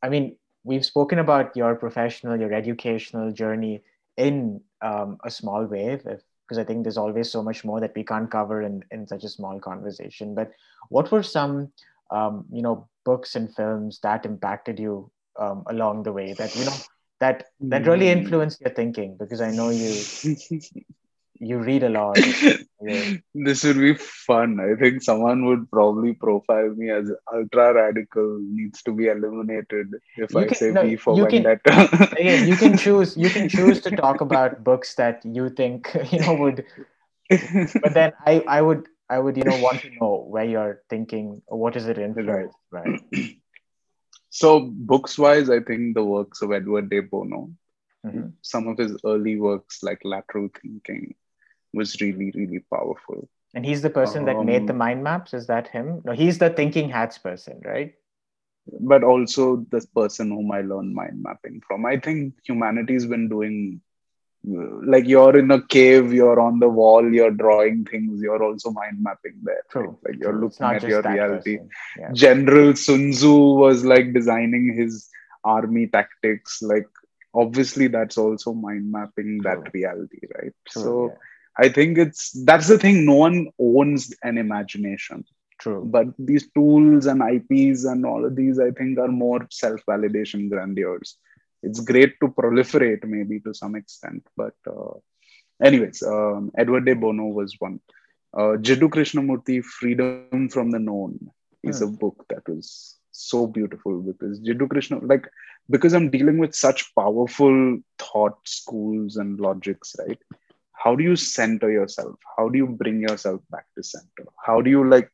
I 0.02 0.08
mean 0.08 0.36
we've 0.64 0.84
spoken 0.84 1.18
about 1.18 1.56
your 1.56 1.74
professional, 1.74 2.38
your 2.38 2.52
educational 2.52 3.30
journey 3.32 3.82
in 4.16 4.60
um, 4.82 5.18
a 5.24 5.30
small 5.30 5.64
way, 5.64 5.96
because 5.96 6.58
I 6.58 6.64
think 6.64 6.82
there's 6.84 6.98
always 6.98 7.30
so 7.30 7.42
much 7.42 7.64
more 7.64 7.80
that 7.80 7.94
we 7.94 8.04
can't 8.04 8.30
cover 8.30 8.62
in 8.62 8.82
in 8.90 9.06
such 9.06 9.24
a 9.24 9.28
small 9.28 9.58
conversation. 9.60 10.34
But 10.34 10.52
what 10.88 11.10
were 11.10 11.22
some 11.22 11.72
um, 12.10 12.44
you 12.52 12.62
know 12.62 12.88
books 13.04 13.34
and 13.34 13.54
films 13.54 14.00
that 14.02 14.24
impacted 14.26 14.78
you 14.78 15.10
um, 15.38 15.64
along 15.68 16.02
the 16.02 16.12
way 16.12 16.34
that 16.34 16.54
you 16.56 16.64
know 16.64 16.82
that 17.20 17.46
that 17.70 17.86
really 17.86 18.08
Hmm. 18.08 18.10
influenced 18.10 18.60
your 18.60 18.70
thinking 18.70 19.16
because 19.18 19.40
i 19.40 19.50
know 19.50 19.70
you 19.70 20.10
you 21.40 21.58
read 21.58 21.82
a 21.82 21.88
lot 21.88 22.16
you- 22.18 23.18
this 23.34 23.64
would 23.64 23.76
be 23.78 23.94
fun. 23.94 24.60
I 24.60 24.74
think 24.80 25.02
someone 25.02 25.44
would 25.46 25.68
probably 25.70 26.12
profile 26.14 26.68
me 26.70 26.90
as 26.90 27.10
ultra 27.32 27.74
radical, 27.74 28.38
needs 28.40 28.82
to 28.84 28.92
be 28.92 29.06
eliminated 29.08 29.94
if 30.16 30.32
You 30.32 30.40
I 30.40 30.44
can- 30.46 30.54
say 30.56 30.70
no, 30.72 30.82
V 30.82 30.96
for 30.96 31.16
you 31.16 31.26
can- 31.26 31.42
Vendetta. 31.42 32.12
again 32.20 32.46
you 32.48 32.56
can 32.56 32.76
choose 32.76 33.16
you 33.16 33.30
can 33.30 33.48
choose 33.48 33.80
to 33.82 33.90
talk 33.90 34.20
about 34.28 34.62
books 34.64 34.94
that 34.96 35.24
you 35.24 35.48
think 35.50 35.90
you 36.12 36.20
know 36.20 36.34
would 36.34 36.64
but 37.82 37.94
then 37.94 38.12
i 38.26 38.42
i 38.48 38.60
would 38.62 38.86
i 39.10 39.18
would 39.18 39.36
you 39.36 39.44
know 39.44 39.58
want 39.60 39.80
to 39.82 39.90
know 40.00 40.24
where 40.28 40.44
you're 40.44 40.80
thinking 40.88 41.42
or 41.46 41.58
what 41.58 41.76
is 41.76 41.86
it 41.88 41.98
influenced 41.98 42.56
right 42.72 42.86
right? 42.86 43.00
so, 44.30 44.60
books 44.60 45.18
wise, 45.18 45.48
I 45.50 45.60
think 45.60 45.94
the 45.94 46.04
works 46.04 46.42
of 46.42 46.52
Edward 46.52 46.90
de 46.90 47.00
Bono, 47.00 47.50
Mhm. 48.06 48.32
some 48.42 48.68
of 48.68 48.78
his 48.78 48.96
early 49.04 49.36
works 49.40 49.82
like 49.82 50.00
Lateral 50.04 50.48
Thinking, 50.62 51.14
was 51.72 52.00
really, 52.00 52.30
really 52.34 52.60
powerful. 52.74 53.28
and 53.54 53.64
he's 53.64 53.82
the 53.82 53.90
person 53.90 54.24
that 54.26 54.42
made 54.44 54.66
the 54.66 54.72
Um, 54.74 54.78
mind 54.78 55.02
maps 55.04 55.32
is 55.36 55.46
that 55.46 55.68
him 55.68 55.86
no 56.04 56.12
he's 56.12 56.38
the 56.38 56.48
thinking 56.50 56.90
hats 56.96 57.18
person 57.18 57.60
right 57.64 57.94
But 58.90 59.02
also 59.02 59.64
the 59.74 59.80
person 59.98 60.30
whom 60.30 60.50
I 60.52 60.60
learned 60.60 60.94
mind 60.94 61.22
mapping 61.22 61.60
from. 61.66 61.86
I 61.86 61.96
think 62.06 62.34
humanity's 62.48 63.06
been 63.06 63.28
doing 63.28 63.80
uh, 64.56 64.78
like 64.94 65.06
you're 65.06 65.36
in 65.38 65.50
a 65.50 65.60
cave, 65.66 66.12
you're 66.12 66.38
on 66.40 66.58
the 66.60 66.68
wall, 66.68 67.12
you're 67.12 67.30
drawing 67.30 67.84
things, 67.84 68.20
you're 68.20 68.42
also 68.42 68.70
mind 68.70 68.98
mapping 69.02 69.38
there. 69.42 69.62
right? 69.64 69.70
true 69.70 69.98
Like 70.04 70.18
you're 70.20 70.38
looking 70.44 70.72
at 70.72 70.86
your 70.86 71.02
reality. 71.02 71.58
yeah 71.96 72.12
General 72.12 72.74
Sun 72.76 73.12
Tzu 73.12 73.34
was 73.64 73.84
like 73.84 74.12
designing 74.12 74.74
his 74.76 75.08
army 75.44 75.86
tactics. 75.86 76.60
Like 76.62 76.88
obviously 77.34 77.88
that's 77.88 78.18
also 78.18 78.52
mind 78.52 78.90
mapping 78.92 79.42
that 79.42 79.72
reality, 79.74 80.20
right? 80.36 80.52
true 80.68 80.82
so 80.82 80.92
yeah. 81.06 81.16
I 81.58 81.68
think 81.68 81.98
it's 81.98 82.30
that's 82.44 82.68
the 82.68 82.78
thing. 82.78 83.04
No 83.04 83.14
one 83.14 83.48
owns 83.58 84.14
an 84.22 84.38
imagination 84.38 85.24
true 85.58 85.88
but 85.90 86.06
these 86.18 86.48
tools 86.54 87.06
and 87.06 87.22
IPs 87.22 87.84
and 87.84 88.04
all 88.06 88.24
of 88.24 88.36
these, 88.36 88.58
I 88.58 88.70
think, 88.70 88.98
are 88.98 89.08
more 89.08 89.46
self 89.50 89.80
validation 89.88 90.48
grandeurs. 90.50 91.16
It's 91.62 91.80
great 91.80 92.14
to 92.20 92.28
proliferate, 92.28 93.04
maybe 93.04 93.40
to 93.40 93.54
some 93.54 93.74
extent, 93.74 94.26
but 94.36 94.54
uh, 94.66 94.94
anyways, 95.62 96.02
um, 96.02 96.50
Edward 96.56 96.84
de 96.86 96.94
Bono 96.94 97.24
was 97.24 97.56
one. 97.58 97.80
Uh, 98.32 98.56
Jiddu 98.66 98.88
Krishnamurti, 98.90 99.64
Freedom 99.64 100.22
from 100.24 100.48
the 100.48 100.54
Known, 100.54 100.98
is 101.38 101.58
Hmm. 101.58 101.84
a 101.84 101.86
book 101.86 102.00
that 102.04 102.24
was 102.26 102.98
so 103.10 103.46
beautiful 103.46 104.00
because 104.00 104.40
Jiddu 104.40 104.68
Krishna, 104.68 104.98
like, 104.98 105.26
because 105.68 105.92
I'm 105.92 106.10
dealing 106.10 106.38
with 106.38 106.54
such 106.54 106.94
powerful 106.94 107.78
thought 107.98 108.38
schools 108.44 109.16
and 109.16 109.40
logics, 109.40 109.96
right? 109.98 110.18
How 110.82 110.94
do 110.94 111.04
you 111.04 111.16
center 111.16 111.70
yourself? 111.70 112.16
How 112.36 112.48
do 112.48 112.58
you 112.58 112.66
bring 112.66 113.00
yourself 113.00 113.40
back 113.50 113.66
to 113.76 113.82
center? 113.82 114.26
How 114.46 114.60
do 114.60 114.70
you 114.70 114.88
like 114.88 115.10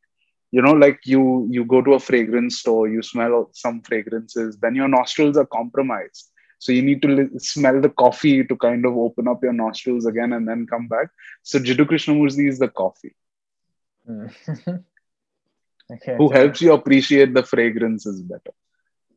you 0.52 0.62
know 0.62 0.72
like 0.72 1.00
you 1.04 1.46
you 1.50 1.64
go 1.64 1.80
to 1.82 1.92
a 1.94 1.98
fragrance 1.98 2.58
store 2.60 2.88
you 2.88 3.02
smell 3.02 3.48
some 3.52 3.80
fragrances 3.88 4.56
then 4.62 4.74
your 4.74 4.88
nostrils 4.88 5.36
are 5.36 5.46
compromised 5.46 6.30
so 6.58 6.72
you 6.72 6.82
need 6.82 7.02
to 7.02 7.08
li- 7.08 7.38
smell 7.38 7.80
the 7.80 7.88
coffee 8.04 8.44
to 8.44 8.56
kind 8.56 8.84
of 8.86 8.96
open 8.96 9.28
up 9.28 9.42
your 9.42 9.52
nostrils 9.52 10.06
again 10.06 10.32
and 10.32 10.48
then 10.48 10.66
come 10.74 10.86
back 10.96 11.08
so 11.52 11.58
jiddu 11.68 11.86
krishnamurti 11.92 12.46
is 12.54 12.58
the 12.64 12.70
coffee 12.82 13.14
Mm. 14.08 14.28
okay 15.90 16.18
who 16.18 16.30
helps 16.30 16.60
you 16.60 16.72
appreciate 16.72 17.34
the 17.34 17.42
fragrances 17.42 18.20
better 18.22 18.54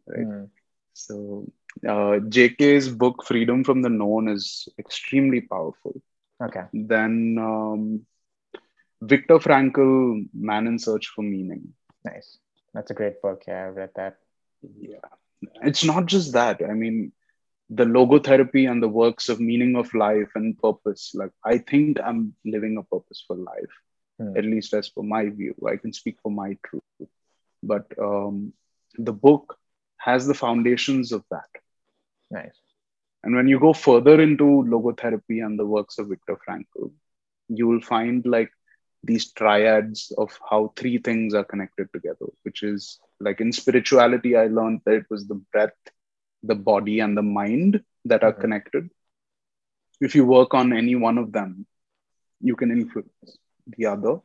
right 0.08 0.28
Mm. 0.28 0.50
so 0.94 1.46
uh, 1.94 2.16
jk's 2.36 2.90
book 2.90 3.24
freedom 3.24 3.64
from 3.64 3.82
the 3.82 3.90
known 3.90 4.28
is 4.30 4.68
extremely 4.80 5.42
powerful 5.42 5.96
okay 6.42 6.64
then 6.74 7.38
um, 7.40 8.06
viktor 9.02 9.38
frankl 9.46 9.90
man 10.34 10.68
in 10.68 10.78
search 10.80 11.08
for 11.14 11.22
meaning 11.22 11.62
nice 12.06 12.38
that's 12.74 12.92
a 12.92 12.94
great 13.00 13.22
book 13.22 13.44
yeah 13.48 13.64
i 13.66 13.70
read 13.82 13.92
that 13.96 14.18
Yeah. 14.92 15.08
It's 15.70 15.84
not 15.90 16.06
just 16.12 16.34
that. 16.34 16.62
I 16.72 16.74
mean, 16.82 16.96
the 17.80 17.86
logotherapy 17.96 18.64
and 18.72 18.82
the 18.84 18.90
works 19.02 19.30
of 19.34 19.40
meaning 19.50 19.76
of 19.82 19.94
life 20.02 20.32
and 20.40 20.58
purpose. 20.66 21.04
Like, 21.22 21.32
I 21.52 21.58
think 21.70 22.00
I'm 22.10 22.22
living 22.56 22.78
a 22.78 22.84
purposeful 22.94 23.38
life, 23.52 23.76
Hmm. 24.20 24.34
at 24.42 24.46
least 24.54 24.74
as 24.80 24.90
per 24.96 25.04
my 25.14 25.22
view. 25.40 25.54
I 25.74 25.76
can 25.84 25.94
speak 26.00 26.18
for 26.24 26.32
my 26.40 26.50
truth. 26.68 27.10
But 27.74 27.86
um, 28.10 28.54
the 29.10 29.16
book 29.28 29.58
has 30.08 30.28
the 30.32 30.40
foundations 30.46 31.12
of 31.20 31.24
that. 31.36 31.62
nice 32.32 32.60
And 33.28 33.36
when 33.36 33.50
you 33.50 33.60
go 33.60 33.76
further 33.76 34.22
into 34.22 34.46
logotherapy 34.70 35.46
and 35.46 35.60
the 35.60 35.68
works 35.68 36.00
of 36.00 36.10
Viktor 36.10 36.38
Frankl, 36.48 36.94
you 37.50 37.68
will 37.68 37.82
find 37.82 38.26
like 38.26 38.52
these 39.04 39.34
triads 39.34 40.12
of 40.18 40.40
how 40.50 40.74
three 40.78 41.00
things 41.00 41.36
are 41.36 41.46
connected 41.46 41.94
together, 41.94 42.28
which 42.44 42.64
is 42.64 43.00
like 43.22 43.42
in 43.42 43.54
spirituality, 43.54 44.36
I 44.38 44.48
learned 44.48 44.82
that 44.86 44.96
it 44.96 45.06
was 45.12 45.28
the 45.28 45.42
breath, 45.54 45.78
the 46.44 46.56
body, 46.56 47.00
and 47.02 47.18
the 47.18 47.24
mind 47.24 47.84
that 48.06 48.24
are 48.24 48.34
Mhm. 48.34 48.42
connected. 48.42 48.90
If 50.02 50.16
you 50.16 50.26
work 50.26 50.56
on 50.56 50.74
any 50.74 50.96
one 50.96 51.18
of 51.18 51.32
them, 51.34 51.68
you 52.42 52.56
can 52.56 52.72
influence 52.72 53.38
the 53.68 53.86
other. 53.88 54.22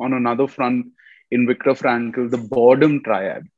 On 0.00 0.12
another 0.14 0.48
front, 0.48 0.92
in 1.30 1.46
Viktor 1.46 1.72
Frankl, 1.74 2.30
the 2.30 2.38
boredom 2.38 3.02
triad, 3.02 3.48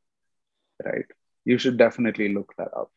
right? 0.85 1.07
You 1.45 1.59
should 1.59 1.79
definitely 1.79 2.35
look 2.35 2.55
that 2.59 2.73
up 2.77 2.91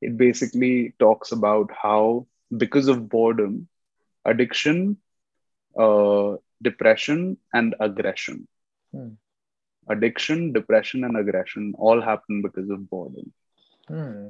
it 0.00 0.16
basically 0.16 0.94
talks 0.98 1.32
about 1.32 1.70
how 1.82 2.26
because 2.56 2.88
of 2.88 3.08
boredom 3.08 3.68
addiction 4.24 4.96
uh, 5.78 6.34
depression 6.62 7.36
and 7.52 7.74
aggression 7.80 8.46
Hmm. 8.92 9.14
addiction 9.88 10.52
depression 10.52 11.04
and 11.04 11.16
aggression 11.16 11.74
all 11.78 12.00
happen 12.00 12.40
because 12.42 12.70
of 12.70 12.88
boredom 12.88 13.32
Hmm. 13.88 14.28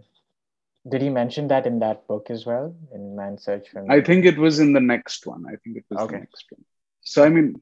Did 0.88 1.02
he 1.02 1.10
mention 1.10 1.48
that 1.48 1.66
in 1.66 1.78
that 1.80 2.06
book 2.06 2.30
as 2.30 2.46
well? 2.46 2.74
In 2.92 3.14
Man's 3.16 3.42
Search 3.44 3.68
for 3.70 3.82
i 3.88 4.00
think 4.00 4.24
it 4.26 4.38
was 4.38 4.58
in 4.60 4.72
the 4.72 4.80
next 4.80 5.26
one 5.26 5.44
i 5.52 5.56
think 5.62 5.76
it 5.76 5.84
was 5.90 6.04
Okay. 6.04 6.06
the 6.06 6.12
next 6.20 6.44
one 6.50 6.64
so 7.02 7.24
i 7.24 7.28
mean 7.28 7.60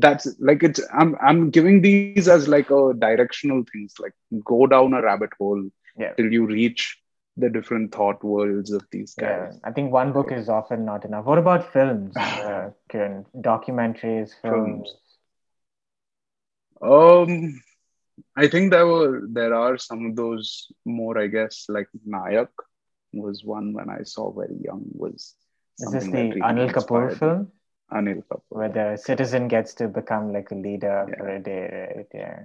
that's 0.00 0.28
like 0.40 0.62
it's 0.62 0.80
i'm 0.98 1.16
i'm 1.22 1.50
giving 1.50 1.82
these 1.82 2.08
as 2.08 2.28
like 2.28 2.50
a 2.50 2.72
directional 2.78 3.46
things 3.52 3.76
like 3.84 3.96
go 4.44 4.66
down 4.66 4.92
a 4.94 5.02
rabbit 5.02 5.30
hole 5.38 5.62
Yeah. 5.98 6.12
till 6.14 6.32
you 6.32 6.46
reach 6.46 6.98
the 7.36 7.48
different 7.48 7.92
thought 7.94 8.22
worlds 8.22 8.72
of 8.72 8.84
these 8.90 9.14
guys. 9.14 9.52
Yeah, 9.52 9.68
I 9.68 9.72
think 9.72 9.92
one 9.92 10.12
book 10.12 10.32
is 10.32 10.48
often 10.48 10.84
not 10.84 11.04
enough. 11.04 11.24
What 11.24 11.38
about 11.38 11.72
films, 11.72 12.16
uh, 12.16 12.70
Kiran? 12.90 13.24
Documentaries, 13.36 14.32
films. 14.42 14.94
Um, 16.80 17.60
I 18.36 18.48
think 18.48 18.70
there 18.72 18.86
were 18.86 19.22
there 19.28 19.54
are 19.54 19.78
some 19.78 20.06
of 20.06 20.16
those 20.16 20.70
more, 20.84 21.18
I 21.18 21.26
guess, 21.26 21.66
like 21.68 21.88
Nayak 22.06 22.48
was 23.12 23.44
one 23.44 23.72
when 23.72 23.88
I 23.88 24.02
saw 24.02 24.32
very 24.32 24.58
young. 24.60 24.84
Was 24.92 25.34
is 25.78 25.92
this 25.92 26.04
the 26.04 26.40
Anil 26.42 26.72
Kapoor 26.72 27.16
film? 27.16 27.52
Anil 27.92 28.22
Kapoor, 28.24 28.42
where 28.50 28.68
the 28.68 28.96
citizen 28.96 29.48
gets 29.48 29.74
to 29.74 29.88
become 29.88 30.32
like 30.32 30.50
a 30.50 30.54
leader 30.54 31.06
yeah. 31.08 31.16
for 31.16 31.28
a 31.28 31.40
day, 31.40 31.92
right? 31.96 32.06
Yeah. 32.12 32.40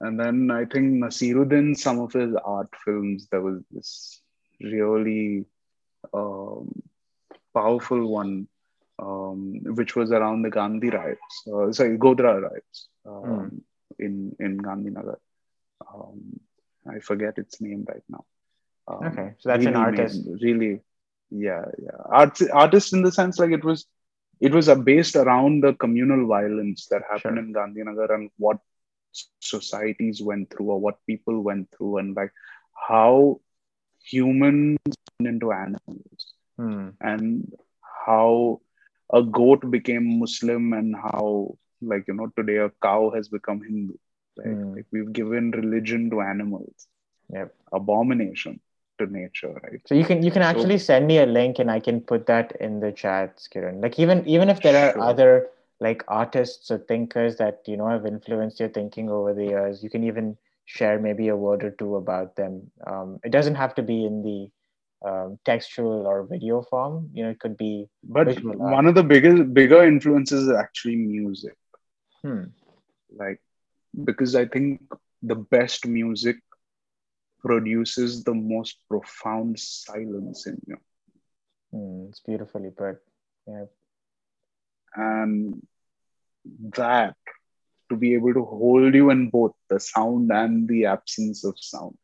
And 0.00 0.18
then 0.18 0.50
I 0.50 0.64
think 0.64 1.02
Nasiruddin, 1.02 1.76
some 1.76 1.98
of 1.98 2.12
his 2.12 2.34
art 2.44 2.68
films, 2.84 3.26
there 3.30 3.40
was 3.40 3.62
this 3.70 4.20
really 4.60 5.44
um, 6.14 6.82
powerful 7.54 8.06
one, 8.06 8.46
um, 8.98 9.60
which 9.74 9.96
was 9.96 10.12
around 10.12 10.42
the 10.42 10.50
Gandhi 10.50 10.90
riots, 10.90 11.42
uh, 11.52 11.72
sorry, 11.72 11.98
Godhra 11.98 12.42
riots 12.42 12.88
um, 13.06 13.24
mm. 13.24 13.60
in 13.98 14.36
in 14.38 14.58
Gandhinagar. 14.58 15.18
Um, 15.92 16.40
I 16.88 17.00
forget 17.00 17.38
its 17.38 17.60
name 17.60 17.84
right 17.88 18.02
now. 18.08 18.24
Um, 18.86 19.04
okay, 19.08 19.34
so 19.38 19.48
that's 19.48 19.64
really 19.64 19.74
an 19.74 19.76
artist. 19.76 20.26
Made, 20.26 20.42
really, 20.42 20.80
yeah, 21.30 21.64
yeah. 21.78 21.98
Art, 22.06 22.38
artist 22.52 22.92
in 22.92 23.02
the 23.02 23.12
sense 23.12 23.38
like 23.38 23.50
it 23.50 23.64
was, 23.64 23.86
it 24.40 24.52
was 24.52 24.68
uh, 24.68 24.74
based 24.74 25.16
around 25.16 25.62
the 25.62 25.74
communal 25.74 26.26
violence 26.26 26.86
that 26.86 27.02
happened 27.02 27.36
sure. 27.36 27.38
in 27.38 27.52
Gandhinagar 27.52 28.14
and 28.14 28.30
what 28.38 28.58
societies 29.40 30.22
went 30.22 30.50
through 30.50 30.70
or 30.70 30.80
what 30.80 31.04
people 31.06 31.42
went 31.42 31.68
through 31.76 31.98
and 31.98 32.16
like 32.16 32.32
how 32.88 33.40
humans 34.02 34.78
turned 34.86 35.28
into 35.28 35.52
animals 35.52 36.34
hmm. 36.56 36.88
and 37.00 37.52
how 38.06 38.60
a 39.12 39.22
goat 39.22 39.70
became 39.70 40.18
muslim 40.18 40.72
and 40.72 40.94
how 40.94 41.56
like 41.80 42.04
you 42.08 42.14
know 42.14 42.30
today 42.36 42.56
a 42.56 42.70
cow 42.82 43.10
has 43.10 43.28
become 43.28 43.60
hindu 43.62 43.96
right? 44.38 44.54
Hmm. 44.54 44.74
like 44.76 44.86
we've 44.92 45.12
given 45.12 45.50
religion 45.50 46.08
to 46.10 46.20
animals 46.20 46.88
yep 47.32 47.54
abomination 47.72 48.60
to 48.98 49.06
nature 49.06 49.52
right 49.62 49.80
so 49.86 49.94
you 49.94 50.04
can 50.04 50.22
you 50.22 50.30
can 50.30 50.42
actually 50.42 50.78
so, 50.78 50.84
send 50.92 51.06
me 51.06 51.18
a 51.18 51.26
link 51.26 51.58
and 51.58 51.70
i 51.70 51.78
can 51.78 52.00
put 52.00 52.26
that 52.26 52.56
in 52.60 52.80
the 52.80 52.90
chat 52.92 53.46
kiran 53.54 53.80
like 53.82 53.98
even 53.98 54.26
even 54.26 54.48
if 54.48 54.60
there 54.62 54.76
are 54.76 54.92
sure. 54.92 55.02
other 55.02 55.48
like 55.80 56.04
artists 56.08 56.70
or 56.70 56.78
thinkers 56.78 57.36
that 57.36 57.60
you 57.66 57.76
know 57.76 57.88
have 57.88 58.06
influenced 58.06 58.60
your 58.60 58.68
thinking 58.68 59.10
over 59.10 59.34
the 59.34 59.44
years 59.46 59.82
you 59.82 59.90
can 59.90 60.04
even 60.04 60.36
share 60.66 60.98
maybe 60.98 61.28
a 61.28 61.36
word 61.36 61.64
or 61.64 61.70
two 61.70 61.96
about 61.96 62.36
them. 62.36 62.70
Um, 62.86 63.18
it 63.24 63.30
doesn't 63.32 63.54
have 63.56 63.74
to 63.76 63.82
be 63.82 64.04
in 64.04 64.22
the 64.22 64.50
um, 65.08 65.38
textual 65.44 66.06
or 66.06 66.24
video 66.24 66.62
form 66.62 67.10
you 67.12 67.22
know 67.22 67.30
it 67.30 67.40
could 67.40 67.56
be 67.56 67.88
but 68.04 68.28
one 68.56 68.86
of 68.86 68.94
the 68.94 69.02
biggest 69.02 69.52
bigger 69.54 69.84
influences 69.84 70.44
is 70.44 70.50
actually 70.54 70.96
music. 70.96 71.56
Hmm. 72.22 72.44
like 73.16 73.40
because 74.04 74.34
i 74.34 74.44
think 74.46 74.80
the 75.22 75.34
best 75.34 75.86
music 75.86 76.36
produces 77.40 78.22
the 78.24 78.34
most 78.34 78.78
profound 78.88 79.58
silence 79.58 80.46
in 80.46 80.60
you. 80.66 80.76
Hmm, 81.72 82.06
it's 82.08 82.20
beautifully 82.20 82.70
put. 82.70 82.98
Yeah 83.46 83.64
and 84.96 85.60
that 86.76 87.14
to 87.90 87.96
be 87.96 88.14
able 88.14 88.32
to 88.34 88.44
hold 88.44 88.94
you 88.94 89.10
in 89.10 89.28
both 89.30 89.52
the 89.68 89.78
sound 89.80 90.30
and 90.32 90.68
the 90.68 90.86
absence 90.86 91.44
of 91.44 91.54
sound 91.58 91.96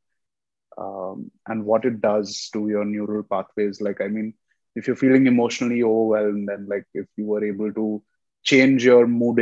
um, 0.79 1.31
and 1.47 1.65
what 1.65 1.85
it 1.85 2.01
does 2.01 2.51
to 2.53 2.69
your 2.69 2.85
neural 2.85 3.23
pathways. 3.23 3.81
Like 3.81 4.01
i 4.01 4.09
mean 4.09 4.35
if 4.75 4.87
you're 4.87 4.97
feeling 4.97 5.27
emotionally 5.27 5.83
overwhelmed 5.83 6.49
and 6.49 6.69
like 6.69 6.87
if 6.95 7.07
you 7.17 7.27
were 7.27 7.45
able 7.45 7.73
to 7.73 8.03
change 8.45 8.85
your 8.85 9.07
mood 9.07 9.39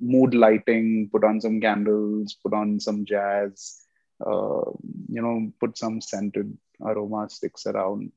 mood 0.00 0.34
lighting 0.34 1.08
put 1.12 1.24
on 1.24 1.40
some 1.40 1.60
candles 1.60 2.36
put 2.42 2.52
on 2.54 2.78
some 2.80 3.04
jazz 3.04 3.80
uh, 4.24 4.64
you 5.08 5.22
know 5.22 5.50
put 5.60 5.76
some 5.76 6.00
scented 6.00 6.56
aroma 6.84 7.28
sticks 7.28 7.66
around 7.66 8.10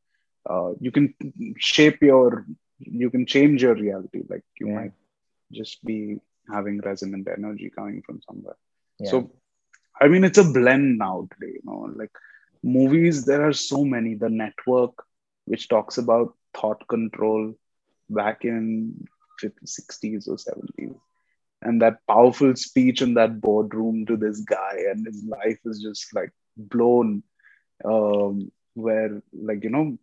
uh, 0.50 0.72
you 0.80 0.92
can 0.92 1.14
shape 1.58 2.02
your 2.02 2.46
you 2.80 3.10
can 3.10 3.26
change 3.26 3.62
your 3.64 3.76
reality. 3.76 4.24
Like 4.30 4.44
you 4.60 4.68
yeah. 4.68 4.76
might 4.76 4.94
just 5.52 5.84
be 5.84 6.18
having 6.52 6.80
resonant 6.80 7.28
energy 7.28 7.72
coming 7.76 8.02
from 8.06 8.22
somewhere. 8.22 8.56
Yeah. 9.00 9.12
so 9.12 9.32
i 10.00 10.08
mean 10.08 10.24
it's 10.24 10.38
a 10.38 10.44
blend 10.44 10.98
now 10.98 11.28
today 11.32 11.52
you 11.56 11.62
know 11.66 11.92
like 12.02 12.12
movies 12.64 13.26
there 13.26 13.48
are 13.48 13.54
so 13.54 13.84
many. 13.84 14.16
The 14.16 14.30
network 14.30 14.94
which 15.46 15.68
talks 15.70 15.98
about 15.98 16.34
thought 16.58 16.88
control 16.88 17.54
back 18.10 18.44
in 18.44 19.08
50s 19.44 19.80
60s 19.80 20.28
or 20.28 20.38
70s 20.38 20.96
and 21.62 21.82
that 21.82 22.00
powerful 22.08 22.56
speech 22.56 23.02
in 23.02 23.14
that 23.16 23.40
boardroom 23.42 24.06
to 24.08 24.18
this 24.18 24.40
guy 24.40 24.78
and 24.90 25.06
his 25.06 25.24
life 25.24 25.60
is 25.66 25.82
just 25.82 26.14
like 26.16 26.32
blown. 26.58 27.24
Um, 27.84 28.52
where 28.74 29.22
like 29.34 29.64
you 29.64 29.70
know 29.70 29.98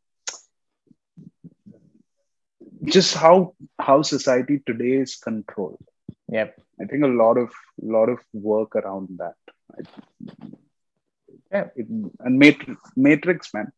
just 2.84 3.14
how 3.14 3.54
how 3.78 4.02
society 4.02 4.60
today 4.66 4.92
is 4.92 5.16
controlled. 5.16 5.84
Yep. 6.28 6.60
I 6.80 6.84
think 6.86 7.04
a 7.04 7.08
lot 7.08 7.36
of 7.36 7.52
lot 7.80 8.08
of 8.08 8.18
work 8.32 8.76
around 8.76 9.18
that. 9.18 9.34
Yeah. 11.50 11.68
It, 11.76 11.86
and 11.88 12.38
matrix, 12.38 12.80
matrix 12.96 13.54
man. 13.54 13.72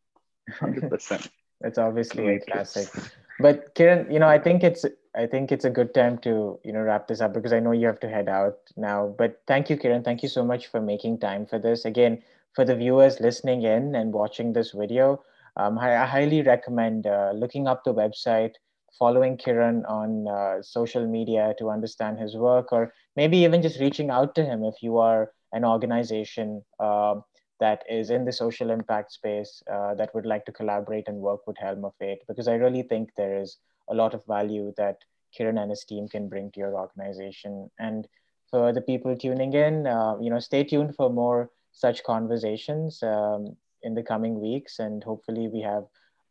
100% 0.60 1.28
that's 1.60 1.78
obviously 1.86 2.24
matrix. 2.24 2.46
a 2.46 2.50
classic. 2.50 3.12
But 3.40 3.74
kiran 3.74 4.12
you 4.12 4.18
know 4.18 4.28
i 4.28 4.38
think 4.38 4.62
it's 4.62 4.84
i 5.16 5.26
think 5.26 5.50
it's 5.50 5.64
a 5.64 5.70
good 5.70 5.94
time 5.94 6.18
to 6.18 6.60
you 6.62 6.72
know 6.72 6.80
wrap 6.80 7.08
this 7.08 7.20
up 7.20 7.32
because 7.32 7.52
i 7.52 7.58
know 7.58 7.72
you 7.72 7.86
have 7.86 8.00
to 8.00 8.08
head 8.08 8.28
out 8.28 8.58
now. 8.76 9.14
But 9.18 9.42
thank 9.46 9.70
you 9.70 9.76
kiran. 9.76 10.04
Thank 10.04 10.22
you 10.22 10.28
so 10.28 10.44
much 10.44 10.68
for 10.68 10.80
making 10.80 11.18
time 11.18 11.46
for 11.46 11.58
this. 11.58 11.84
Again 11.84 12.22
for 12.54 12.64
the 12.64 12.76
viewers 12.76 13.20
listening 13.20 13.62
in 13.62 13.96
and 13.96 14.12
watching 14.12 14.52
this 14.52 14.70
video 14.70 15.20
um, 15.56 15.78
I, 15.78 15.96
I, 15.96 16.06
highly 16.06 16.42
recommend 16.42 17.06
uh, 17.06 17.32
looking 17.34 17.68
up 17.68 17.84
the 17.84 17.94
website 17.94 18.54
following 18.98 19.36
Kiran 19.36 19.82
on 19.88 20.28
uh, 20.28 20.62
social 20.62 21.06
media 21.06 21.54
to 21.58 21.70
understand 21.70 22.18
his 22.18 22.36
work, 22.36 22.72
or 22.72 22.92
maybe 23.16 23.38
even 23.38 23.62
just 23.62 23.80
reaching 23.80 24.10
out 24.10 24.34
to 24.34 24.44
him 24.44 24.64
if 24.64 24.82
you 24.82 24.98
are 24.98 25.32
an 25.52 25.64
organization 25.64 26.62
uh, 26.80 27.14
that 27.60 27.82
is 27.88 28.10
in 28.10 28.24
the 28.24 28.32
social 28.32 28.70
impact 28.70 29.12
space 29.12 29.62
uh, 29.72 29.94
that 29.94 30.14
would 30.14 30.26
like 30.26 30.44
to 30.44 30.52
collaborate 30.52 31.08
and 31.08 31.18
work 31.18 31.46
with 31.46 31.56
Helm 31.58 31.84
of 31.84 31.94
Fate, 31.98 32.22
because 32.28 32.48
I 32.48 32.54
really 32.54 32.82
think 32.82 33.10
there 33.16 33.40
is 33.40 33.58
a 33.88 33.94
lot 33.94 34.14
of 34.14 34.24
value 34.26 34.72
that 34.76 34.98
Kiran 35.36 35.60
and 35.60 35.70
his 35.70 35.84
team 35.84 36.08
can 36.08 36.28
bring 36.28 36.50
to 36.52 36.60
your 36.60 36.74
organization. 36.74 37.70
And 37.78 38.06
for 38.50 38.72
the 38.72 38.80
people 38.80 39.16
tuning 39.16 39.52
in, 39.52 39.86
uh, 39.86 40.16
you 40.20 40.30
know, 40.30 40.38
stay 40.38 40.64
tuned 40.64 40.94
for 40.94 41.10
more 41.10 41.50
such 41.72 42.04
conversations 42.04 43.02
um, 43.02 43.56
in 43.82 43.94
the 43.94 44.02
coming 44.02 44.40
weeks, 44.40 44.78
and 44.78 45.02
hopefully 45.02 45.48
we 45.48 45.60
have 45.60 45.84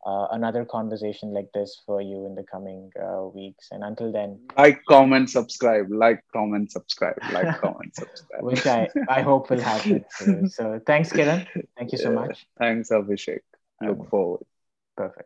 uh, 0.06 0.28
another 0.32 0.66
conversation 0.66 1.34
like 1.34 1.48
this 1.54 1.82
for 1.86 2.02
you 2.02 2.26
in 2.26 2.36
the 2.36 2.44
coming 2.44 2.92
uh, 3.02 3.24
weeks. 3.28 3.70
And 3.72 3.84
until 3.84 4.12
then, 4.12 4.40
like, 4.58 4.82
comment, 4.88 5.30
subscribe, 5.30 5.88
like, 5.90 6.24
comment, 6.34 6.72
subscribe, 6.72 7.18
like, 7.32 7.60
comment, 7.62 7.96
subscribe. 7.96 8.44
Which 8.44 8.66
I, 8.66 8.90
I 9.08 9.22
hope 9.22 9.50
will 9.50 9.62
happen. 9.62 10.04
So 10.50 10.80
thanks, 10.86 11.12
Kiran. 11.12 11.48
Thank 11.78 11.92
you 11.92 11.98
so 11.98 12.12
much. 12.12 12.46
Thanks, 12.58 12.90
Abhishek. 12.90 13.40
I 13.82 13.88
look 13.88 14.10
forward. 14.10 14.46
Perfect. 14.96 15.22